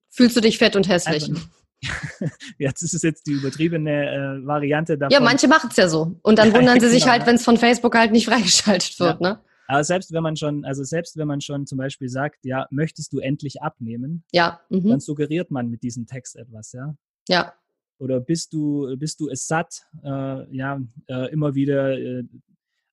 fühlst 0.09 0.35
du 0.35 0.41
dich 0.41 0.57
fett 0.57 0.75
und 0.75 0.87
hässlich? 0.87 1.31
jetzt 2.57 2.81
ist 2.81 2.93
es 2.93 3.01
jetzt 3.01 3.27
die 3.27 3.31
übertriebene 3.31 3.91
äh, 4.41 4.45
Variante 4.45 4.97
davon. 4.97 5.11
Ja, 5.11 5.19
manche 5.19 5.47
machen 5.47 5.69
es 5.71 5.77
ja 5.77 5.89
so. 5.89 6.15
Und 6.21 6.39
dann 6.39 6.53
wundern 6.53 6.79
sie 6.79 6.89
sich 6.89 7.03
genau, 7.03 7.13
halt, 7.13 7.25
wenn 7.25 7.35
es 7.35 7.43
von 7.43 7.57
Facebook 7.57 7.95
halt 7.95 8.11
nicht 8.11 8.25
freigeschaltet 8.27 8.99
wird, 8.99 9.21
ja. 9.21 9.33
ne? 9.33 9.39
Aber 9.67 9.85
selbst 9.85 10.11
wenn 10.11 10.21
man 10.21 10.35
schon, 10.35 10.65
also 10.65 10.83
selbst 10.83 11.15
wenn 11.15 11.29
man 11.29 11.39
schon 11.39 11.65
zum 11.65 11.77
Beispiel 11.77 12.09
sagt, 12.09 12.43
ja, 12.43 12.67
möchtest 12.71 13.13
du 13.13 13.19
endlich 13.19 13.61
abnehmen, 13.61 14.25
ja, 14.33 14.59
mhm. 14.69 14.89
dann 14.89 14.99
suggeriert 14.99 15.49
man 15.49 15.69
mit 15.69 15.81
diesem 15.81 16.07
Text 16.07 16.35
etwas, 16.35 16.73
ja. 16.73 16.93
Ja. 17.29 17.53
Oder 18.01 18.19
bist 18.19 18.51
du, 18.51 18.97
bist 18.97 19.19
du 19.19 19.29
es 19.29 19.45
satt, 19.45 19.85
äh, 20.03 20.55
ja, 20.55 20.81
äh, 21.07 21.31
immer 21.31 21.53
wieder 21.53 21.99
äh, 21.99 22.23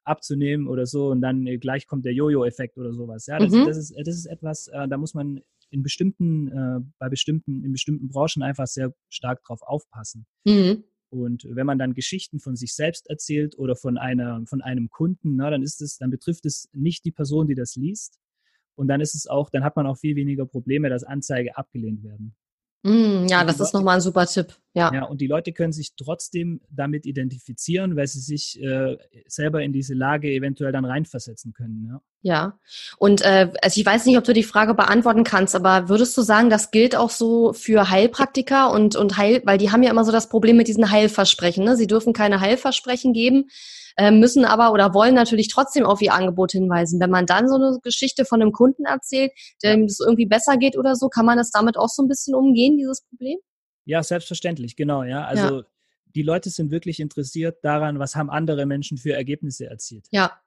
abzunehmen 0.05 0.69
oder 0.69 0.85
so 0.85 1.09
und 1.09 1.23
dann 1.23 1.47
äh, 1.47 1.57
gleich 1.57 1.87
kommt 1.87 2.05
der 2.05 2.13
Jojo-Effekt 2.13 2.77
oder 2.77 2.93
sowas. 2.93 3.25
Ja, 3.27 3.39
das, 3.39 3.53
mhm. 3.53 3.65
das, 3.65 3.79
ist, 3.79 3.95
das 3.97 4.17
ist 4.17 4.27
etwas, 4.27 4.69
äh, 4.69 4.87
da 4.87 4.99
muss 4.99 5.15
man 5.15 5.41
in 5.71 5.83
bestimmten, 5.83 6.49
äh, 6.49 6.81
bei 6.99 7.09
bestimmten, 7.09 7.65
in 7.65 7.73
bestimmten 7.73 8.09
Branchen 8.09 8.43
einfach 8.43 8.67
sehr 8.67 8.93
stark 9.09 9.43
drauf 9.45 9.63
aufpassen. 9.63 10.27
Mhm. 10.45 10.85
Und 11.09 11.47
wenn 11.49 11.65
man 11.65 11.79
dann 11.79 11.95
Geschichten 11.95 12.39
von 12.39 12.55
sich 12.55 12.75
selbst 12.75 13.09
erzählt 13.09 13.57
oder 13.57 13.77
von 13.77 13.97
einer, 13.97 14.45
von 14.45 14.61
einem 14.61 14.91
Kunden, 14.91 15.37
na, 15.37 15.49
dann 15.49 15.63
ist 15.63 15.81
es, 15.81 15.97
dann 15.97 16.11
betrifft 16.11 16.45
es 16.45 16.69
nicht 16.73 17.07
die 17.07 17.13
Person, 17.13 17.47
die 17.47 17.55
das 17.55 17.77
liest. 17.77 18.19
Und 18.75 18.89
dann 18.89 19.01
ist 19.01 19.15
es 19.15 19.27
auch, 19.27 19.49
dann 19.49 19.65
hat 19.65 19.75
man 19.75 19.87
auch 19.87 19.97
viel 19.97 20.17
weniger 20.17 20.45
Probleme, 20.45 20.91
dass 20.91 21.03
Anzeige 21.03 21.57
abgelehnt 21.57 22.05
werden. 22.05 22.37
Mm, 22.83 23.27
ja, 23.29 23.45
das 23.45 23.61
ist 23.61 23.75
nochmal 23.75 23.97
ein 23.97 24.01
super 24.01 24.27
Tipp. 24.27 24.55
Ja. 24.75 24.93
ja, 24.93 25.05
und 25.05 25.21
die 25.21 25.27
Leute 25.27 25.53
können 25.53 25.73
sich 25.73 25.95
trotzdem 25.97 26.61
damit 26.71 27.07
identifizieren, 27.07 27.97
weil 27.97 28.07
sie 28.07 28.21
sich 28.21 28.63
äh, 28.63 28.97
selber 29.27 29.63
in 29.63 29.73
diese 29.73 29.95
Lage 29.95 30.31
eventuell 30.31 30.73
dann 30.73 30.85
reinversetzen 30.85 31.53
können. 31.53 31.87
Ja, 31.89 32.01
ja. 32.21 32.59
und 32.99 33.23
äh, 33.23 33.51
also 33.63 33.81
ich 33.81 33.87
weiß 33.87 34.07
nicht, 34.07 34.19
ob 34.19 34.25
du 34.25 34.33
die 34.33 34.43
Frage 34.43 34.75
beantworten 34.75 35.25
kannst, 35.25 35.57
aber 35.57 35.89
würdest 35.89 36.17
du 36.17 36.23
sagen, 36.23 36.51
das 36.51 36.71
gilt 36.71 36.95
auch 36.95 37.11
so 37.11 37.55
für 37.55 37.91
Heilpraktiker 37.91 38.71
und, 38.71 38.95
und 38.95 39.17
Heil, 39.17 39.43
weil 39.45 39.59
die 39.59 39.73
haben 39.73 39.83
ja 39.83 39.91
immer 39.91 40.05
so 40.05 40.13
das 40.13 40.29
Problem 40.29 40.57
mit 40.57 40.69
diesen 40.69 40.91
Heilversprechen. 40.91 41.65
Ne? 41.65 41.77
Sie 41.77 41.87
dürfen 41.87 42.13
keine 42.13 42.41
Heilversprechen 42.41 43.13
geben 43.13 43.47
äh, 43.99 44.13
müssen 44.13 44.45
aber 44.45 44.73
oder 44.73 44.95
wollen 44.95 45.15
natürlich 45.15 45.49
trotzdem 45.49 45.85
auf 45.85 46.01
ihr 46.01 46.15
Angebot 46.15 46.53
hinweisen. 46.53 47.01
Wenn 47.01 47.11
man 47.11 47.27
dann 47.27 47.49
so 47.49 47.57
eine 47.57 47.79
Geschichte 47.83 48.25
von 48.25 48.41
einem 48.41 48.53
Kunden 48.53 48.85
erzählt, 48.85 49.33
dem 49.65 49.85
es 49.85 49.99
irgendwie 49.99 50.27
besser 50.27 50.57
geht 50.57 50.79
oder 50.79 50.95
so, 50.95 51.09
kann 51.09 51.27
man 51.27 51.37
das 51.37 51.51
damit 51.51 51.77
auch 51.77 51.89
so 51.89 52.03
ein 52.03 52.09
bisschen 52.09 52.37
umgehen, 52.37 52.77
dieses 52.77 53.03
Problem? 53.03 53.39
Ja, 53.89 54.03
selbstverständlich, 54.03 54.77
genau, 54.77 55.03
ja. 55.03 55.25
Also 55.25 55.61
ja. 55.61 55.67
die 56.15 56.23
Leute 56.23 56.51
sind 56.51 56.71
wirklich 56.71 57.01
interessiert 57.01 57.65
daran, 57.65 57.99
was 57.99 58.15
haben 58.17 58.29
andere 58.29 58.67
Menschen 58.67 58.99
für 58.99 59.15
Ergebnisse 59.15 59.65
erzielt. 59.65 60.07
Ja, 60.11 60.39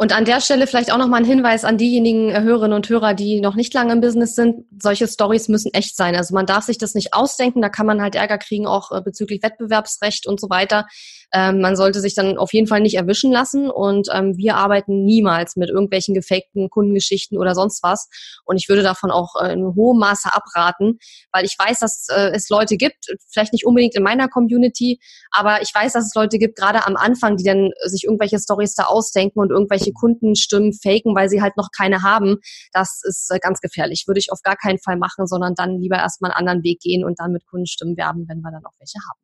und 0.00 0.12
an 0.14 0.24
der 0.24 0.40
Stelle 0.40 0.68
vielleicht 0.68 0.92
auch 0.92 0.96
nochmal 0.98 1.22
ein 1.22 1.26
Hinweis 1.26 1.64
an 1.64 1.76
diejenigen 1.76 2.30
äh, 2.30 2.42
Hörerinnen 2.42 2.76
und 2.76 2.88
Hörer, 2.88 3.14
die 3.14 3.40
noch 3.40 3.56
nicht 3.56 3.74
lange 3.74 3.92
im 3.92 4.00
Business 4.00 4.36
sind. 4.36 4.64
Solche 4.80 5.08
Stories 5.08 5.48
müssen 5.48 5.74
echt 5.74 5.96
sein. 5.96 6.14
Also 6.14 6.34
man 6.34 6.46
darf 6.46 6.64
sich 6.64 6.78
das 6.78 6.94
nicht 6.94 7.14
ausdenken. 7.14 7.60
Da 7.62 7.68
kann 7.68 7.84
man 7.84 8.00
halt 8.00 8.14
Ärger 8.14 8.38
kriegen, 8.38 8.68
auch 8.68 8.92
äh, 8.92 9.02
bezüglich 9.02 9.42
Wettbewerbsrecht 9.42 10.28
und 10.28 10.40
so 10.40 10.50
weiter. 10.50 10.86
Ähm, 11.34 11.60
man 11.60 11.74
sollte 11.74 12.00
sich 12.00 12.14
dann 12.14 12.38
auf 12.38 12.52
jeden 12.52 12.68
Fall 12.68 12.80
nicht 12.80 12.94
erwischen 12.94 13.32
lassen. 13.32 13.70
Und 13.70 14.08
ähm, 14.14 14.36
wir 14.36 14.54
arbeiten 14.54 15.04
niemals 15.04 15.56
mit 15.56 15.68
irgendwelchen 15.68 16.14
gefakten 16.14 16.70
Kundengeschichten 16.70 17.36
oder 17.36 17.56
sonst 17.56 17.82
was. 17.82 18.08
Und 18.44 18.56
ich 18.56 18.68
würde 18.68 18.84
davon 18.84 19.10
auch 19.10 19.34
äh, 19.42 19.52
in 19.52 19.74
hohem 19.74 19.98
Maße 19.98 20.32
abraten, 20.32 20.98
weil 21.32 21.44
ich 21.44 21.56
weiß, 21.58 21.80
dass 21.80 22.06
äh, 22.08 22.30
es 22.34 22.48
Leute 22.50 22.76
gibt, 22.76 23.06
vielleicht 23.30 23.52
nicht 23.52 23.66
unbedingt 23.66 23.96
in 23.96 24.04
meiner 24.04 24.28
Community, 24.28 25.00
aber 25.32 25.60
ich 25.60 25.74
weiß, 25.74 25.92
dass 25.94 26.06
es 26.06 26.14
Leute 26.14 26.38
gibt, 26.38 26.56
gerade 26.56 26.86
am 26.86 26.96
Anfang, 26.96 27.36
die 27.36 27.44
dann 27.44 27.70
sich 27.84 28.04
irgendwelche 28.04 28.38
Stories 28.38 28.74
da 28.74 28.84
ausdenken 28.84 29.40
und 29.40 29.47
irgendwelche 29.50 29.92
Kundenstimmen 29.92 30.72
faken, 30.72 31.14
weil 31.14 31.28
sie 31.28 31.42
halt 31.42 31.56
noch 31.56 31.68
keine 31.76 32.02
haben. 32.02 32.36
Das 32.72 33.00
ist 33.04 33.30
äh, 33.32 33.38
ganz 33.38 33.60
gefährlich. 33.60 34.04
Würde 34.06 34.20
ich 34.20 34.32
auf 34.32 34.42
gar 34.42 34.56
keinen 34.56 34.78
Fall 34.78 34.96
machen, 34.96 35.26
sondern 35.26 35.54
dann 35.54 35.78
lieber 35.78 35.96
erstmal 35.96 36.30
einen 36.30 36.38
anderen 36.38 36.62
Weg 36.62 36.80
gehen 36.80 37.04
und 37.04 37.20
dann 37.20 37.32
mit 37.32 37.46
Kundenstimmen 37.46 37.96
werben, 37.96 38.26
wenn 38.28 38.40
wir 38.40 38.50
dann 38.50 38.64
auch 38.64 38.74
welche 38.78 38.98
haben. 39.08 39.20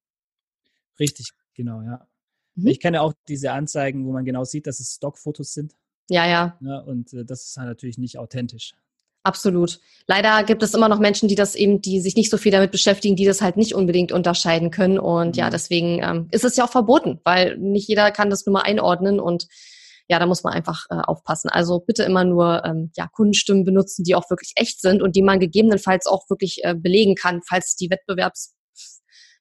Richtig, 0.98 1.30
genau, 1.54 1.82
ja. 1.82 2.06
Mhm. 2.54 2.66
Ich 2.68 2.80
kenne 2.80 3.02
auch 3.02 3.12
diese 3.28 3.52
Anzeigen, 3.52 4.06
wo 4.06 4.12
man 4.12 4.24
genau 4.24 4.44
sieht, 4.44 4.66
dass 4.66 4.80
es 4.80 4.94
Stockfotos 4.94 5.52
sind. 5.52 5.74
Ja, 6.08 6.26
ja. 6.26 6.58
ja 6.60 6.78
und 6.78 7.12
äh, 7.12 7.24
das 7.24 7.44
ist 7.44 7.56
halt 7.56 7.68
natürlich 7.68 7.98
nicht 7.98 8.18
authentisch. 8.18 8.74
Absolut. 9.26 9.80
Leider 10.06 10.44
gibt 10.44 10.62
es 10.62 10.74
immer 10.74 10.90
noch 10.90 10.98
Menschen, 10.98 11.30
die 11.30 11.34
das 11.34 11.54
eben, 11.54 11.80
die 11.80 12.00
sich 12.00 12.14
nicht 12.14 12.30
so 12.30 12.36
viel 12.36 12.52
damit 12.52 12.70
beschäftigen, 12.70 13.16
die 13.16 13.24
das 13.24 13.40
halt 13.40 13.56
nicht 13.56 13.74
unbedingt 13.74 14.12
unterscheiden 14.12 14.70
können. 14.70 14.98
Und 14.98 15.36
mhm. 15.36 15.40
ja, 15.40 15.48
deswegen 15.48 16.02
ähm, 16.02 16.28
ist 16.30 16.44
es 16.44 16.56
ja 16.56 16.64
auch 16.64 16.70
verboten, 16.70 17.20
weil 17.24 17.56
nicht 17.56 17.88
jeder 17.88 18.10
kann 18.10 18.28
das 18.28 18.44
nur 18.44 18.52
mal 18.52 18.62
einordnen 18.62 19.20
und 19.20 19.48
ja, 20.08 20.18
da 20.18 20.26
muss 20.26 20.42
man 20.42 20.52
einfach 20.52 20.84
äh, 20.90 20.96
aufpassen. 20.96 21.48
Also 21.48 21.80
bitte 21.80 22.02
immer 22.02 22.24
nur 22.24 22.64
ähm, 22.64 22.90
ja, 22.96 23.08
Kundenstimmen 23.08 23.64
benutzen, 23.64 24.04
die 24.04 24.14
auch 24.14 24.28
wirklich 24.30 24.52
echt 24.56 24.80
sind 24.80 25.02
und 25.02 25.16
die 25.16 25.22
man 25.22 25.40
gegebenenfalls 25.40 26.06
auch 26.06 26.28
wirklich 26.28 26.60
äh, 26.62 26.74
belegen 26.74 27.14
kann, 27.14 27.40
falls 27.48 27.76
die 27.76 27.90
Wettbewerbs 27.90 28.54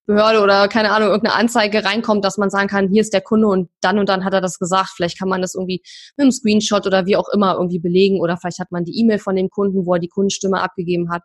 Behörde 0.06 0.42
oder 0.42 0.68
keine 0.68 0.92
Ahnung, 0.92 1.10
irgendeine 1.10 1.36
Anzeige 1.36 1.86
reinkommt, 1.86 2.26
dass 2.26 2.38
man 2.38 2.50
sagen 2.50 2.68
kann, 2.68 2.90
hier 2.90 3.02
ist 3.02 3.14
der 3.14 3.22
Kunde 3.22 3.48
und 3.48 3.70
dann 3.80 4.00
und 4.00 4.10
dann 4.10 4.26
hat 4.26 4.34
er 4.34 4.42
das 4.42 4.60
gesagt. 4.60 4.92
Vielleicht 4.96 5.18
kann 5.18 5.30
man 5.30 5.42
das 5.42 5.56
irgendwie 5.56 5.82
mit 6.18 6.24
einem 6.24 6.32
Screenshot 6.32 6.86
oder 6.86 7.06
wie 7.06 7.16
auch 7.16 7.30
immer 7.30 7.54
irgendwie 7.54 7.80
belegen 7.80 8.20
oder 8.20 8.36
vielleicht 8.36 8.60
hat 8.60 8.72
man 8.72 8.84
die 8.84 9.00
E-Mail 9.00 9.20
von 9.20 9.36
dem 9.36 9.50
Kunden, 9.50 9.86
wo 9.86 9.94
er 9.94 10.00
die 10.00 10.10
Kundenstimme 10.10 10.62
abgegeben 10.62 11.10
hat, 11.10 11.24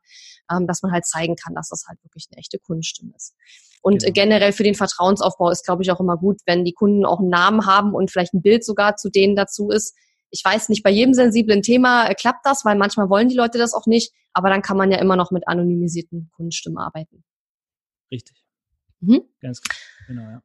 ähm, 0.51 0.69
dass 0.69 0.83
man 0.83 0.93
halt 0.93 1.07
zeigen 1.07 1.35
kann, 1.35 1.55
dass 1.55 1.71
das 1.71 1.87
halt 1.89 1.99
wirklich 2.05 2.27
eine 2.31 2.39
echte 2.39 2.59
Kundenstimme 2.59 3.13
ist. 3.17 3.35
Und 3.83 4.03
genau. 4.03 4.13
generell 4.13 4.53
für 4.53 4.63
den 4.63 4.75
Vertrauensaufbau 4.75 5.51
ist, 5.51 5.65
glaube 5.65 5.83
ich, 5.83 5.91
auch 5.91 6.01
immer 6.01 6.17
gut, 6.17 6.39
wenn 6.47 6.65
die 6.65 6.73
Kunden 6.73 7.05
auch 7.05 7.19
einen 7.19 7.31
Namen 7.31 7.67
haben 7.67 7.95
und 7.95 8.11
vielleicht 8.11 8.35
ein 8.35 8.43
Bild 8.43 8.65
sogar 8.65 8.97
zu 8.97 9.11
denen 9.11 9.35
dazu 9.35 9.71
ist. 9.71 9.95
Ich 10.31 10.45
weiß 10.45 10.69
nicht, 10.69 10.83
bei 10.83 10.91
jedem 10.91 11.15
sensiblen 11.15 11.63
Thema 11.63 12.07
äh, 12.07 12.15
klappt 12.15 12.45
das, 12.45 12.65
weil 12.65 12.77
manchmal 12.77 13.09
wollen 13.09 13.29
die 13.29 13.37
Leute 13.37 13.59
das 13.59 13.75
auch 13.75 13.87
nicht, 13.87 14.13
aber 14.33 14.51
dann 14.51 14.63
kann 14.63 14.77
man 14.77 14.93
ja 14.93 14.99
immer 14.99 15.17
noch 15.17 15.33
mit 15.33 15.49
anonymisierten 15.49 16.31
Kundenstimmen 16.37 16.79
arbeiten. 16.79 17.25
Richtig. 18.13 18.48
Mhm. 19.01 19.23
Ganz 19.41 19.61
genau, 20.07 20.23
ja. 20.23 20.43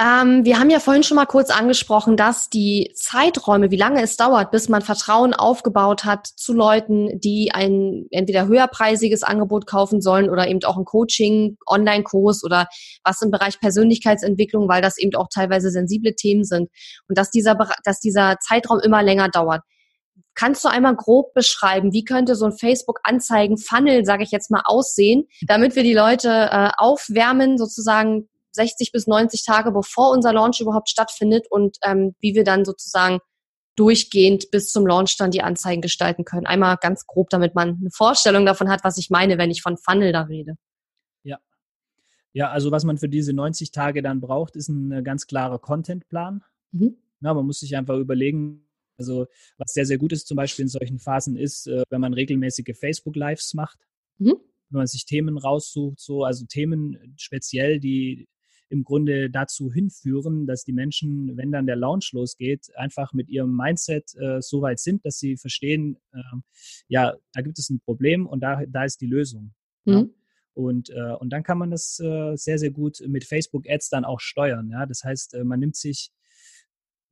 Ähm, 0.00 0.44
wir 0.44 0.58
haben 0.58 0.70
ja 0.70 0.80
vorhin 0.80 1.04
schon 1.04 1.14
mal 1.14 1.24
kurz 1.24 1.50
angesprochen, 1.50 2.16
dass 2.16 2.50
die 2.50 2.90
Zeiträume, 2.96 3.70
wie 3.70 3.76
lange 3.76 4.02
es 4.02 4.16
dauert, 4.16 4.50
bis 4.50 4.68
man 4.68 4.82
Vertrauen 4.82 5.34
aufgebaut 5.34 6.04
hat 6.04 6.26
zu 6.26 6.52
Leuten, 6.52 7.20
die 7.20 7.52
ein 7.54 8.06
entweder 8.10 8.48
höherpreisiges 8.48 9.22
Angebot 9.22 9.68
kaufen 9.68 10.00
sollen 10.00 10.30
oder 10.30 10.48
eben 10.48 10.58
auch 10.64 10.76
ein 10.76 10.84
Coaching, 10.84 11.58
Online-Kurs 11.68 12.42
oder 12.42 12.66
was 13.04 13.22
im 13.22 13.30
Bereich 13.30 13.60
Persönlichkeitsentwicklung, 13.60 14.68
weil 14.68 14.82
das 14.82 14.98
eben 14.98 15.14
auch 15.14 15.28
teilweise 15.32 15.70
sensible 15.70 16.16
Themen 16.16 16.42
sind 16.42 16.70
und 17.08 17.16
dass 17.16 17.30
dieser, 17.30 17.56
dass 17.84 18.00
dieser 18.00 18.38
Zeitraum 18.40 18.80
immer 18.80 19.00
länger 19.00 19.28
dauert. 19.28 19.62
Kannst 20.34 20.64
du 20.64 20.68
einmal 20.68 20.96
grob 20.96 21.32
beschreiben, 21.34 21.92
wie 21.92 22.04
könnte 22.04 22.34
so 22.34 22.46
ein 22.46 22.56
Facebook-Anzeigen-Funnel, 22.56 24.04
sage 24.04 24.24
ich 24.24 24.30
jetzt 24.30 24.50
mal, 24.50 24.62
aussehen, 24.64 25.28
damit 25.46 25.76
wir 25.76 25.82
die 25.82 25.94
Leute 25.94 26.28
äh, 26.28 26.70
aufwärmen, 26.76 27.56
sozusagen 27.56 28.28
60 28.52 28.92
bis 28.92 29.06
90 29.06 29.44
Tage, 29.44 29.72
bevor 29.72 30.10
unser 30.10 30.32
Launch 30.32 30.60
überhaupt 30.60 30.88
stattfindet 30.88 31.46
und 31.50 31.76
ähm, 31.82 32.14
wie 32.20 32.34
wir 32.34 32.44
dann 32.44 32.64
sozusagen 32.64 33.18
durchgehend 33.76 34.50
bis 34.50 34.70
zum 34.70 34.86
Launch 34.86 35.16
dann 35.16 35.30
die 35.30 35.42
Anzeigen 35.42 35.82
gestalten 35.82 36.24
können. 36.24 36.46
Einmal 36.46 36.76
ganz 36.80 37.06
grob, 37.06 37.30
damit 37.30 37.54
man 37.54 37.78
eine 37.80 37.90
Vorstellung 37.90 38.46
davon 38.46 38.68
hat, 38.68 38.84
was 38.84 38.98
ich 38.98 39.10
meine, 39.10 39.38
wenn 39.38 39.50
ich 39.50 39.62
von 39.62 39.76
Funnel 39.76 40.12
da 40.12 40.22
rede. 40.22 40.54
Ja. 41.24 41.38
Ja, 42.32 42.50
also 42.50 42.70
was 42.70 42.84
man 42.84 42.98
für 42.98 43.08
diese 43.08 43.32
90 43.32 43.72
Tage 43.72 44.02
dann 44.02 44.20
braucht, 44.20 44.56
ist 44.56 44.68
ein 44.68 44.92
äh, 44.92 45.02
ganz 45.02 45.26
klarer 45.26 45.58
Contentplan. 45.58 46.44
Mhm. 46.70 46.96
Ja, 47.20 47.34
man 47.34 47.46
muss 47.46 47.60
sich 47.60 47.76
einfach 47.76 47.96
überlegen, 47.96 48.63
also 48.96 49.26
was 49.58 49.72
sehr, 49.72 49.86
sehr 49.86 49.98
gut 49.98 50.12
ist 50.12 50.26
zum 50.26 50.36
Beispiel 50.36 50.64
in 50.64 50.68
solchen 50.68 50.98
Phasen 50.98 51.36
ist, 51.36 51.66
äh, 51.66 51.82
wenn 51.90 52.00
man 52.00 52.14
regelmäßige 52.14 52.76
Facebook-Lives 52.78 53.54
macht, 53.54 53.78
mhm. 54.18 54.36
wenn 54.70 54.78
man 54.78 54.86
sich 54.86 55.04
Themen 55.04 55.38
raussucht, 55.38 56.00
so, 56.00 56.24
also 56.24 56.44
Themen 56.46 57.14
speziell, 57.16 57.80
die 57.80 58.28
im 58.70 58.82
Grunde 58.82 59.30
dazu 59.30 59.72
hinführen, 59.72 60.46
dass 60.46 60.64
die 60.64 60.72
Menschen, 60.72 61.36
wenn 61.36 61.52
dann 61.52 61.66
der 61.66 61.76
Launch 61.76 62.12
losgeht, 62.12 62.74
einfach 62.76 63.12
mit 63.12 63.28
ihrem 63.28 63.54
Mindset 63.54 64.14
äh, 64.16 64.40
so 64.40 64.62
weit 64.62 64.80
sind, 64.80 65.04
dass 65.04 65.18
sie 65.18 65.36
verstehen, 65.36 65.98
äh, 66.12 66.22
ja, 66.88 67.14
da 67.32 67.42
gibt 67.42 67.58
es 67.58 67.70
ein 67.70 67.80
Problem 67.80 68.26
und 68.26 68.40
da, 68.40 68.64
da 68.66 68.84
ist 68.84 69.00
die 69.00 69.06
Lösung. 69.06 69.54
Mhm. 69.84 69.92
Ja? 69.92 70.06
Und, 70.54 70.90
äh, 70.90 71.14
und 71.18 71.30
dann 71.30 71.42
kann 71.42 71.58
man 71.58 71.70
das 71.70 72.00
äh, 72.00 72.36
sehr, 72.36 72.58
sehr 72.58 72.70
gut 72.70 73.02
mit 73.06 73.24
Facebook-Ads 73.24 73.90
dann 73.90 74.04
auch 74.04 74.20
steuern. 74.20 74.70
Ja? 74.70 74.86
Das 74.86 75.04
heißt, 75.04 75.34
äh, 75.34 75.44
man 75.44 75.60
nimmt 75.60 75.76
sich 75.76 76.10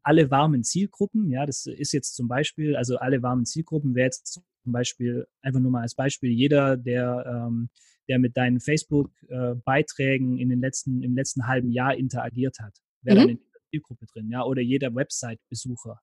alle 0.02 0.30
warmen 0.30 0.64
Zielgruppen. 0.64 1.30
Ja, 1.30 1.46
das 1.46 1.66
ist 1.66 1.92
jetzt 1.92 2.14
zum 2.14 2.28
Beispiel, 2.28 2.76
also 2.76 2.96
alle 2.96 3.22
warmen 3.22 3.44
Zielgruppen 3.44 3.94
wäre 3.94 4.06
jetzt 4.06 4.26
zum 4.62 4.72
Beispiel, 4.72 5.26
einfach 5.40 5.60
nur 5.60 5.70
mal 5.70 5.82
als 5.82 5.94
Beispiel, 5.94 6.30
jeder, 6.30 6.76
der, 6.76 7.24
ähm, 7.26 7.68
der 8.08 8.18
mit 8.18 8.36
deinen 8.36 8.60
Facebook-Beiträgen 8.60 10.38
in 10.38 10.48
den 10.48 10.60
letzten, 10.60 11.02
im 11.02 11.14
letzten 11.14 11.46
halben 11.46 11.70
Jahr 11.70 11.96
interagiert 11.96 12.58
hat, 12.60 12.78
wäre 13.02 13.16
mhm. 13.16 13.20
dann 13.20 13.28
in 13.30 13.38
der 13.38 13.60
Zielgruppe 13.70 14.06
drin, 14.06 14.30
ja, 14.30 14.44
oder 14.44 14.60
jeder 14.60 14.94
Website-Besucher. 14.94 16.00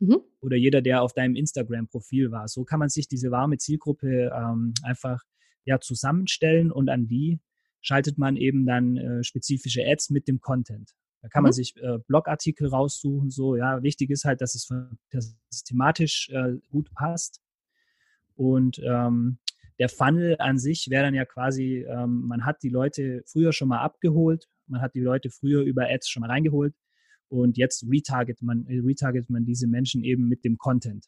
Mhm. 0.00 0.20
Oder 0.40 0.56
jeder, 0.56 0.80
der 0.80 1.02
auf 1.02 1.12
deinem 1.12 1.34
Instagram-Profil 1.34 2.30
war. 2.30 2.46
So 2.48 2.64
kann 2.64 2.78
man 2.78 2.88
sich 2.88 3.08
diese 3.08 3.30
warme 3.30 3.58
Zielgruppe 3.58 4.30
ähm, 4.32 4.74
einfach 4.82 5.22
ja, 5.64 5.80
zusammenstellen 5.80 6.70
und 6.70 6.88
an 6.88 7.08
die 7.08 7.40
schaltet 7.80 8.18
man 8.18 8.36
eben 8.36 8.66
dann 8.66 8.96
äh, 8.96 9.24
spezifische 9.24 9.84
Ads 9.84 10.10
mit 10.10 10.28
dem 10.28 10.40
Content. 10.40 10.94
Da 11.20 11.28
kann 11.28 11.42
man 11.42 11.50
mhm. 11.50 11.54
sich 11.54 11.76
äh, 11.76 11.98
Blogartikel 12.06 12.68
raussuchen, 12.68 13.30
so, 13.30 13.56
ja. 13.56 13.82
Wichtig 13.82 14.10
ist 14.10 14.24
halt, 14.24 14.40
dass 14.40 14.54
es, 14.54 14.68
dass 15.10 15.36
es 15.50 15.64
thematisch 15.64 16.28
äh, 16.30 16.58
gut 16.70 16.92
passt. 16.94 17.40
Und 18.36 18.80
ähm, 18.84 19.38
der 19.78 19.88
Funnel 19.88 20.36
an 20.38 20.58
sich 20.58 20.90
wäre 20.90 21.04
dann 21.04 21.14
ja 21.14 21.24
quasi, 21.24 21.84
ähm, 21.88 22.22
man 22.26 22.44
hat 22.44 22.62
die 22.62 22.68
Leute 22.68 23.22
früher 23.26 23.52
schon 23.52 23.68
mal 23.68 23.80
abgeholt, 23.80 24.48
man 24.66 24.80
hat 24.80 24.94
die 24.94 25.00
Leute 25.00 25.30
früher 25.30 25.62
über 25.62 25.88
Ads 25.88 26.08
schon 26.08 26.20
mal 26.20 26.30
reingeholt 26.30 26.74
und 27.28 27.56
jetzt 27.56 27.84
retarget 27.88 28.42
man, 28.42 28.66
äh, 28.66 28.78
retarget 28.78 29.28
man 29.30 29.44
diese 29.44 29.66
Menschen 29.66 30.02
eben 30.02 30.28
mit 30.28 30.44
dem 30.44 30.56
Content. 30.56 31.06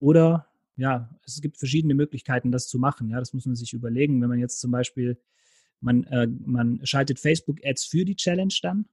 Oder 0.00 0.48
ja, 0.76 1.10
es 1.26 1.40
gibt 1.40 1.58
verschiedene 1.58 1.94
Möglichkeiten, 1.94 2.52
das 2.52 2.68
zu 2.68 2.78
machen. 2.78 3.08
Ja, 3.10 3.18
das 3.18 3.32
muss 3.32 3.46
man 3.46 3.56
sich 3.56 3.72
überlegen. 3.72 4.20
Wenn 4.22 4.28
man 4.28 4.38
jetzt 4.38 4.60
zum 4.60 4.70
Beispiel 4.70 5.20
man, 5.80 6.04
äh, 6.04 6.26
man 6.26 6.84
schaltet 6.84 7.18
Facebook-Ads 7.18 7.84
für 7.84 8.04
die 8.04 8.16
Challenge 8.16 8.54
dann 8.62 8.86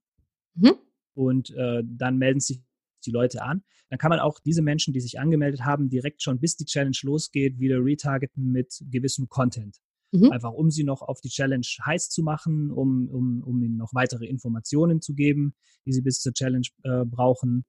mhm. 0.55 0.73
und 1.13 1.51
äh, 1.51 1.83
dann 1.83 2.17
melden 2.17 2.39
sich 2.39 2.61
die 3.05 3.11
Leute 3.11 3.43
an. 3.43 3.63
Dann 3.89 3.99
kann 3.99 4.09
man 4.09 4.19
auch 4.19 4.39
diese 4.39 4.61
Menschen, 4.61 4.93
die 4.93 4.99
sich 4.99 5.19
angemeldet 5.19 5.63
haben, 5.63 5.89
direkt 5.89 6.23
schon 6.23 6.39
bis 6.39 6.57
die 6.57 6.65
Challenge 6.65 6.97
losgeht, 7.03 7.59
wieder 7.59 7.83
retargeten 7.83 8.51
mit 8.51 8.83
gewissem 8.89 9.29
Content. 9.29 9.77
Mhm. 10.11 10.31
Einfach 10.31 10.51
um 10.51 10.71
sie 10.71 10.83
noch 10.83 11.01
auf 11.01 11.21
die 11.21 11.29
Challenge 11.29 11.65
heiß 11.85 12.09
zu 12.09 12.23
machen, 12.23 12.71
um, 12.71 13.07
um, 13.09 13.43
um 13.43 13.61
ihnen 13.61 13.77
noch 13.77 13.93
weitere 13.93 14.25
Informationen 14.25 15.01
zu 15.01 15.13
geben, 15.13 15.55
die 15.85 15.93
sie 15.93 16.01
bis 16.01 16.19
zur 16.19 16.33
Challenge 16.33 16.67
äh, 16.83 17.05
brauchen. 17.05 17.65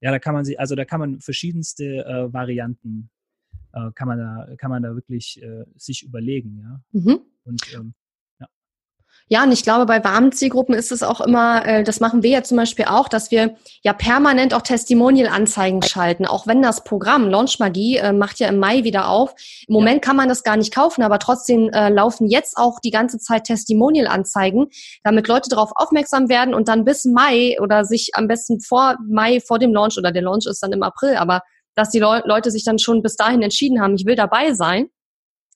ja, 0.00 0.10
da 0.10 0.18
kann 0.18 0.34
man 0.34 0.44
sie, 0.44 0.58
also 0.58 0.74
da 0.74 0.84
kann 0.84 1.00
man 1.00 1.20
verschiedenste 1.20 2.04
äh, 2.04 2.32
Varianten 2.32 3.10
äh, 3.72 3.90
kann 3.94 4.08
man 4.08 4.18
da, 4.18 4.56
kann 4.56 4.70
man 4.70 4.82
da 4.82 4.94
wirklich 4.94 5.42
äh, 5.42 5.64
sich 5.76 6.02
überlegen, 6.02 6.58
ja. 6.58 6.80
Mhm. 6.92 7.20
Und 7.44 7.62
ähm, 7.74 7.94
ja, 9.32 9.44
und 9.44 9.52
ich 9.52 9.62
glaube, 9.62 9.86
bei 9.86 10.04
warmen 10.04 10.30
Zielgruppen 10.30 10.74
ist 10.74 10.92
es 10.92 11.02
auch 11.02 11.22
immer, 11.22 11.64
äh, 11.64 11.84
das 11.84 12.00
machen 12.00 12.22
wir 12.22 12.28
ja 12.28 12.42
zum 12.42 12.58
Beispiel 12.58 12.84
auch, 12.84 13.08
dass 13.08 13.30
wir 13.30 13.56
ja 13.82 13.94
permanent 13.94 14.52
auch 14.52 14.60
Testimonial-Anzeigen 14.60 15.80
schalten, 15.80 16.26
auch 16.26 16.46
wenn 16.46 16.60
das 16.60 16.84
Programm 16.84 17.30
Launch 17.30 17.58
Magie 17.58 17.96
äh, 17.96 18.12
macht 18.12 18.40
ja 18.40 18.48
im 18.48 18.58
Mai 18.58 18.84
wieder 18.84 19.08
auf. 19.08 19.34
Im 19.66 19.72
Moment 19.72 20.02
kann 20.02 20.16
man 20.16 20.28
das 20.28 20.42
gar 20.42 20.58
nicht 20.58 20.74
kaufen, 20.74 21.02
aber 21.02 21.18
trotzdem 21.18 21.70
äh, 21.70 21.88
laufen 21.88 22.28
jetzt 22.28 22.58
auch 22.58 22.78
die 22.78 22.90
ganze 22.90 23.16
Zeit 23.16 23.44
Testimonial-Anzeigen, 23.44 24.66
damit 25.02 25.28
Leute 25.28 25.48
darauf 25.48 25.70
aufmerksam 25.76 26.28
werden 26.28 26.52
und 26.52 26.68
dann 26.68 26.84
bis 26.84 27.06
Mai 27.06 27.56
oder 27.58 27.86
sich 27.86 28.10
am 28.12 28.28
besten 28.28 28.60
vor 28.60 28.98
Mai, 29.08 29.40
vor 29.40 29.58
dem 29.58 29.72
Launch 29.72 29.96
oder 29.96 30.12
der 30.12 30.20
Launch 30.20 30.44
ist 30.44 30.62
dann 30.62 30.72
im 30.72 30.82
April, 30.82 31.16
aber 31.16 31.40
dass 31.74 31.88
die 31.88 32.00
Le 32.00 32.22
Leute 32.26 32.50
sich 32.50 32.64
dann 32.64 32.78
schon 32.78 33.00
bis 33.00 33.16
dahin 33.16 33.40
entschieden 33.40 33.80
haben, 33.80 33.94
ich 33.94 34.04
will 34.04 34.14
dabei 34.14 34.52
sein 34.52 34.90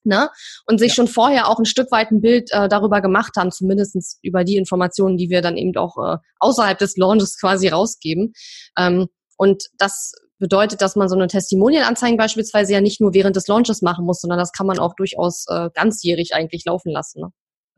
ne? 0.06 0.28
Und 0.66 0.78
sich 0.78 0.90
ja. 0.90 0.94
schon 0.94 1.08
vorher 1.08 1.48
auch 1.48 1.58
ein 1.58 1.64
Stück 1.64 1.90
weit 1.92 2.10
ein 2.10 2.20
Bild 2.20 2.50
äh, 2.52 2.68
darüber 2.68 3.00
gemacht 3.00 3.32
haben, 3.36 3.50
zumindestens 3.50 4.18
über 4.22 4.44
die 4.44 4.56
Informationen, 4.56 5.16
die 5.16 5.30
wir 5.30 5.42
dann 5.42 5.56
eben 5.56 5.76
auch 5.76 5.96
äh, 5.98 6.18
außerhalb 6.38 6.78
des 6.78 6.96
Launches 6.96 7.38
quasi 7.38 7.68
rausgeben. 7.68 8.32
Ähm, 8.78 9.08
und 9.36 9.64
das 9.78 10.12
bedeutet, 10.38 10.82
dass 10.82 10.96
man 10.96 11.08
so 11.08 11.14
eine 11.14 11.28
Testimonial-Anzeigen 11.28 12.16
beispielsweise 12.16 12.72
ja 12.72 12.80
nicht 12.80 13.00
nur 13.00 13.14
während 13.14 13.36
des 13.36 13.46
Launches 13.48 13.82
machen 13.82 14.04
muss, 14.04 14.20
sondern 14.20 14.38
das 14.38 14.52
kann 14.52 14.66
man 14.66 14.78
auch 14.78 14.94
durchaus 14.94 15.46
äh, 15.48 15.70
ganzjährig 15.74 16.34
eigentlich 16.34 16.64
laufen 16.64 16.90
lassen. 16.90 17.20
Ne? 17.20 17.32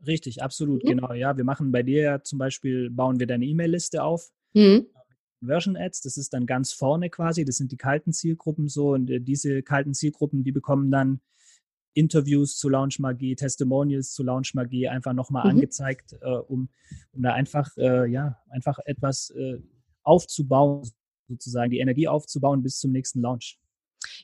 Richtig, 0.05 0.41
absolut, 0.41 0.83
mhm. 0.83 0.87
genau. 0.87 1.13
Ja, 1.13 1.37
wir 1.37 1.43
machen 1.43 1.71
bei 1.71 1.83
dir 1.83 2.01
ja 2.01 2.23
zum 2.23 2.39
Beispiel, 2.39 2.89
bauen 2.89 3.19
wir 3.19 3.27
deine 3.27 3.45
E-Mail-Liste 3.45 4.03
auf. 4.03 4.29
Mhm. 4.53 4.87
Version 5.41 5.77
Ads, 5.77 6.01
das 6.01 6.17
ist 6.17 6.33
dann 6.33 6.45
ganz 6.45 6.73
vorne 6.73 7.09
quasi, 7.09 7.45
das 7.45 7.55
sind 7.55 7.71
die 7.71 7.77
kalten 7.77 8.11
Zielgruppen 8.11 8.67
so 8.67 8.91
und 8.91 9.09
äh, 9.09 9.21
diese 9.21 9.63
kalten 9.63 9.93
Zielgruppen, 9.93 10.43
die 10.43 10.51
bekommen 10.51 10.91
dann 10.91 11.21
Interviews 11.93 12.57
zu 12.57 12.69
Launch 12.69 12.99
Magie, 12.99 13.35
Testimonials 13.35 14.11
zu 14.13 14.23
Launch 14.23 14.53
Magie 14.53 14.87
einfach 14.87 15.13
nochmal 15.13 15.45
mhm. 15.45 15.51
angezeigt, 15.51 16.13
äh, 16.21 16.29
um, 16.29 16.69
um 17.11 17.21
da 17.21 17.33
einfach, 17.33 17.75
äh, 17.77 18.09
ja, 18.09 18.37
einfach 18.49 18.79
etwas 18.85 19.31
äh, 19.31 19.59
aufzubauen, 20.03 20.89
sozusagen 21.27 21.71
die 21.71 21.79
Energie 21.79 22.07
aufzubauen 22.07 22.63
bis 22.63 22.79
zum 22.79 22.91
nächsten 22.91 23.21
Launch. 23.21 23.59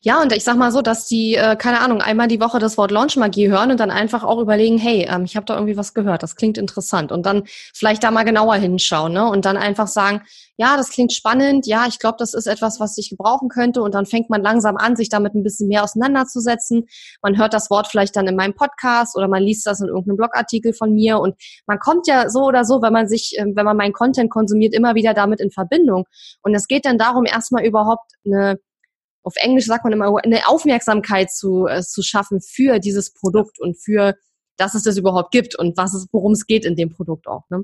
Ja, 0.01 0.21
und 0.21 0.31
ich 0.31 0.43
sag 0.43 0.57
mal 0.57 0.71
so, 0.71 0.81
dass 0.81 1.05
die, 1.05 1.35
äh, 1.35 1.55
keine 1.55 1.79
Ahnung, 1.79 2.01
einmal 2.01 2.27
die 2.27 2.39
Woche 2.39 2.59
das 2.59 2.77
Wort 2.77 2.91
Launchmagie 2.91 3.49
hören 3.49 3.71
und 3.71 3.79
dann 3.79 3.91
einfach 3.91 4.23
auch 4.23 4.39
überlegen, 4.39 4.77
hey, 4.77 5.07
ähm, 5.09 5.25
ich 5.25 5.35
habe 5.35 5.45
da 5.45 5.55
irgendwie 5.55 5.77
was 5.77 5.93
gehört, 5.93 6.23
das 6.23 6.35
klingt 6.35 6.57
interessant. 6.57 7.11
Und 7.11 7.25
dann 7.25 7.43
vielleicht 7.73 8.03
da 8.03 8.11
mal 8.11 8.23
genauer 8.23 8.55
hinschauen, 8.55 9.13
ne? 9.13 9.27
Und 9.27 9.45
dann 9.45 9.57
einfach 9.57 9.87
sagen, 9.87 10.21
ja, 10.57 10.77
das 10.77 10.89
klingt 10.89 11.11
spannend, 11.11 11.67
ja, 11.67 11.85
ich 11.87 11.99
glaube, 11.99 12.15
das 12.17 12.33
ist 12.33 12.47
etwas, 12.47 12.79
was 12.79 12.97
ich 12.97 13.09
gebrauchen 13.09 13.49
könnte. 13.49 13.81
Und 13.81 13.93
dann 13.93 14.05
fängt 14.05 14.29
man 14.29 14.41
langsam 14.41 14.77
an, 14.77 14.95
sich 14.95 15.09
damit 15.09 15.35
ein 15.35 15.43
bisschen 15.43 15.67
mehr 15.67 15.83
auseinanderzusetzen. 15.83 16.85
Man 17.21 17.37
hört 17.37 17.53
das 17.53 17.69
Wort 17.69 17.87
vielleicht 17.87 18.15
dann 18.15 18.27
in 18.27 18.35
meinem 18.35 18.53
Podcast 18.53 19.17
oder 19.17 19.27
man 19.27 19.43
liest 19.43 19.65
das 19.65 19.81
in 19.81 19.87
irgendeinem 19.87 20.17
Blogartikel 20.17 20.73
von 20.73 20.93
mir. 20.93 21.19
Und 21.19 21.35
man 21.67 21.79
kommt 21.79 22.07
ja 22.07 22.29
so 22.29 22.43
oder 22.43 22.63
so, 22.63 22.81
wenn 22.81 22.93
man 22.93 23.07
sich, 23.07 23.35
ähm, 23.37 23.53
wenn 23.55 23.65
man 23.65 23.75
meinen 23.77 23.93
Content 23.93 24.31
konsumiert, 24.31 24.73
immer 24.73 24.95
wieder 24.95 25.13
damit 25.13 25.41
in 25.41 25.51
Verbindung. 25.51 26.05
Und 26.41 26.55
es 26.55 26.67
geht 26.67 26.85
dann 26.85 26.97
darum, 26.97 27.25
erstmal 27.25 27.65
überhaupt 27.65 28.13
eine 28.25 28.57
auf 29.25 29.35
Englisch 29.37 29.65
sagt 29.65 29.83
man 29.83 29.93
immer, 29.93 30.15
eine 30.23 30.47
Aufmerksamkeit 30.47 31.31
zu, 31.31 31.67
äh, 31.67 31.81
zu 31.81 32.03
schaffen 32.03 32.41
für 32.41 32.79
dieses 32.79 33.11
Produkt 33.11 33.59
und 33.59 33.75
für, 33.75 34.15
dass 34.57 34.75
es 34.75 34.83
das 34.83 34.97
überhaupt 34.97 35.31
gibt 35.31 35.57
und 35.57 35.75
was 35.77 35.93
es, 35.93 36.07
worum 36.11 36.33
es 36.33 36.45
geht 36.45 36.63
in 36.63 36.75
dem 36.75 36.89
Produkt 36.91 37.27
auch. 37.27 37.43
Ne? 37.49 37.63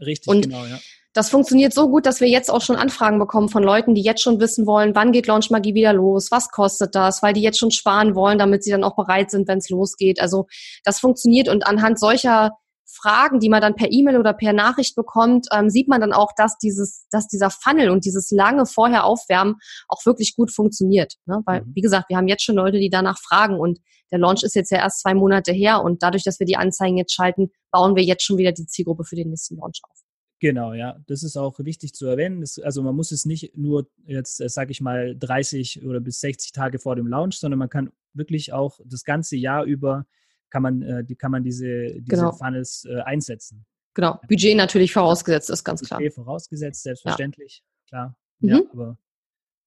Richtig, 0.00 0.28
und 0.28 0.42
genau, 0.42 0.64
ja. 0.66 0.78
Das 1.12 1.30
funktioniert 1.30 1.72
so 1.72 1.88
gut, 1.88 2.04
dass 2.04 2.20
wir 2.20 2.28
jetzt 2.28 2.50
auch 2.50 2.60
schon 2.60 2.76
Anfragen 2.76 3.18
bekommen 3.18 3.48
von 3.48 3.62
Leuten, 3.62 3.94
die 3.94 4.02
jetzt 4.02 4.20
schon 4.20 4.38
wissen 4.38 4.66
wollen, 4.66 4.94
wann 4.94 5.12
geht 5.12 5.26
Launch 5.26 5.48
Magie 5.50 5.72
wieder 5.72 5.94
los, 5.94 6.30
was 6.30 6.50
kostet 6.50 6.94
das, 6.94 7.22
weil 7.22 7.32
die 7.32 7.40
jetzt 7.40 7.58
schon 7.58 7.70
sparen 7.70 8.14
wollen, 8.14 8.38
damit 8.38 8.62
sie 8.62 8.70
dann 8.70 8.84
auch 8.84 8.96
bereit 8.96 9.30
sind, 9.30 9.48
wenn 9.48 9.56
es 9.56 9.70
losgeht. 9.70 10.20
Also 10.20 10.46
das 10.84 11.00
funktioniert 11.00 11.48
und 11.48 11.66
anhand 11.66 11.98
solcher 11.98 12.58
Fragen, 12.96 13.40
die 13.40 13.48
man 13.48 13.60
dann 13.60 13.74
per 13.74 13.90
E-Mail 13.90 14.18
oder 14.18 14.32
per 14.32 14.52
Nachricht 14.52 14.96
bekommt, 14.96 15.46
ähm, 15.52 15.70
sieht 15.70 15.88
man 15.88 16.00
dann 16.00 16.12
auch, 16.12 16.30
dass 16.36 16.58
dieses, 16.58 17.06
dass 17.10 17.28
dieser 17.28 17.50
Funnel 17.50 17.90
und 17.90 18.04
dieses 18.04 18.30
lange 18.30 18.66
vorher 18.66 19.04
Aufwärmen 19.04 19.56
auch 19.88 20.04
wirklich 20.06 20.34
gut 20.34 20.50
funktioniert. 20.50 21.14
Ne? 21.26 21.42
Weil, 21.44 21.62
mhm. 21.62 21.72
wie 21.74 21.80
gesagt, 21.80 22.08
wir 22.08 22.16
haben 22.16 22.28
jetzt 22.28 22.42
schon 22.42 22.56
Leute, 22.56 22.78
die 22.78 22.90
danach 22.90 23.18
fragen 23.18 23.58
und 23.58 23.78
der 24.10 24.18
Launch 24.18 24.42
ist 24.42 24.54
jetzt 24.54 24.70
ja 24.70 24.78
erst 24.78 25.00
zwei 25.00 25.14
Monate 25.14 25.52
her 25.52 25.82
und 25.82 26.02
dadurch, 26.02 26.24
dass 26.24 26.38
wir 26.38 26.46
die 26.46 26.56
Anzeigen 26.56 26.96
jetzt 26.96 27.12
schalten, 27.12 27.50
bauen 27.70 27.96
wir 27.96 28.04
jetzt 28.04 28.22
schon 28.22 28.38
wieder 28.38 28.52
die 28.52 28.66
Zielgruppe 28.66 29.04
für 29.04 29.16
den 29.16 29.30
nächsten 29.30 29.56
Launch 29.56 29.80
auf. 29.82 30.06
Genau, 30.38 30.74
ja, 30.74 30.98
das 31.06 31.22
ist 31.22 31.36
auch 31.36 31.58
wichtig 31.60 31.94
zu 31.94 32.06
erwähnen. 32.06 32.42
Das, 32.42 32.58
also 32.58 32.82
man 32.82 32.94
muss 32.94 33.10
es 33.10 33.24
nicht 33.24 33.56
nur 33.56 33.88
jetzt, 34.06 34.40
äh, 34.40 34.48
sage 34.48 34.70
ich 34.70 34.80
mal, 34.80 35.16
30 35.18 35.84
oder 35.84 36.00
bis 36.00 36.20
60 36.20 36.52
Tage 36.52 36.78
vor 36.78 36.94
dem 36.94 37.06
Launch, 37.06 37.38
sondern 37.38 37.58
man 37.58 37.70
kann 37.70 37.90
wirklich 38.12 38.52
auch 38.52 38.78
das 38.84 39.04
ganze 39.04 39.36
Jahr 39.36 39.64
über 39.64 40.06
kann 40.50 40.62
man, 40.62 40.82
äh, 40.82 41.04
die, 41.04 41.16
kann 41.16 41.30
man 41.30 41.42
diese, 41.42 42.00
diese 42.00 42.04
genau. 42.04 42.32
Funnels 42.32 42.84
äh, 42.84 43.00
einsetzen. 43.00 43.64
Genau, 43.94 44.20
Budget 44.28 44.56
natürlich 44.56 44.92
vorausgesetzt 44.92 45.48
ist 45.50 45.64
ganz 45.64 45.82
klar. 45.82 45.98
Budget 45.98 46.14
vorausgesetzt, 46.14 46.82
selbstverständlich, 46.82 47.62
ja. 47.62 47.88
klar. 47.88 48.18
Mhm. 48.40 48.48
Ja, 48.48 48.60
aber 48.72 48.98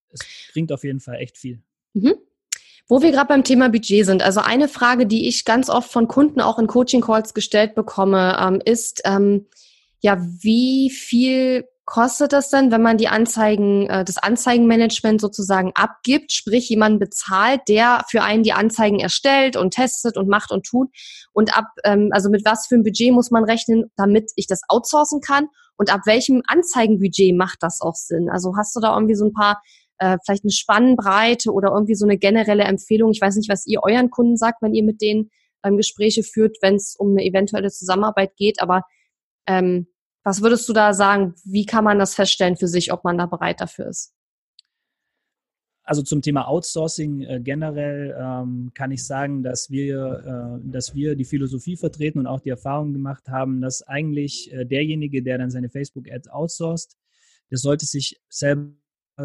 es 0.10 0.20
bringt 0.54 0.72
auf 0.72 0.84
jeden 0.84 1.00
Fall 1.00 1.16
echt 1.16 1.38
viel. 1.38 1.62
Mhm. 1.94 2.16
Wo 2.88 3.02
wir 3.02 3.12
gerade 3.12 3.28
beim 3.28 3.44
Thema 3.44 3.70
Budget 3.70 4.06
sind, 4.06 4.24
also 4.24 4.40
eine 4.40 4.68
Frage, 4.68 5.06
die 5.06 5.28
ich 5.28 5.46
ganz 5.46 5.70
oft 5.70 5.92
von 5.92 6.08
Kunden 6.08 6.42
auch 6.42 6.58
in 6.58 6.68
Coaching-Calls 6.68 7.34
gestellt 7.34 7.76
bekomme, 7.76 8.38
ähm, 8.40 8.62
ist, 8.64 9.02
ähm, 9.06 9.46
ja, 10.00 10.20
wie 10.42 10.90
viel 10.90 11.68
kostet 11.90 12.34
das 12.34 12.52
denn, 12.52 12.72
wenn 12.72 12.84
man 12.84 12.98
die 12.98 13.08
Anzeigen, 13.08 13.90
äh, 13.90 14.06
das 14.06 14.20
Anzeigenmanagement 14.20 15.20
sozusagen 15.20 15.72
abgibt, 15.74 16.32
sprich 16.32 16.70
jemanden 16.70 17.00
bezahlt, 17.00 17.62
der 17.68 18.06
für 18.08 18.22
einen 18.22 18.44
die 18.44 18.54
Anzeigen 18.54 19.00
erstellt 19.00 19.58
und 19.58 19.74
testet 19.74 20.16
und 20.16 20.30
macht 20.30 20.52
und 20.52 20.68
tut 20.68 20.90
und 21.34 21.58
ab, 21.58 21.66
ähm, 21.84 22.10
also 22.12 22.30
mit 22.30 22.46
was 22.46 22.68
für 22.68 22.76
ein 22.76 22.84
Budget 22.84 23.12
muss 23.12 23.32
man 23.32 23.44
rechnen, 23.44 23.86
damit 23.96 24.32
ich 24.36 24.46
das 24.46 24.62
outsourcen 24.68 25.20
kann 25.20 25.48
und 25.78 25.92
ab 25.92 26.02
welchem 26.06 26.44
Anzeigenbudget 26.46 27.36
macht 27.36 27.58
das 27.62 27.82
auch 27.82 27.96
Sinn? 27.96 28.30
Also 28.30 28.56
hast 28.56 28.76
du 28.76 28.82
da 28.82 28.94
irgendwie 28.94 29.16
so 29.16 29.26
ein 29.26 29.34
paar 29.34 29.60
äh, 29.98 30.20
vielleicht 30.24 30.44
eine 30.44 30.52
Spannbreite 30.52 31.52
oder 31.52 31.72
irgendwie 31.72 31.96
so 31.96 32.06
eine 32.06 32.20
generelle 32.20 32.66
Empfehlung? 32.66 33.10
Ich 33.10 33.22
weiß 33.22 33.36
nicht, 33.36 33.50
was 33.50 33.66
ihr 33.66 33.80
euren 33.82 34.12
Kunden 34.12 34.38
sagt, 34.38 34.62
wenn 34.62 34.76
ihr 34.76 34.84
mit 34.84 35.02
denen 35.02 35.32
ähm, 35.64 35.78
Gespräche 35.78 36.22
führt, 36.22 36.58
wenn 36.62 36.76
es 36.76 36.96
um 36.96 37.14
eine 37.14 37.26
eventuelle 37.26 37.72
Zusammenarbeit 37.72 38.36
geht, 38.36 38.62
aber 38.62 38.84
ähm, 39.48 39.88
was 40.24 40.42
würdest 40.42 40.68
du 40.68 40.74
da 40.74 40.94
sagen? 40.94 41.34
Wie 41.44 41.66
kann 41.66 41.84
man 41.84 42.00
das 42.00 42.16
feststellen 42.16 42.58
für 42.58 42.68
sich, 42.68 42.92
ob 42.92 43.04
man 43.04 43.18
da 43.18 43.26
bereit 43.26 43.62
dafür 43.62 43.88
ist? 43.88 44.14
Also 45.84 46.04
zum 46.04 46.22
Thema 46.22 46.48
Outsourcing 46.48 47.22
äh, 47.22 47.40
generell 47.42 48.16
ähm, 48.16 48.70
kann 48.76 48.92
ich 48.92 49.04
sagen, 49.04 49.42
dass 49.42 49.72
wir, 49.72 50.60
äh, 50.64 50.70
dass 50.70 50.94
wir 50.94 51.16
die 51.16 51.26
Philosophie 51.26 51.78
vertreten 51.78 52.20
und 52.20 52.28
auch 52.28 52.42
die 52.42 52.50
Erfahrung 52.50 52.94
gemacht 52.94 53.28
haben, 53.28 53.60
dass 53.60 53.82
eigentlich 53.82 54.54
äh, 54.54 54.66
derjenige, 54.66 55.24
der 55.24 55.40
dann 55.40 55.50
seine 55.50 55.70
Facebook-Ads 55.70 56.30
outsourced, 56.30 56.96
der 57.50 57.58
sollte 57.58 57.88
sich 57.88 58.22
selber 58.30 58.70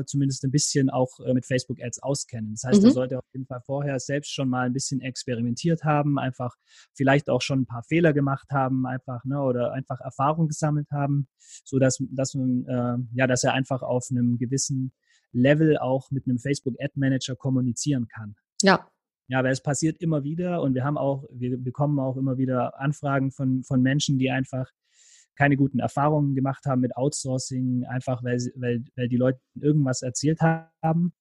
zumindest 0.02 0.44
ein 0.44 0.50
bisschen 0.50 0.90
auch 0.90 1.20
äh, 1.20 1.32
mit 1.34 1.46
Facebook 1.46 1.82
Ads 1.82 2.02
auskennen. 2.02 2.52
Das 2.52 2.64
heißt, 2.64 2.82
mhm. 2.82 2.88
er 2.88 2.92
sollte 2.92 3.18
auf 3.18 3.24
jeden 3.32 3.46
Fall 3.46 3.60
vorher 3.64 3.98
selbst 4.00 4.32
schon 4.32 4.48
mal 4.48 4.66
ein 4.66 4.72
bisschen 4.72 5.00
experimentiert 5.00 5.84
haben, 5.84 6.18
einfach 6.18 6.54
vielleicht 6.94 7.30
auch 7.30 7.42
schon 7.42 7.60
ein 7.60 7.66
paar 7.66 7.82
Fehler 7.84 8.12
gemacht 8.12 8.50
haben, 8.50 8.86
einfach, 8.86 9.24
ne, 9.24 9.40
oder 9.40 9.72
einfach 9.72 10.00
Erfahrung 10.00 10.48
gesammelt 10.48 10.90
haben, 10.90 11.28
so 11.64 11.78
dass, 11.78 12.02
dass 12.10 12.34
man, 12.34 12.64
äh, 12.66 13.18
ja, 13.18 13.26
dass 13.26 13.44
er 13.44 13.52
einfach 13.52 13.82
auf 13.82 14.08
einem 14.10 14.38
gewissen 14.38 14.92
Level 15.32 15.78
auch 15.78 16.10
mit 16.10 16.26
einem 16.26 16.38
Facebook 16.38 16.74
Ad 16.80 16.92
Manager 16.96 17.36
kommunizieren 17.36 18.08
kann. 18.08 18.36
Ja. 18.62 18.88
Ja, 19.28 19.38
aber 19.38 19.48
es 19.48 19.62
passiert 19.62 20.02
immer 20.02 20.22
wieder 20.22 20.60
und 20.60 20.74
wir 20.74 20.84
haben 20.84 20.98
auch, 20.98 21.24
wir 21.32 21.56
bekommen 21.56 21.98
auch 21.98 22.18
immer 22.18 22.36
wieder 22.36 22.78
Anfragen 22.78 23.30
von, 23.30 23.64
von 23.64 23.80
Menschen, 23.80 24.18
die 24.18 24.30
einfach 24.30 24.70
keine 25.36 25.56
guten 25.56 25.78
Erfahrungen 25.78 26.34
gemacht 26.34 26.64
haben 26.66 26.80
mit 26.80 26.96
Outsourcing, 26.96 27.84
einfach 27.84 28.22
weil, 28.22 28.38
weil, 28.56 28.84
weil 28.96 29.08
die 29.08 29.16
Leute 29.16 29.40
irgendwas 29.54 30.02
erzählt 30.02 30.40
haben 30.40 31.12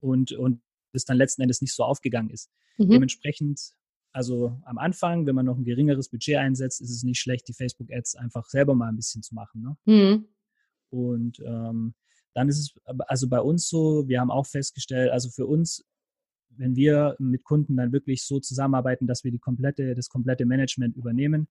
und, 0.00 0.32
und 0.32 0.62
es 0.92 1.04
dann 1.04 1.16
letzten 1.16 1.42
Endes 1.42 1.60
nicht 1.60 1.74
so 1.74 1.84
aufgegangen 1.84 2.30
ist. 2.30 2.50
Mhm. 2.78 2.90
Dementsprechend, 2.90 3.60
also 4.12 4.58
am 4.64 4.78
Anfang, 4.78 5.26
wenn 5.26 5.34
man 5.34 5.46
noch 5.46 5.56
ein 5.56 5.64
geringeres 5.64 6.08
Budget 6.08 6.36
einsetzt, 6.36 6.80
ist 6.80 6.90
es 6.90 7.02
nicht 7.02 7.20
schlecht, 7.20 7.48
die 7.48 7.54
Facebook-Ads 7.54 8.16
einfach 8.16 8.46
selber 8.46 8.74
mal 8.74 8.88
ein 8.88 8.96
bisschen 8.96 9.22
zu 9.22 9.34
machen. 9.34 9.62
Ne? 9.62 9.76
Mhm. 9.84 10.28
Und 10.90 11.40
ähm, 11.44 11.94
dann 12.34 12.48
ist 12.48 12.58
es 12.58 12.74
also 13.06 13.28
bei 13.28 13.40
uns 13.40 13.68
so, 13.68 14.08
wir 14.08 14.20
haben 14.20 14.30
auch 14.30 14.46
festgestellt, 14.46 15.10
also 15.10 15.30
für 15.30 15.46
uns 15.46 15.84
wenn 16.56 16.76
wir 16.76 17.16
mit 17.18 17.44
Kunden 17.44 17.76
dann 17.76 17.92
wirklich 17.92 18.24
so 18.24 18.40
zusammenarbeiten, 18.40 19.06
dass 19.06 19.24
wir 19.24 19.30
die 19.30 19.38
komplette, 19.38 19.94
das 19.94 20.08
komplette 20.08 20.46
Management 20.46 20.96
übernehmen, 20.96 21.48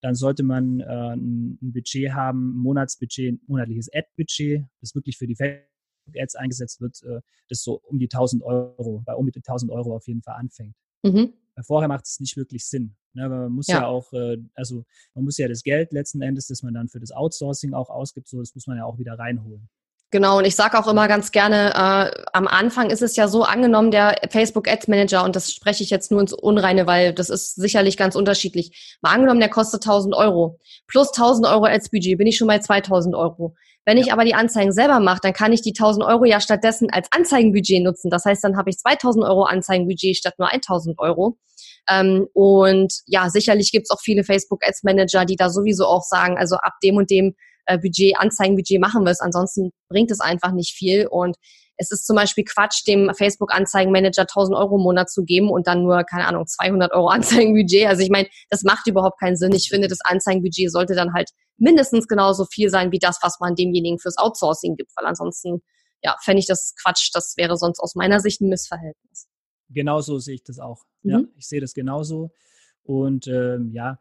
dann 0.00 0.14
sollte 0.14 0.42
man 0.42 0.80
äh, 0.80 1.14
ein, 1.14 1.58
Budget 1.60 2.12
haben, 2.12 2.54
ein 2.54 2.58
Monatsbudget, 2.58 3.34
ein 3.34 3.40
monatliches 3.46 3.92
Ad-Budget, 3.92 4.64
das 4.80 4.94
wirklich 4.94 5.18
für 5.18 5.26
die 5.26 5.36
Facebook-Ads 5.36 6.36
eingesetzt 6.36 6.80
wird, 6.80 7.02
äh, 7.02 7.20
das 7.48 7.62
so 7.62 7.80
um 7.84 7.98
die 7.98 8.06
1000 8.06 8.42
Euro, 8.42 9.02
bei 9.04 9.14
um 9.14 9.26
die 9.26 9.36
1000 9.36 9.70
Euro 9.72 9.96
auf 9.96 10.06
jeden 10.06 10.22
Fall 10.22 10.36
anfängt. 10.36 10.74
Mhm. 11.02 11.32
Vorher 11.62 11.88
macht 11.88 12.06
es 12.06 12.20
nicht 12.20 12.36
wirklich 12.36 12.64
Sinn. 12.64 12.94
Ne? 13.14 13.28
Man 13.28 13.52
muss 13.52 13.66
ja, 13.66 13.80
ja 13.80 13.86
auch, 13.86 14.12
äh, 14.12 14.38
also 14.54 14.84
man 15.14 15.24
muss 15.24 15.38
ja 15.38 15.48
das 15.48 15.62
Geld 15.62 15.92
letzten 15.92 16.22
Endes, 16.22 16.46
das 16.46 16.62
man 16.62 16.74
dann 16.74 16.88
für 16.88 17.00
das 17.00 17.10
Outsourcing 17.10 17.74
auch 17.74 17.90
ausgibt, 17.90 18.28
so 18.28 18.38
das 18.40 18.54
muss 18.54 18.66
man 18.66 18.76
ja 18.76 18.84
auch 18.84 18.98
wieder 18.98 19.18
reinholen. 19.18 19.68
Genau, 20.10 20.38
und 20.38 20.46
ich 20.46 20.56
sage 20.56 20.78
auch 20.78 20.86
immer 20.86 21.06
ganz 21.06 21.32
gerne, 21.32 21.74
äh, 21.74 22.22
am 22.32 22.46
Anfang 22.46 22.88
ist 22.88 23.02
es 23.02 23.14
ja 23.16 23.28
so 23.28 23.42
angenommen, 23.42 23.90
der 23.90 24.16
Facebook 24.30 24.66
Ads 24.66 24.88
Manager, 24.88 25.22
und 25.22 25.36
das 25.36 25.52
spreche 25.52 25.82
ich 25.82 25.90
jetzt 25.90 26.10
nur 26.10 26.22
ins 26.22 26.32
Unreine, 26.32 26.86
weil 26.86 27.12
das 27.12 27.28
ist 27.28 27.56
sicherlich 27.56 27.98
ganz 27.98 28.16
unterschiedlich. 28.16 28.98
Mal 29.02 29.12
angenommen, 29.12 29.40
der 29.40 29.50
kostet 29.50 29.82
1000 29.82 30.14
Euro. 30.14 30.58
Plus 30.86 31.08
1000 31.08 31.46
Euro 31.46 31.66
Ads 31.66 31.90
Budget, 31.90 32.16
bin 32.16 32.26
ich 32.26 32.38
schon 32.38 32.48
bei 32.48 32.58
2000 32.58 33.14
Euro. 33.14 33.54
Wenn 33.84 33.98
ja. 33.98 34.04
ich 34.04 34.12
aber 34.12 34.24
die 34.24 34.34
Anzeigen 34.34 34.72
selber 34.72 34.98
mache, 34.98 35.20
dann 35.22 35.34
kann 35.34 35.52
ich 35.52 35.60
die 35.60 35.74
1000 35.78 36.06
Euro 36.06 36.24
ja 36.24 36.40
stattdessen 36.40 36.88
als 36.90 37.08
Anzeigenbudget 37.10 37.82
nutzen. 37.82 38.10
Das 38.10 38.24
heißt, 38.24 38.42
dann 38.42 38.56
habe 38.56 38.70
ich 38.70 38.78
2000 38.78 39.26
Euro 39.26 39.44
Anzeigenbudget 39.44 40.16
statt 40.16 40.34
nur 40.38 40.50
1000 40.50 40.98
Euro. 40.98 41.36
Ähm, 41.90 42.26
und 42.32 42.92
ja, 43.06 43.28
sicherlich 43.28 43.72
gibt's 43.72 43.90
auch 43.90 44.00
viele 44.00 44.24
Facebook 44.24 44.66
Ads 44.66 44.84
Manager, 44.84 45.26
die 45.26 45.36
da 45.36 45.50
sowieso 45.50 45.84
auch 45.84 46.02
sagen, 46.02 46.38
also 46.38 46.56
ab 46.56 46.74
dem 46.82 46.96
und 46.96 47.10
dem 47.10 47.34
äh, 47.68 47.78
Budget, 47.78 48.18
Anzeigenbudget 48.18 48.80
machen 48.80 49.04
wir 49.04 49.10
es. 49.10 49.20
Ansonsten 49.20 49.70
bringt 49.88 50.10
es 50.10 50.20
einfach 50.20 50.52
nicht 50.52 50.74
viel. 50.74 51.06
Und 51.06 51.36
es 51.76 51.90
ist 51.90 52.06
zum 52.06 52.16
Beispiel 52.16 52.44
Quatsch, 52.44 52.86
dem 52.86 53.12
Facebook-Anzeigenmanager 53.14 54.22
1000 54.22 54.56
Euro 54.56 54.76
im 54.76 54.82
Monat 54.82 55.10
zu 55.10 55.24
geben 55.24 55.50
und 55.50 55.66
dann 55.66 55.82
nur, 55.82 56.02
keine 56.04 56.26
Ahnung, 56.26 56.46
200 56.46 56.92
Euro 56.92 57.08
Anzeigenbudget. 57.08 57.86
Also 57.86 58.02
ich 58.02 58.10
meine, 58.10 58.28
das 58.50 58.62
macht 58.64 58.86
überhaupt 58.86 59.20
keinen 59.20 59.36
Sinn. 59.36 59.52
Ich 59.52 59.68
finde, 59.68 59.86
das 59.86 60.00
Anzeigenbudget 60.02 60.72
sollte 60.72 60.94
dann 60.94 61.12
halt 61.12 61.30
mindestens 61.58 62.08
genauso 62.08 62.46
viel 62.46 62.70
sein 62.70 62.90
wie 62.90 62.98
das, 62.98 63.18
was 63.22 63.38
man 63.40 63.54
demjenigen 63.54 63.98
fürs 63.98 64.16
Outsourcing 64.16 64.76
gibt, 64.76 64.90
weil 64.96 65.06
ansonsten, 65.06 65.60
ja, 66.02 66.16
fände 66.22 66.40
ich 66.40 66.46
das 66.46 66.74
Quatsch. 66.82 67.10
Das 67.12 67.34
wäre 67.36 67.56
sonst 67.56 67.80
aus 67.80 67.94
meiner 67.94 68.20
Sicht 68.20 68.40
ein 68.40 68.48
Missverhältnis. 68.48 69.28
Genauso 69.68 70.18
sehe 70.18 70.36
ich 70.36 70.44
das 70.44 70.58
auch. 70.58 70.84
Mhm. 71.02 71.10
Ja, 71.10 71.20
ich 71.36 71.46
sehe 71.46 71.60
das 71.60 71.74
genauso. 71.74 72.30
Und 72.82 73.26
ähm, 73.26 73.70
ja, 73.72 73.98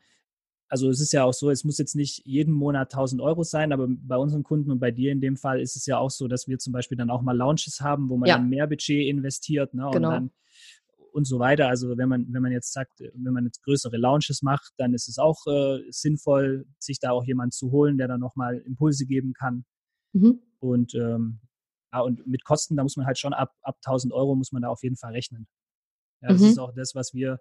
also 0.69 0.89
es 0.89 0.99
ist 0.99 1.13
ja 1.13 1.23
auch 1.23 1.33
so, 1.33 1.49
es 1.49 1.63
muss 1.63 1.77
jetzt 1.77 1.95
nicht 1.95 2.25
jeden 2.25 2.53
Monat 2.53 2.93
1000 2.93 3.21
Euro 3.21 3.43
sein, 3.43 3.71
aber 3.71 3.87
bei 3.87 4.17
unseren 4.17 4.43
Kunden 4.43 4.71
und 4.71 4.79
bei 4.79 4.91
dir 4.91 5.11
in 5.11 5.21
dem 5.21 5.37
Fall 5.37 5.61
ist 5.61 5.75
es 5.75 5.85
ja 5.85 5.97
auch 5.97 6.09
so, 6.09 6.27
dass 6.27 6.47
wir 6.47 6.59
zum 6.59 6.73
Beispiel 6.73 6.97
dann 6.97 7.09
auch 7.09 7.21
mal 7.21 7.35
Launches 7.35 7.79
haben, 7.79 8.09
wo 8.09 8.17
man 8.17 8.27
ja. 8.27 8.37
dann 8.37 8.49
mehr 8.49 8.67
Budget 8.67 9.07
investiert 9.07 9.73
ne, 9.73 9.89
genau. 9.93 10.07
und, 10.09 10.13
dann, 10.13 10.31
und 11.13 11.25
so 11.25 11.39
weiter. 11.39 11.69
Also 11.69 11.97
wenn 11.97 12.09
man, 12.09 12.33
wenn 12.33 12.41
man 12.41 12.51
jetzt 12.51 12.73
sagt, 12.73 12.99
wenn 12.99 13.33
man 13.33 13.45
jetzt 13.45 13.63
größere 13.63 13.97
Launches 13.97 14.41
macht, 14.41 14.73
dann 14.77 14.93
ist 14.93 15.07
es 15.07 15.17
auch 15.17 15.47
äh, 15.47 15.79
sinnvoll, 15.89 16.65
sich 16.79 16.99
da 16.99 17.11
auch 17.11 17.23
jemanden 17.23 17.51
zu 17.51 17.71
holen, 17.71 17.97
der 17.97 18.09
dann 18.09 18.19
nochmal 18.19 18.57
Impulse 18.57 19.05
geben 19.05 19.33
kann. 19.33 19.63
Mhm. 20.11 20.41
Und, 20.59 20.95
ähm, 20.95 21.39
ja, 21.93 22.01
und 22.01 22.27
mit 22.27 22.43
Kosten, 22.43 22.75
da 22.75 22.83
muss 22.83 22.97
man 22.97 23.05
halt 23.05 23.17
schon 23.17 23.33
ab, 23.33 23.53
ab 23.61 23.77
1000 23.85 24.13
Euro 24.13 24.35
muss 24.35 24.51
man 24.51 24.63
da 24.63 24.67
auf 24.67 24.83
jeden 24.83 24.97
Fall 24.97 25.13
rechnen. 25.13 25.47
Ja, 26.21 26.29
das 26.29 26.41
mhm. 26.41 26.47
ist 26.47 26.59
auch 26.59 26.73
das, 26.73 26.93
was 26.93 27.13
wir, 27.13 27.39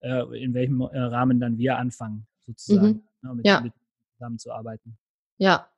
äh, 0.00 0.22
in 0.40 0.54
welchem 0.54 0.80
äh, 0.80 0.98
Rahmen 0.98 1.40
dann 1.40 1.58
wir 1.58 1.78
anfangen 1.78 2.28
sozusagen, 2.46 2.86
mhm. 2.86 3.02
ne, 3.22 3.34
mit, 3.34 3.46
ja. 3.46 3.60
mit 3.60 3.72
zusammenzuarbeiten. 4.16 4.96
Ja, 5.38 5.68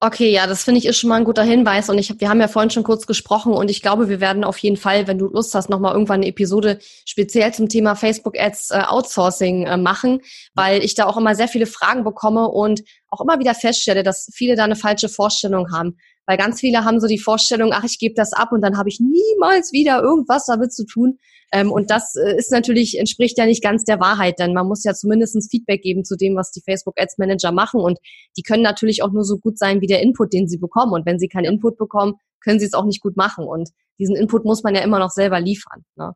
Okay, 0.00 0.30
ja, 0.30 0.46
das 0.46 0.62
finde 0.62 0.78
ich 0.78 0.86
ist 0.86 0.98
schon 0.98 1.08
mal 1.08 1.16
ein 1.16 1.24
guter 1.24 1.42
Hinweis 1.42 1.90
und 1.90 1.98
ich 1.98 2.20
wir 2.20 2.28
haben 2.28 2.40
ja 2.40 2.46
vorhin 2.46 2.70
schon 2.70 2.84
kurz 2.84 3.06
gesprochen 3.06 3.52
und 3.52 3.68
ich 3.68 3.82
glaube, 3.82 4.08
wir 4.08 4.20
werden 4.20 4.44
auf 4.44 4.58
jeden 4.58 4.76
Fall, 4.76 5.08
wenn 5.08 5.18
du 5.18 5.26
Lust 5.26 5.54
hast, 5.54 5.68
nochmal 5.68 5.92
irgendwann 5.92 6.20
eine 6.20 6.28
Episode 6.28 6.78
speziell 7.04 7.52
zum 7.52 7.68
Thema 7.68 7.96
Facebook 7.96 8.38
Ads 8.38 8.70
äh, 8.70 8.82
Outsourcing 8.86 9.66
äh, 9.66 9.76
machen, 9.76 10.20
weil 10.54 10.84
ich 10.84 10.94
da 10.94 11.06
auch 11.06 11.16
immer 11.16 11.34
sehr 11.34 11.48
viele 11.48 11.66
Fragen 11.66 12.04
bekomme 12.04 12.46
und 12.48 12.82
auch 13.08 13.20
immer 13.20 13.40
wieder 13.40 13.54
feststelle, 13.54 14.04
dass 14.04 14.30
viele 14.32 14.54
da 14.54 14.64
eine 14.64 14.76
falsche 14.76 15.08
Vorstellung 15.08 15.72
haben. 15.72 15.96
Weil 16.28 16.36
ganz 16.36 16.60
viele 16.60 16.84
haben 16.84 17.00
so 17.00 17.06
die 17.06 17.18
Vorstellung, 17.18 17.70
ach, 17.72 17.84
ich 17.84 17.98
gebe 17.98 18.14
das 18.14 18.34
ab 18.34 18.52
und 18.52 18.60
dann 18.60 18.76
habe 18.76 18.90
ich 18.90 19.00
niemals 19.00 19.72
wieder 19.72 20.02
irgendwas 20.02 20.44
damit 20.44 20.74
zu 20.74 20.84
tun. 20.84 21.18
Ähm, 21.52 21.72
und 21.72 21.90
das 21.90 22.16
äh, 22.16 22.36
ist 22.36 22.52
natürlich, 22.52 22.98
entspricht 22.98 23.38
ja 23.38 23.46
nicht 23.46 23.62
ganz 23.62 23.84
der 23.84 23.98
Wahrheit, 23.98 24.38
denn 24.38 24.52
man 24.52 24.68
muss 24.68 24.84
ja 24.84 24.92
zumindestens 24.92 25.48
Feedback 25.50 25.80
geben 25.80 26.04
zu 26.04 26.16
dem, 26.16 26.36
was 26.36 26.50
die 26.50 26.60
Facebook 26.60 27.00
Ads 27.00 27.16
Manager 27.16 27.50
machen. 27.50 27.80
Und 27.80 27.98
die 28.36 28.42
können 28.42 28.62
natürlich 28.62 29.02
auch 29.02 29.10
nur 29.10 29.24
so 29.24 29.38
gut 29.38 29.58
sein 29.58 29.80
wie 29.80 29.86
der 29.86 30.02
Input, 30.02 30.34
den 30.34 30.46
sie 30.48 30.58
bekommen. 30.58 30.92
Und 30.92 31.06
wenn 31.06 31.18
sie 31.18 31.28
keinen 31.28 31.46
Input 31.46 31.78
bekommen, 31.78 32.16
können 32.44 32.60
sie 32.60 32.66
es 32.66 32.74
auch 32.74 32.84
nicht 32.84 33.00
gut 33.00 33.16
machen. 33.16 33.46
Und 33.46 33.70
diesen 33.98 34.14
Input 34.14 34.44
muss 34.44 34.62
man 34.62 34.74
ja 34.74 34.82
immer 34.82 34.98
noch 34.98 35.10
selber 35.10 35.40
liefern. 35.40 35.86
Ne? 35.96 36.12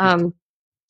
Ähm, 0.00 0.34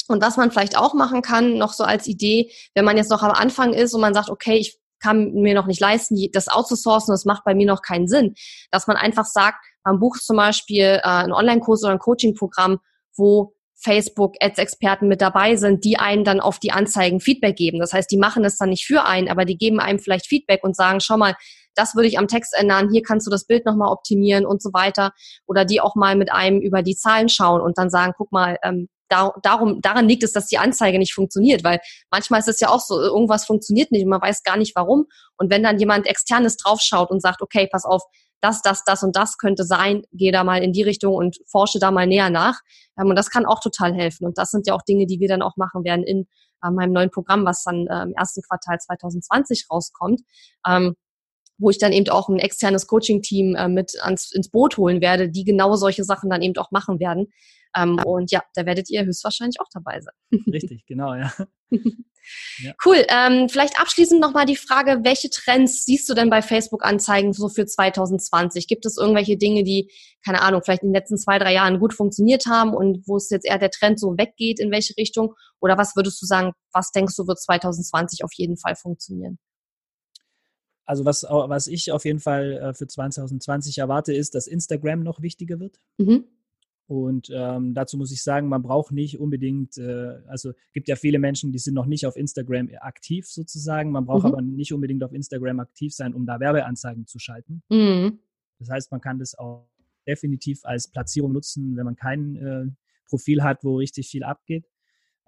und 0.08 0.22
was 0.22 0.36
man 0.36 0.50
vielleicht 0.50 0.76
auch 0.76 0.92
machen 0.92 1.22
kann, 1.22 1.56
noch 1.56 1.72
so 1.72 1.84
als 1.84 2.06
Idee, 2.06 2.50
wenn 2.74 2.84
man 2.84 2.98
jetzt 2.98 3.10
noch 3.10 3.22
am 3.22 3.32
Anfang 3.32 3.72
ist 3.72 3.94
und 3.94 4.02
man 4.02 4.12
sagt, 4.12 4.28
okay, 4.28 4.58
ich 4.58 4.78
kann 5.01 5.32
mir 5.32 5.55
noch 5.55 5.66
nicht 5.66 5.80
leisten, 5.80 6.16
das 6.32 6.49
outzusourcen, 6.49 7.12
das 7.12 7.24
macht 7.24 7.44
bei 7.44 7.55
mir 7.55 7.66
noch 7.66 7.82
keinen 7.82 8.09
Sinn, 8.09 8.34
dass 8.70 8.86
man 8.86 8.96
einfach 8.96 9.24
sagt, 9.24 9.64
man 9.84 10.01
bucht 10.01 10.22
zum 10.22 10.36
Beispiel 10.36 11.01
äh, 11.03 11.03
einen 11.03 11.32
Online-Kurs 11.32 11.82
oder 11.84 11.92
ein 11.92 11.99
Coaching-Programm, 11.99 12.78
wo 13.16 13.55
Facebook-Ads-Experten 13.80 15.07
mit 15.07 15.20
dabei 15.20 15.57
sind, 15.57 15.84
die 15.84 15.99
einen 15.99 16.24
dann 16.24 16.40
auf 16.40 16.59
die 16.59 16.72
Anzeigen 16.72 17.20
Feedback 17.20 17.57
geben. 17.57 17.78
Das 17.78 17.92
heißt, 17.92 18.11
die 18.11 18.16
machen 18.16 18.44
es 18.44 18.59
dann 18.59 18.70
nicht 18.70 18.84
für 18.84 19.05
einen, 19.05 19.28
aber 19.28 19.44
die 19.44 19.57
geben 19.57 19.78
einem 19.78 20.01
vielleicht 20.01 20.26
Feedback 20.26 20.64
und 20.64 20.74
sagen, 20.74 21.01
schau 21.01 21.16
mal, 21.16 21.34
das 21.74 21.94
würde 21.94 22.09
ich 22.09 22.18
am 22.18 22.26
Text 22.26 22.55
ändern, 22.59 22.90
hier 22.90 23.03
kannst 23.03 23.26
du 23.26 23.30
das 23.30 23.46
Bild 23.46 23.64
nochmal 23.64 23.92
optimieren 23.92 24.46
und 24.46 24.61
so 24.61 24.72
weiter. 24.72 25.12
Oder 25.46 25.64
die 25.64 25.80
auch 25.80 25.94
mal 25.94 26.16
mit 26.16 26.32
einem 26.32 26.61
über 26.61 26.82
die 26.82 26.96
Zahlen 26.96 27.28
schauen 27.28 27.61
und 27.61 27.78
dann 27.78 27.88
sagen, 27.88 28.14
guck 28.16 28.32
mal, 28.32 28.59
ähm, 28.64 28.88
da, 29.09 29.32
darum, 29.42 29.80
daran 29.80 30.09
liegt 30.09 30.22
es, 30.22 30.32
dass 30.32 30.46
die 30.46 30.59
Anzeige 30.59 30.98
nicht 30.98 31.14
funktioniert, 31.14 31.64
weil 31.64 31.80
manchmal 32.11 32.40
ist 32.40 32.48
es 32.48 32.61
ja 32.61 32.68
auch 32.68 32.80
so, 32.80 33.00
irgendwas 33.00 33.46
funktioniert 33.46 33.90
nicht 33.90 34.04
und 34.04 34.11
man 34.11 34.22
weiß 34.22 34.42
gar 34.42 34.56
nicht 34.56 34.74
warum. 34.76 35.06
Und 35.36 35.50
wenn 35.50 35.62
dann 35.62 35.78
jemand 35.78 36.06
externes 36.06 36.56
draufschaut 36.56 37.11
und 37.11 37.20
sagt, 37.20 37.42
okay, 37.42 37.68
pass 37.70 37.84
auf, 37.84 38.02
das, 38.40 38.62
das, 38.62 38.84
das 38.84 39.02
und 39.02 39.16
das 39.16 39.36
könnte 39.38 39.64
sein, 39.64 40.02
geh 40.12 40.30
da 40.30 40.44
mal 40.44 40.62
in 40.62 40.72
die 40.72 40.82
Richtung 40.82 41.14
und 41.14 41.38
forsche 41.46 41.78
da 41.78 41.90
mal 41.90 42.06
näher 42.06 42.30
nach. 42.30 42.61
Ähm, 42.98 43.09
und 43.09 43.16
das 43.16 43.30
kann 43.30 43.46
auch 43.46 43.61
total 43.61 43.94
helfen. 43.94 44.26
Und 44.26 44.38
das 44.38 44.50
sind 44.50 44.66
ja 44.66 44.74
auch 44.74 44.82
Dinge, 44.82 45.06
die 45.06 45.20
wir 45.20 45.28
dann 45.28 45.42
auch 45.42 45.56
machen 45.56 45.84
werden 45.84 46.04
in 46.04 46.26
äh, 46.62 46.70
meinem 46.70 46.92
neuen 46.92 47.11
Programm, 47.11 47.44
was 47.44 47.64
dann 47.64 47.86
äh, 47.86 48.02
im 48.02 48.14
ersten 48.14 48.42
Quartal 48.42 48.78
2020 48.78 49.66
rauskommt. 49.70 50.20
Wo 51.59 51.70
ich 51.70 51.78
dann 51.78 51.92
eben 51.92 52.09
auch 52.09 52.28
ein 52.28 52.38
externes 52.38 52.86
Coaching-Team 52.86 53.56
äh, 53.56 53.68
mit 53.68 54.00
ans, 54.00 54.32
ins 54.32 54.50
Boot 54.50 54.76
holen 54.76 55.00
werde, 55.00 55.28
die 55.28 55.44
genau 55.44 55.74
solche 55.76 56.04
Sachen 56.04 56.30
dann 56.30 56.42
eben 56.42 56.56
auch 56.56 56.70
machen 56.70 57.00
werden. 57.00 57.32
Ähm, 57.76 57.98
und 58.04 58.30
ja, 58.30 58.42
da 58.54 58.64
werdet 58.66 58.88
ihr 58.90 59.04
höchstwahrscheinlich 59.04 59.61
auch 59.61 59.68
dabei 59.72 60.00
sein. 60.00 60.14
Richtig, 60.52 60.86
genau, 60.86 61.14
ja. 61.14 61.32
Ja. 62.62 62.74
Cool. 62.84 63.04
Ähm, 63.09 63.48
vielleicht 63.48 63.80
abschließend 63.80 64.20
nochmal 64.20 64.46
die 64.46 64.56
Frage, 64.56 65.00
welche 65.02 65.30
Trends 65.30 65.84
siehst 65.84 66.09
du 66.09 66.14
denn 66.14 66.30
bei 66.30 66.42
Facebook-Anzeigen 66.42 67.32
so 67.32 67.48
für 67.48 67.66
2020? 67.66 68.66
Gibt 68.68 68.84
es 68.86 68.96
irgendwelche 68.98 69.36
Dinge, 69.36 69.64
die, 69.64 69.90
keine 70.24 70.42
Ahnung, 70.42 70.62
vielleicht 70.62 70.82
in 70.82 70.90
den 70.90 70.94
letzten 70.94 71.16
zwei, 71.16 71.38
drei 71.38 71.54
Jahren 71.54 71.80
gut 71.80 71.94
funktioniert 71.94 72.46
haben 72.46 72.74
und 72.74 73.06
wo 73.06 73.16
es 73.16 73.30
jetzt 73.30 73.46
eher 73.46 73.59
der 73.59 73.70
Trend 73.70 73.98
so 73.98 74.16
weggeht, 74.18 74.61
in 74.61 74.70
welche 74.70 74.96
Richtung? 74.96 75.34
Oder 75.61 75.78
was 75.78 75.96
würdest 75.96 76.20
du 76.20 76.26
sagen, 76.26 76.52
was 76.72 76.90
denkst 76.90 77.16
du, 77.16 77.26
wird 77.26 77.40
2020 77.40 78.24
auf 78.24 78.32
jeden 78.34 78.56
Fall 78.56 78.76
funktionieren? 78.76 79.38
Also 80.89 81.05
was, 81.05 81.22
was 81.22 81.66
ich 81.66 81.93
auf 81.93 82.07
jeden 82.07 82.18
Fall 82.18 82.53
äh, 82.53 82.72
für 82.72 82.86
2020 82.86 83.76
erwarte, 83.76 84.14
ist, 84.14 84.34
dass 84.34 84.47
Instagram 84.47 85.03
noch 85.03 85.20
wichtiger 85.20 85.61
wird. 85.61 85.78
Mhm. 85.99 86.24
Und 86.86 87.28
ähm, 87.30 87.74
dazu 87.74 87.99
muss 87.99 88.11
ich 88.11 88.22
sagen, 88.22 88.49
man 88.49 88.62
braucht 88.62 88.93
nicht 88.93 89.20
unbedingt, 89.20 89.76
äh, 89.76 90.22
also 90.26 90.53
gibt 90.72 90.89
ja 90.89 90.97
viele 90.97 91.18
Menschen, 91.18 91.53
die 91.53 91.59
sind 91.59 91.74
noch 91.74 91.84
nicht 91.84 92.07
auf 92.07 92.16
Instagram 92.16 92.70
aktiv 92.80 93.28
sozusagen. 93.28 93.91
Man 93.91 94.07
braucht 94.07 94.24
mhm. 94.24 94.32
aber 94.32 94.41
nicht 94.41 94.72
unbedingt 94.72 95.05
auf 95.05 95.12
Instagram 95.12 95.61
aktiv 95.61 95.95
sein, 95.95 96.14
um 96.14 96.24
da 96.24 96.41
Werbeanzeigen 96.41 97.07
zu 97.07 97.18
schalten. 97.18 97.62
Mhm. 97.68 98.20
Das 98.59 98.70
heißt, 98.70 98.91
man 98.91 99.03
kann 99.03 99.18
das 99.18 99.39
auch 99.39 99.68
definitiv 100.07 100.64
als 100.64 100.89
Platzierung 100.89 101.32
nutzen, 101.32 101.76
wenn 101.76 101.84
man 101.84 101.97
kein 101.97 102.36
äh, 102.36 102.64
Profil 103.07 103.43
hat, 103.43 103.62
wo 103.62 103.76
richtig 103.76 104.09
viel 104.09 104.24
abgeht. 104.24 104.64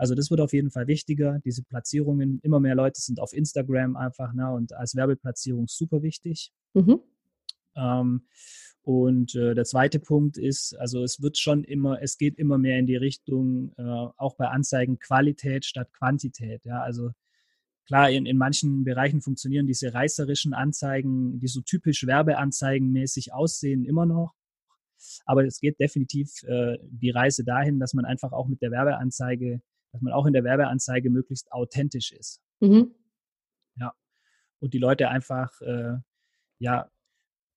Also 0.01 0.15
das 0.15 0.31
wird 0.31 0.41
auf 0.41 0.55
jeden 0.55 0.71
Fall 0.71 0.87
wichtiger. 0.87 1.41
Diese 1.45 1.63
Platzierungen, 1.63 2.41
immer 2.43 2.59
mehr 2.59 2.75
Leute 2.75 3.03
sind 3.03 3.21
auf 3.21 3.35
Instagram 3.35 3.97
einfach 3.97 4.33
ne, 4.33 4.51
und 4.51 4.73
als 4.73 4.97
Werbeplatzierung 4.97 5.69
super 5.69 6.03
wichtig. 6.03 6.53
Mhm. 6.73 7.01
Ähm, 7.77 8.23
und 8.81 9.35
äh, 9.35 9.55
der 9.55 9.67
zweite 9.67 10.01
Punkt 10.01 10.39
ist, 10.39 10.75
also 10.79 11.05
es 11.05 11.21
wird 11.21 11.37
schon 11.37 11.65
immer, 11.65 12.01
es 12.01 12.17
geht 12.17 12.39
immer 12.39 12.57
mehr 12.57 12.79
in 12.79 12.87
die 12.87 12.97
Richtung, 12.97 13.75
äh, 13.77 13.83
auch 14.17 14.37
bei 14.39 14.49
Anzeigen 14.49 14.99
Qualität 14.99 15.67
statt 15.67 15.93
Quantität. 15.93 16.65
Ja, 16.65 16.81
also 16.81 17.11
klar, 17.87 18.09
in, 18.11 18.25
in 18.25 18.39
manchen 18.39 18.85
Bereichen 18.85 19.21
funktionieren 19.21 19.67
diese 19.67 19.93
reißerischen 19.93 20.55
Anzeigen, 20.55 21.41
die 21.41 21.49
so 21.49 21.61
typisch 21.61 22.07
Werbeanzeigenmäßig 22.07 23.35
aussehen, 23.35 23.85
immer 23.85 24.07
noch. 24.07 24.33
Aber 25.27 25.45
es 25.45 25.61
geht 25.61 25.79
definitiv 25.79 26.43
äh, 26.45 26.79
die 26.91 27.11
Reise 27.11 27.45
dahin, 27.45 27.79
dass 27.79 27.93
man 27.93 28.07
einfach 28.07 28.33
auch 28.33 28.49
mit 28.49 28.63
der 28.63 28.71
Werbeanzeige, 28.71 29.61
dass 29.93 30.03
man 30.03 30.13
auch 30.13 30.27
in 30.27 30.33
der 30.33 30.45
Werbeanzeige 30.45 31.11
möglichst 31.11 31.53
authentisch 31.53 32.13
ist. 32.13 32.41
Mhm. 32.61 32.95
Ja. 33.77 33.95
Und 34.61 34.75
die 34.75 34.79
Leute 34.79 35.09
einfach, 35.09 35.61
äh, 35.63 35.97
ja, 36.59 36.91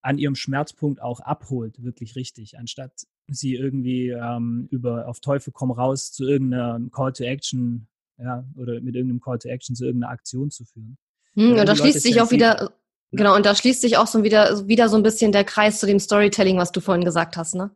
an 0.01 0.17
ihrem 0.17 0.35
Schmerzpunkt 0.35 1.01
auch 1.01 1.21
abholt, 1.21 1.81
wirklich 1.81 2.15
richtig, 2.15 2.59
anstatt 2.59 2.91
sie 3.27 3.55
irgendwie 3.55 4.09
ähm, 4.09 4.67
über 4.69 5.07
auf 5.07 5.21
Teufel 5.21 5.53
komm 5.53 5.71
raus 5.71 6.11
zu 6.11 6.27
irgendeinem 6.27 6.91
Call 6.91 7.13
to 7.13 7.23
Action, 7.23 7.87
ja, 8.17 8.45
oder 8.55 8.81
mit 8.81 8.95
irgendeinem 8.95 9.21
Call 9.21 9.39
to 9.39 9.47
Action 9.47 9.75
zu 9.75 9.85
irgendeiner 9.85 10.11
Aktion 10.11 10.51
zu 10.51 10.65
führen. 10.65 10.97
Hm, 11.35 11.57
und 11.57 11.65
da 11.65 11.75
schließt 11.75 12.01
sich 12.01 12.21
auch 12.21 12.31
wieder, 12.31 12.73
genau, 13.11 13.35
und 13.35 13.45
da 13.45 13.55
schließt 13.55 13.81
sich 13.81 13.97
auch 13.97 14.07
so 14.07 14.23
wieder, 14.23 14.67
wieder 14.67 14.89
so 14.89 14.97
ein 14.97 15.03
bisschen 15.03 15.31
der 15.31 15.45
Kreis 15.45 15.79
zu 15.79 15.87
dem 15.87 15.99
Storytelling, 15.99 16.57
was 16.57 16.73
du 16.73 16.81
vorhin 16.81 17.05
gesagt 17.05 17.37
hast, 17.37 17.55
ne? 17.55 17.71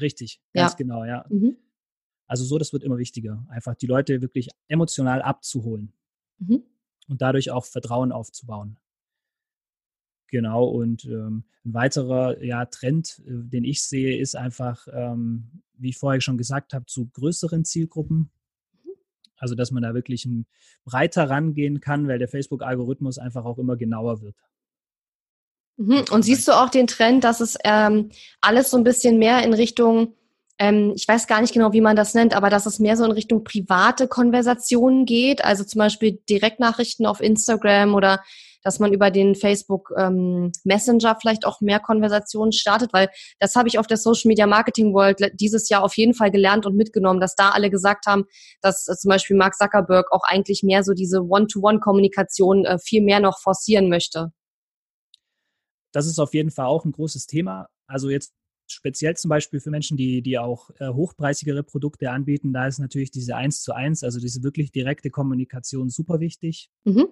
Richtig, 0.00 0.40
ganz 0.54 0.72
ja. 0.72 0.76
genau, 0.76 1.04
ja. 1.04 1.24
Mhm. 1.28 1.56
Also 2.26 2.44
so, 2.44 2.58
das 2.58 2.72
wird 2.72 2.82
immer 2.82 2.98
wichtiger, 2.98 3.46
einfach 3.48 3.74
die 3.74 3.86
Leute 3.86 4.20
wirklich 4.20 4.48
emotional 4.68 5.22
abzuholen 5.22 5.92
mhm. 6.38 6.62
und 7.08 7.22
dadurch 7.22 7.50
auch 7.50 7.64
Vertrauen 7.64 8.12
aufzubauen. 8.12 8.78
Genau, 10.28 10.64
und 10.64 11.04
ähm, 11.04 11.44
ein 11.64 11.74
weiterer 11.74 12.42
ja, 12.42 12.64
Trend, 12.66 13.22
äh, 13.26 13.30
den 13.30 13.64
ich 13.64 13.82
sehe, 13.82 14.18
ist 14.18 14.34
einfach, 14.34 14.88
ähm, 14.92 15.62
wie 15.74 15.90
ich 15.90 15.98
vorher 15.98 16.20
schon 16.20 16.36
gesagt 16.36 16.74
habe, 16.74 16.86
zu 16.86 17.06
größeren 17.06 17.64
Zielgruppen. 17.64 18.30
Mhm. 18.82 18.90
Also, 19.36 19.54
dass 19.54 19.70
man 19.70 19.84
da 19.84 19.94
wirklich 19.94 20.24
ein, 20.24 20.46
breiter 20.84 21.30
rangehen 21.30 21.80
kann, 21.80 22.08
weil 22.08 22.18
der 22.18 22.28
Facebook-Algorithmus 22.28 23.18
einfach 23.18 23.44
auch 23.44 23.58
immer 23.58 23.76
genauer 23.76 24.20
wird. 24.20 24.36
Mhm. 25.76 26.04
Und 26.10 26.24
siehst 26.24 26.48
du 26.48 26.52
auch 26.52 26.70
den 26.70 26.86
Trend, 26.86 27.22
dass 27.22 27.40
es 27.40 27.56
ähm, 27.62 28.10
alles 28.40 28.70
so 28.70 28.76
ein 28.76 28.84
bisschen 28.84 29.18
mehr 29.18 29.44
in 29.44 29.52
Richtung, 29.52 30.14
ähm, 30.58 30.92
ich 30.96 31.06
weiß 31.06 31.26
gar 31.26 31.40
nicht 31.40 31.52
genau, 31.52 31.72
wie 31.72 31.80
man 31.80 31.96
das 31.96 32.14
nennt, 32.14 32.34
aber 32.34 32.50
dass 32.50 32.66
es 32.66 32.78
mehr 32.78 32.96
so 32.96 33.04
in 33.04 33.10
Richtung 33.12 33.44
private 33.44 34.08
Konversationen 34.08 35.04
geht, 35.04 35.44
also 35.44 35.64
zum 35.64 35.80
Beispiel 35.80 36.18
Direktnachrichten 36.28 37.06
auf 37.06 37.20
Instagram 37.20 37.94
oder 37.94 38.22
dass 38.62 38.80
man 38.80 38.92
über 38.92 39.12
den 39.12 39.36
Facebook 39.36 39.92
ähm, 39.96 40.50
Messenger 40.64 41.16
vielleicht 41.20 41.46
auch 41.46 41.60
mehr 41.60 41.78
Konversationen 41.78 42.50
startet, 42.50 42.92
weil 42.92 43.08
das 43.38 43.54
habe 43.54 43.68
ich 43.68 43.78
auf 43.78 43.86
der 43.86 43.96
Social 43.96 44.28
Media 44.28 44.46
Marketing 44.46 44.92
World 44.92 45.30
dieses 45.34 45.68
Jahr 45.68 45.84
auf 45.84 45.96
jeden 45.96 46.14
Fall 46.14 46.32
gelernt 46.32 46.66
und 46.66 46.74
mitgenommen, 46.74 47.20
dass 47.20 47.36
da 47.36 47.50
alle 47.50 47.70
gesagt 47.70 48.06
haben, 48.06 48.24
dass 48.62 48.88
äh, 48.88 48.96
zum 48.96 49.10
Beispiel 49.10 49.36
Mark 49.36 49.54
Zuckerberg 49.54 50.10
auch 50.10 50.24
eigentlich 50.24 50.64
mehr 50.64 50.82
so 50.82 50.94
diese 50.94 51.20
One-to-One-Kommunikation 51.22 52.64
äh, 52.64 52.78
viel 52.78 53.02
mehr 53.02 53.20
noch 53.20 53.38
forcieren 53.38 53.88
möchte. 53.88 54.32
Das 55.92 56.06
ist 56.06 56.18
auf 56.18 56.34
jeden 56.34 56.50
Fall 56.50 56.66
auch 56.66 56.84
ein 56.84 56.92
großes 56.92 57.26
Thema. 57.26 57.68
Also 57.86 58.10
jetzt 58.10 58.32
speziell 58.66 59.16
zum 59.16 59.28
Beispiel 59.28 59.60
für 59.60 59.70
Menschen, 59.70 59.96
die, 59.96 60.22
die 60.22 60.38
auch 60.38 60.70
äh, 60.78 60.88
hochpreisigere 60.88 61.62
Produkte 61.62 62.10
anbieten, 62.10 62.52
da 62.52 62.66
ist 62.66 62.78
natürlich 62.78 63.10
diese 63.10 63.36
Eins 63.36 63.62
zu 63.62 63.72
eins, 63.72 64.02
also 64.02 64.20
diese 64.20 64.42
wirklich 64.42 64.72
direkte 64.72 65.10
Kommunikation 65.10 65.88
super 65.88 66.20
wichtig. 66.20 66.70
Mhm. 66.84 67.06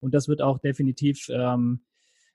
Und 0.00 0.14
das 0.14 0.28
wird 0.28 0.42
auch 0.42 0.58
definitiv 0.58 1.28
ähm, 1.30 1.80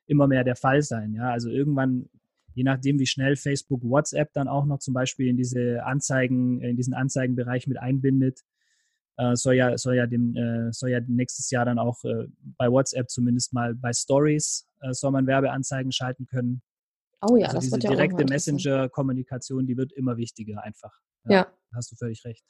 immer 0.08 0.28
mehr 0.28 0.44
der 0.44 0.56
Fall 0.56 0.82
sein. 0.82 1.14
Ja, 1.14 1.32
also 1.32 1.50
irgendwann, 1.50 2.10
je 2.54 2.64
nachdem, 2.64 3.00
wie 3.00 3.06
schnell 3.06 3.36
Facebook 3.36 3.84
WhatsApp 3.84 4.34
dann 4.34 4.48
auch 4.48 4.66
noch 4.66 4.80
zum 4.80 4.94
Beispiel 4.94 5.28
in 5.28 5.38
diese 5.38 5.84
Anzeigen, 5.86 6.62
in 6.62 6.76
diesen 6.76 6.94
Anzeigenbereich 6.94 7.68
mit 7.68 7.78
einbindet, 7.78 8.42
äh, 9.18 9.36
soll 9.36 9.56
ja, 9.56 9.78
soll 9.78 9.96
ja 9.96 10.08
dem, 10.08 10.36
äh, 10.36 10.72
soll 10.72 10.90
ja 10.90 11.00
nächstes 11.06 11.50
Jahr 11.52 11.66
dann 11.66 11.80
auch 11.80 12.04
äh, 12.04 12.28
bei 12.58 12.70
WhatsApp 12.70 13.10
zumindest 13.10 13.54
mal 13.54 13.76
bei 13.76 13.94
Stories 13.94 14.68
äh, 14.82 14.94
soll 14.94 15.12
man 15.12 15.28
Werbeanzeigen 15.28 15.92
schalten 15.92 16.26
können. 16.26 16.62
Oh 17.22 17.36
ja, 17.36 17.47
also 17.47 17.57
das 17.57 17.65
diese 17.65 17.76
wird 17.76 17.84
ja 17.84 17.89
direkte 17.91 18.26
Messenger-Kommunikation, 18.26 19.67
die 19.67 19.78
wird 19.78 19.91
immer 19.93 20.17
wichtiger 20.17 20.63
einfach. 20.63 20.91
Ja, 21.26 21.32
ja. 21.32 21.47
Hast 21.76 21.91
du 21.91 21.95
völlig 21.95 22.24
recht. 22.26 22.43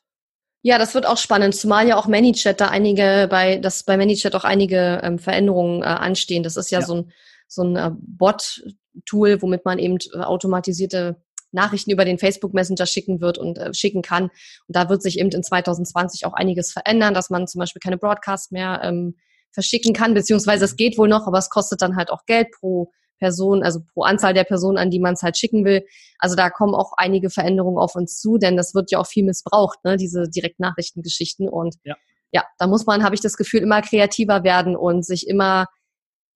Ja, 0.63 0.77
das 0.77 0.93
wird 0.93 1.07
auch 1.07 1.17
spannend, 1.17 1.55
zumal 1.55 1.87
ja 1.87 1.97
auch 1.97 2.07
ManyChat 2.07 2.61
da 2.61 2.67
einige 2.67 3.27
bei, 3.29 3.57
dass 3.57 3.83
bei 3.83 3.97
ManyChat 3.97 4.35
auch 4.35 4.43
einige 4.43 5.01
ähm, 5.03 5.17
Veränderungen 5.17 5.81
äh, 5.81 5.85
anstehen. 5.85 6.43
Das 6.43 6.55
ist 6.55 6.69
ja, 6.69 6.79
ja. 6.79 6.85
so 6.85 6.95
ein, 6.95 7.11
so 7.47 7.63
ein 7.63 7.75
äh, 7.75 7.91
Bot-Tool, 7.99 9.41
womit 9.41 9.65
man 9.65 9.79
eben 9.79 9.97
äh, 10.13 10.19
automatisierte 10.19 11.21
Nachrichten 11.51 11.91
über 11.91 12.05
den 12.05 12.19
Facebook 12.19 12.53
Messenger 12.53 12.85
schicken 12.85 13.21
wird 13.21 13.39
und 13.39 13.57
äh, 13.57 13.73
schicken 13.73 14.03
kann. 14.03 14.25
Und 14.25 14.75
da 14.75 14.87
wird 14.87 15.01
sich 15.01 15.19
eben 15.19 15.31
in 15.31 15.43
2020 15.43 16.25
auch 16.25 16.33
einiges 16.33 16.71
verändern, 16.71 17.15
dass 17.15 17.31
man 17.31 17.47
zum 17.47 17.59
Beispiel 17.59 17.81
keine 17.81 17.97
Broadcast 17.97 18.51
mehr 18.51 18.81
ähm, 18.83 19.15
verschicken 19.51 19.93
kann, 19.93 20.13
beziehungsweise 20.13 20.63
es 20.65 20.75
geht 20.75 20.97
wohl 20.97 21.09
noch, 21.09 21.27
aber 21.27 21.39
es 21.39 21.49
kostet 21.49 21.81
dann 21.81 21.95
halt 21.95 22.09
auch 22.09 22.25
Geld 22.25 22.51
pro 22.51 22.91
Person, 23.21 23.61
also 23.61 23.81
pro 23.93 24.01
Anzahl 24.01 24.33
der 24.33 24.43
Personen, 24.43 24.77
an 24.77 24.89
die 24.89 24.99
man 24.99 25.13
es 25.13 25.21
halt 25.21 25.37
schicken 25.37 25.63
will. 25.63 25.85
Also 26.17 26.35
da 26.35 26.49
kommen 26.49 26.73
auch 26.73 26.93
einige 26.97 27.29
Veränderungen 27.29 27.77
auf 27.77 27.95
uns 27.95 28.19
zu, 28.19 28.39
denn 28.39 28.57
das 28.57 28.73
wird 28.73 28.91
ja 28.91 28.99
auch 28.99 29.05
viel 29.05 29.23
missbraucht, 29.23 29.77
ne, 29.85 29.95
diese 29.95 30.27
Direktnachrichtengeschichten. 30.27 31.47
Und 31.47 31.75
ja, 31.83 31.95
ja 32.31 32.43
da 32.57 32.65
muss 32.65 32.87
man, 32.87 33.03
habe 33.03 33.13
ich 33.13 33.21
das 33.21 33.37
Gefühl, 33.37 33.61
immer 33.61 33.81
kreativer 33.81 34.43
werden 34.43 34.75
und 34.75 35.05
sich 35.05 35.27
immer 35.27 35.67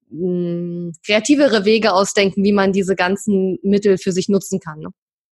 mh, 0.10 0.20
hm, 0.20 0.94
kreativere 1.04 1.66
Wege 1.66 1.92
ausdenken, 1.92 2.44
wie 2.44 2.54
man 2.54 2.72
diese 2.72 2.96
ganzen 2.96 3.58
Mittel 3.64 3.98
für 3.98 4.12
sich 4.12 4.30
nutzen 4.30 4.60
kann. 4.60 4.80
Ne? 4.80 4.90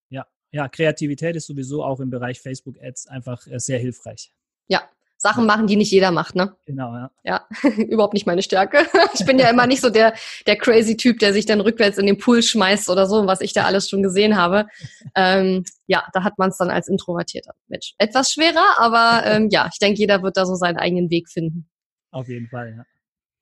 Ja, 0.09 0.25
ja, 0.51 0.67
Kreativität 0.67 1.35
ist 1.35 1.45
sowieso 1.45 1.83
auch 1.83 1.99
im 1.99 2.09
Bereich 2.09 2.41
Facebook 2.41 2.77
Ads 2.81 3.07
einfach 3.07 3.45
äh, 3.45 3.59
sehr 3.59 3.77
hilfreich. 3.77 4.31
Ja, 4.67 4.81
Sachen 5.23 5.45
machen, 5.45 5.67
die 5.67 5.77
nicht 5.77 5.89
jeder 5.89 6.11
macht, 6.11 6.35
ne? 6.35 6.53
Genau, 6.65 6.93
ja. 6.93 7.09
Ja, 7.23 7.47
überhaupt 7.77 8.13
nicht 8.13 8.27
meine 8.27 8.43
Stärke. 8.43 8.85
Ich 9.13 9.25
bin 9.25 9.39
ja 9.39 9.49
immer 9.49 9.65
nicht 9.67 9.81
so 9.81 9.89
der, 9.89 10.13
der 10.47 10.57
crazy 10.57 10.97
Typ, 10.97 11.19
der 11.19 11.31
sich 11.31 11.45
dann 11.45 11.61
rückwärts 11.61 11.97
in 11.97 12.05
den 12.05 12.17
Pool 12.17 12.43
schmeißt 12.43 12.89
oder 12.89 13.07
so, 13.07 13.25
was 13.25 13.39
ich 13.39 13.53
da 13.53 13.63
alles 13.63 13.89
schon 13.89 14.03
gesehen 14.03 14.35
habe. 14.35 14.67
Ähm, 15.15 15.63
ja, 15.87 16.03
da 16.13 16.23
hat 16.23 16.37
man 16.37 16.49
es 16.49 16.57
dann 16.57 16.69
als 16.69 16.89
introvertierter 16.89 17.53
Mensch. 17.67 17.95
Etwas 17.99 18.33
schwerer, 18.33 18.65
aber 18.77 19.25
ähm, 19.25 19.47
ja, 19.49 19.69
ich 19.71 19.79
denke, 19.79 19.99
jeder 19.99 20.21
wird 20.23 20.35
da 20.35 20.45
so 20.45 20.55
seinen 20.55 20.75
eigenen 20.77 21.09
Weg 21.09 21.29
finden. 21.29 21.69
Auf 22.11 22.27
jeden 22.27 22.49
Fall, 22.49 22.73
ja. 22.75 22.83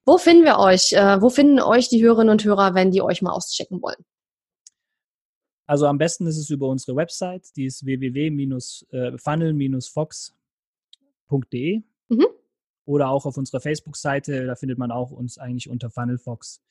Wo 0.06 0.20
finden 0.20 0.46
wir 0.46 0.60
euch? 0.60 0.94
Äh, 0.94 1.20
wo 1.20 1.30
finden 1.30 1.60
euch 1.60 1.90
die 1.90 2.04
Hörerinnen 2.04 2.32
und 2.32 2.44
Hörer, 2.44 2.76
wenn 2.76 2.92
die 2.92 3.02
euch 3.02 3.24
mal 3.24 3.32
auschecken 3.32 3.82
wollen? 3.82 4.06
Also 5.66 5.88
am 5.88 5.98
besten 5.98 6.28
ist 6.28 6.38
es 6.38 6.52
über 6.52 6.68
unsere 6.68 6.96
Website, 6.96 7.48
die 7.56 7.66
ist 7.66 7.84
www-funnel-fox 7.86 10.36
funnelfox.de 11.32 11.84
mhm. 12.10 12.28
oder 12.86 13.10
auch 13.10 13.26
auf 13.26 13.38
unserer 13.38 13.62
Facebook-Seite. 13.62 14.46
Da 14.46 14.56
findet 14.56 14.78
man 14.78 14.92
auch 14.92 15.12
uns 15.12 15.38
eigentlich 15.38 15.70
unter 15.70 15.90
Funnelfox 15.90 16.62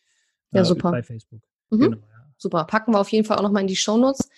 äh, 0.53 0.59
ja, 0.59 0.65
super. 0.65 0.91
bei 0.91 1.03
Facebook. 1.03 1.43
Mhm. 1.71 1.81
Genau, 1.81 1.97
ja. 1.97 2.27
Super. 2.37 2.65
Packen 2.65 2.93
wir 2.93 3.01
auf 3.01 3.11
jeden 3.11 3.25
Fall 3.27 3.39
auch 3.39 3.43
nochmal 3.43 3.63
in 3.63 3.69
die 3.69 3.77
Shownotes. 3.77 4.29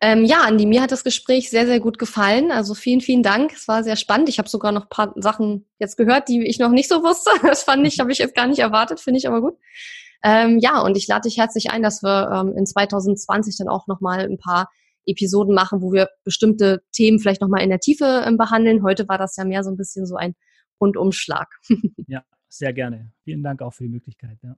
Ähm, 0.00 0.24
ja, 0.24 0.40
Andi, 0.40 0.66
mir 0.66 0.82
hat 0.82 0.90
das 0.90 1.04
Gespräch 1.04 1.48
sehr, 1.48 1.64
sehr 1.66 1.78
gut 1.78 1.96
gefallen. 1.96 2.50
Also 2.50 2.74
vielen, 2.74 3.00
vielen 3.00 3.22
Dank. 3.22 3.52
Es 3.52 3.68
war 3.68 3.84
sehr 3.84 3.94
spannend. 3.94 4.28
Ich 4.28 4.38
habe 4.38 4.48
sogar 4.48 4.72
noch 4.72 4.84
ein 4.84 4.88
paar 4.88 5.12
Sachen 5.16 5.66
jetzt 5.78 5.96
gehört, 5.96 6.28
die 6.28 6.44
ich 6.44 6.58
noch 6.58 6.70
nicht 6.70 6.88
so 6.88 7.02
wusste. 7.02 7.30
Das 7.42 7.62
fand 7.62 7.86
ich, 7.86 8.00
habe 8.00 8.10
ich 8.10 8.18
jetzt 8.18 8.34
gar 8.34 8.48
nicht 8.48 8.58
erwartet, 8.58 8.98
finde 8.98 9.18
ich 9.18 9.28
aber 9.28 9.40
gut. 9.40 9.54
Ähm, 10.24 10.58
ja, 10.58 10.80
und 10.80 10.96
ich 10.96 11.06
lade 11.06 11.28
dich 11.28 11.36
herzlich 11.36 11.70
ein, 11.70 11.82
dass 11.82 12.02
wir 12.02 12.30
ähm, 12.32 12.56
in 12.56 12.66
2020 12.66 13.56
dann 13.58 13.68
auch 13.68 13.86
nochmal 13.86 14.20
ein 14.20 14.38
paar 14.38 14.70
Episoden 15.06 15.54
machen, 15.54 15.82
wo 15.82 15.92
wir 15.92 16.08
bestimmte 16.24 16.82
Themen 16.92 17.18
vielleicht 17.18 17.40
nochmal 17.40 17.62
in 17.62 17.70
der 17.70 17.80
Tiefe 17.80 18.24
ähm, 18.26 18.36
behandeln. 18.36 18.82
Heute 18.82 19.08
war 19.08 19.18
das 19.18 19.36
ja 19.36 19.44
mehr 19.44 19.64
so 19.64 19.70
ein 19.70 19.76
bisschen 19.76 20.06
so 20.06 20.16
ein 20.16 20.34
Rundumschlag. 20.80 21.48
ja, 22.06 22.24
sehr 22.48 22.72
gerne. 22.72 23.12
Vielen 23.24 23.42
Dank 23.42 23.62
auch 23.62 23.72
für 23.72 23.84
die 23.84 23.90
Möglichkeit. 23.90 24.38
Ja. 24.42 24.56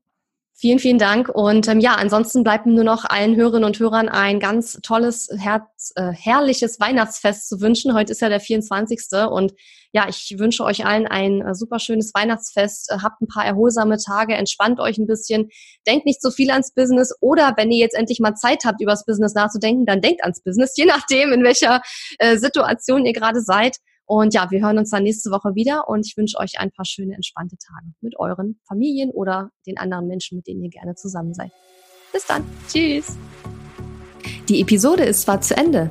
Vielen, 0.56 0.78
vielen 0.78 0.98
Dank. 0.98 1.28
Und 1.28 1.66
ähm, 1.66 1.80
ja, 1.80 1.96
ansonsten 1.96 2.44
bleibt 2.44 2.66
nur 2.66 2.84
noch 2.84 3.04
allen 3.04 3.34
Hörerinnen 3.34 3.64
und 3.64 3.78
Hörern 3.80 4.08
ein 4.08 4.38
ganz 4.38 4.78
tolles, 4.84 5.28
herz, 5.36 5.92
äh, 5.96 6.12
herrliches 6.12 6.78
Weihnachtsfest 6.78 7.48
zu 7.48 7.60
wünschen. 7.60 7.92
Heute 7.92 8.12
ist 8.12 8.20
ja 8.20 8.28
der 8.28 8.38
24. 8.38 9.00
Und 9.30 9.52
ja, 9.90 10.06
ich 10.08 10.36
wünsche 10.38 10.62
euch 10.62 10.86
allen 10.86 11.08
ein 11.08 11.42
äh, 11.42 11.56
super 11.56 11.80
schönes 11.80 12.12
Weihnachtsfest. 12.14 12.92
Äh, 12.92 12.98
habt 13.02 13.20
ein 13.20 13.26
paar 13.26 13.44
erholsame 13.44 13.96
Tage, 13.98 14.34
entspannt 14.34 14.78
euch 14.78 14.96
ein 14.96 15.08
bisschen, 15.08 15.48
denkt 15.88 16.06
nicht 16.06 16.22
so 16.22 16.30
viel 16.30 16.52
ans 16.52 16.72
Business 16.72 17.12
oder 17.20 17.54
wenn 17.56 17.72
ihr 17.72 17.78
jetzt 17.78 17.96
endlich 17.96 18.20
mal 18.20 18.36
Zeit 18.36 18.64
habt, 18.64 18.80
über 18.80 18.92
das 18.92 19.04
Business 19.04 19.34
nachzudenken, 19.34 19.86
dann 19.86 20.00
denkt 20.02 20.22
ans 20.22 20.40
Business, 20.40 20.74
je 20.76 20.84
nachdem, 20.84 21.32
in 21.32 21.42
welcher 21.42 21.82
äh, 22.20 22.36
Situation 22.36 23.04
ihr 23.04 23.12
gerade 23.12 23.40
seid. 23.40 23.78
Und 24.06 24.34
ja, 24.34 24.50
wir 24.50 24.60
hören 24.60 24.78
uns 24.78 24.90
dann 24.90 25.02
nächste 25.02 25.30
Woche 25.30 25.54
wieder 25.54 25.88
und 25.88 26.06
ich 26.06 26.16
wünsche 26.16 26.38
euch 26.38 26.58
ein 26.58 26.70
paar 26.70 26.84
schöne, 26.84 27.14
entspannte 27.14 27.56
Tage 27.56 27.86
mit 28.00 28.18
euren 28.18 28.60
Familien 28.68 29.10
oder 29.10 29.50
den 29.66 29.78
anderen 29.78 30.06
Menschen, 30.06 30.36
mit 30.36 30.46
denen 30.46 30.62
ihr 30.62 30.70
gerne 30.70 30.94
zusammen 30.94 31.32
seid. 31.32 31.52
Bis 32.12 32.26
dann. 32.26 32.44
Tschüss. 32.68 33.16
Die 34.48 34.60
Episode 34.60 35.04
ist 35.04 35.22
zwar 35.22 35.40
zu 35.40 35.56
Ende, 35.56 35.90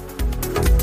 you 0.31 0.80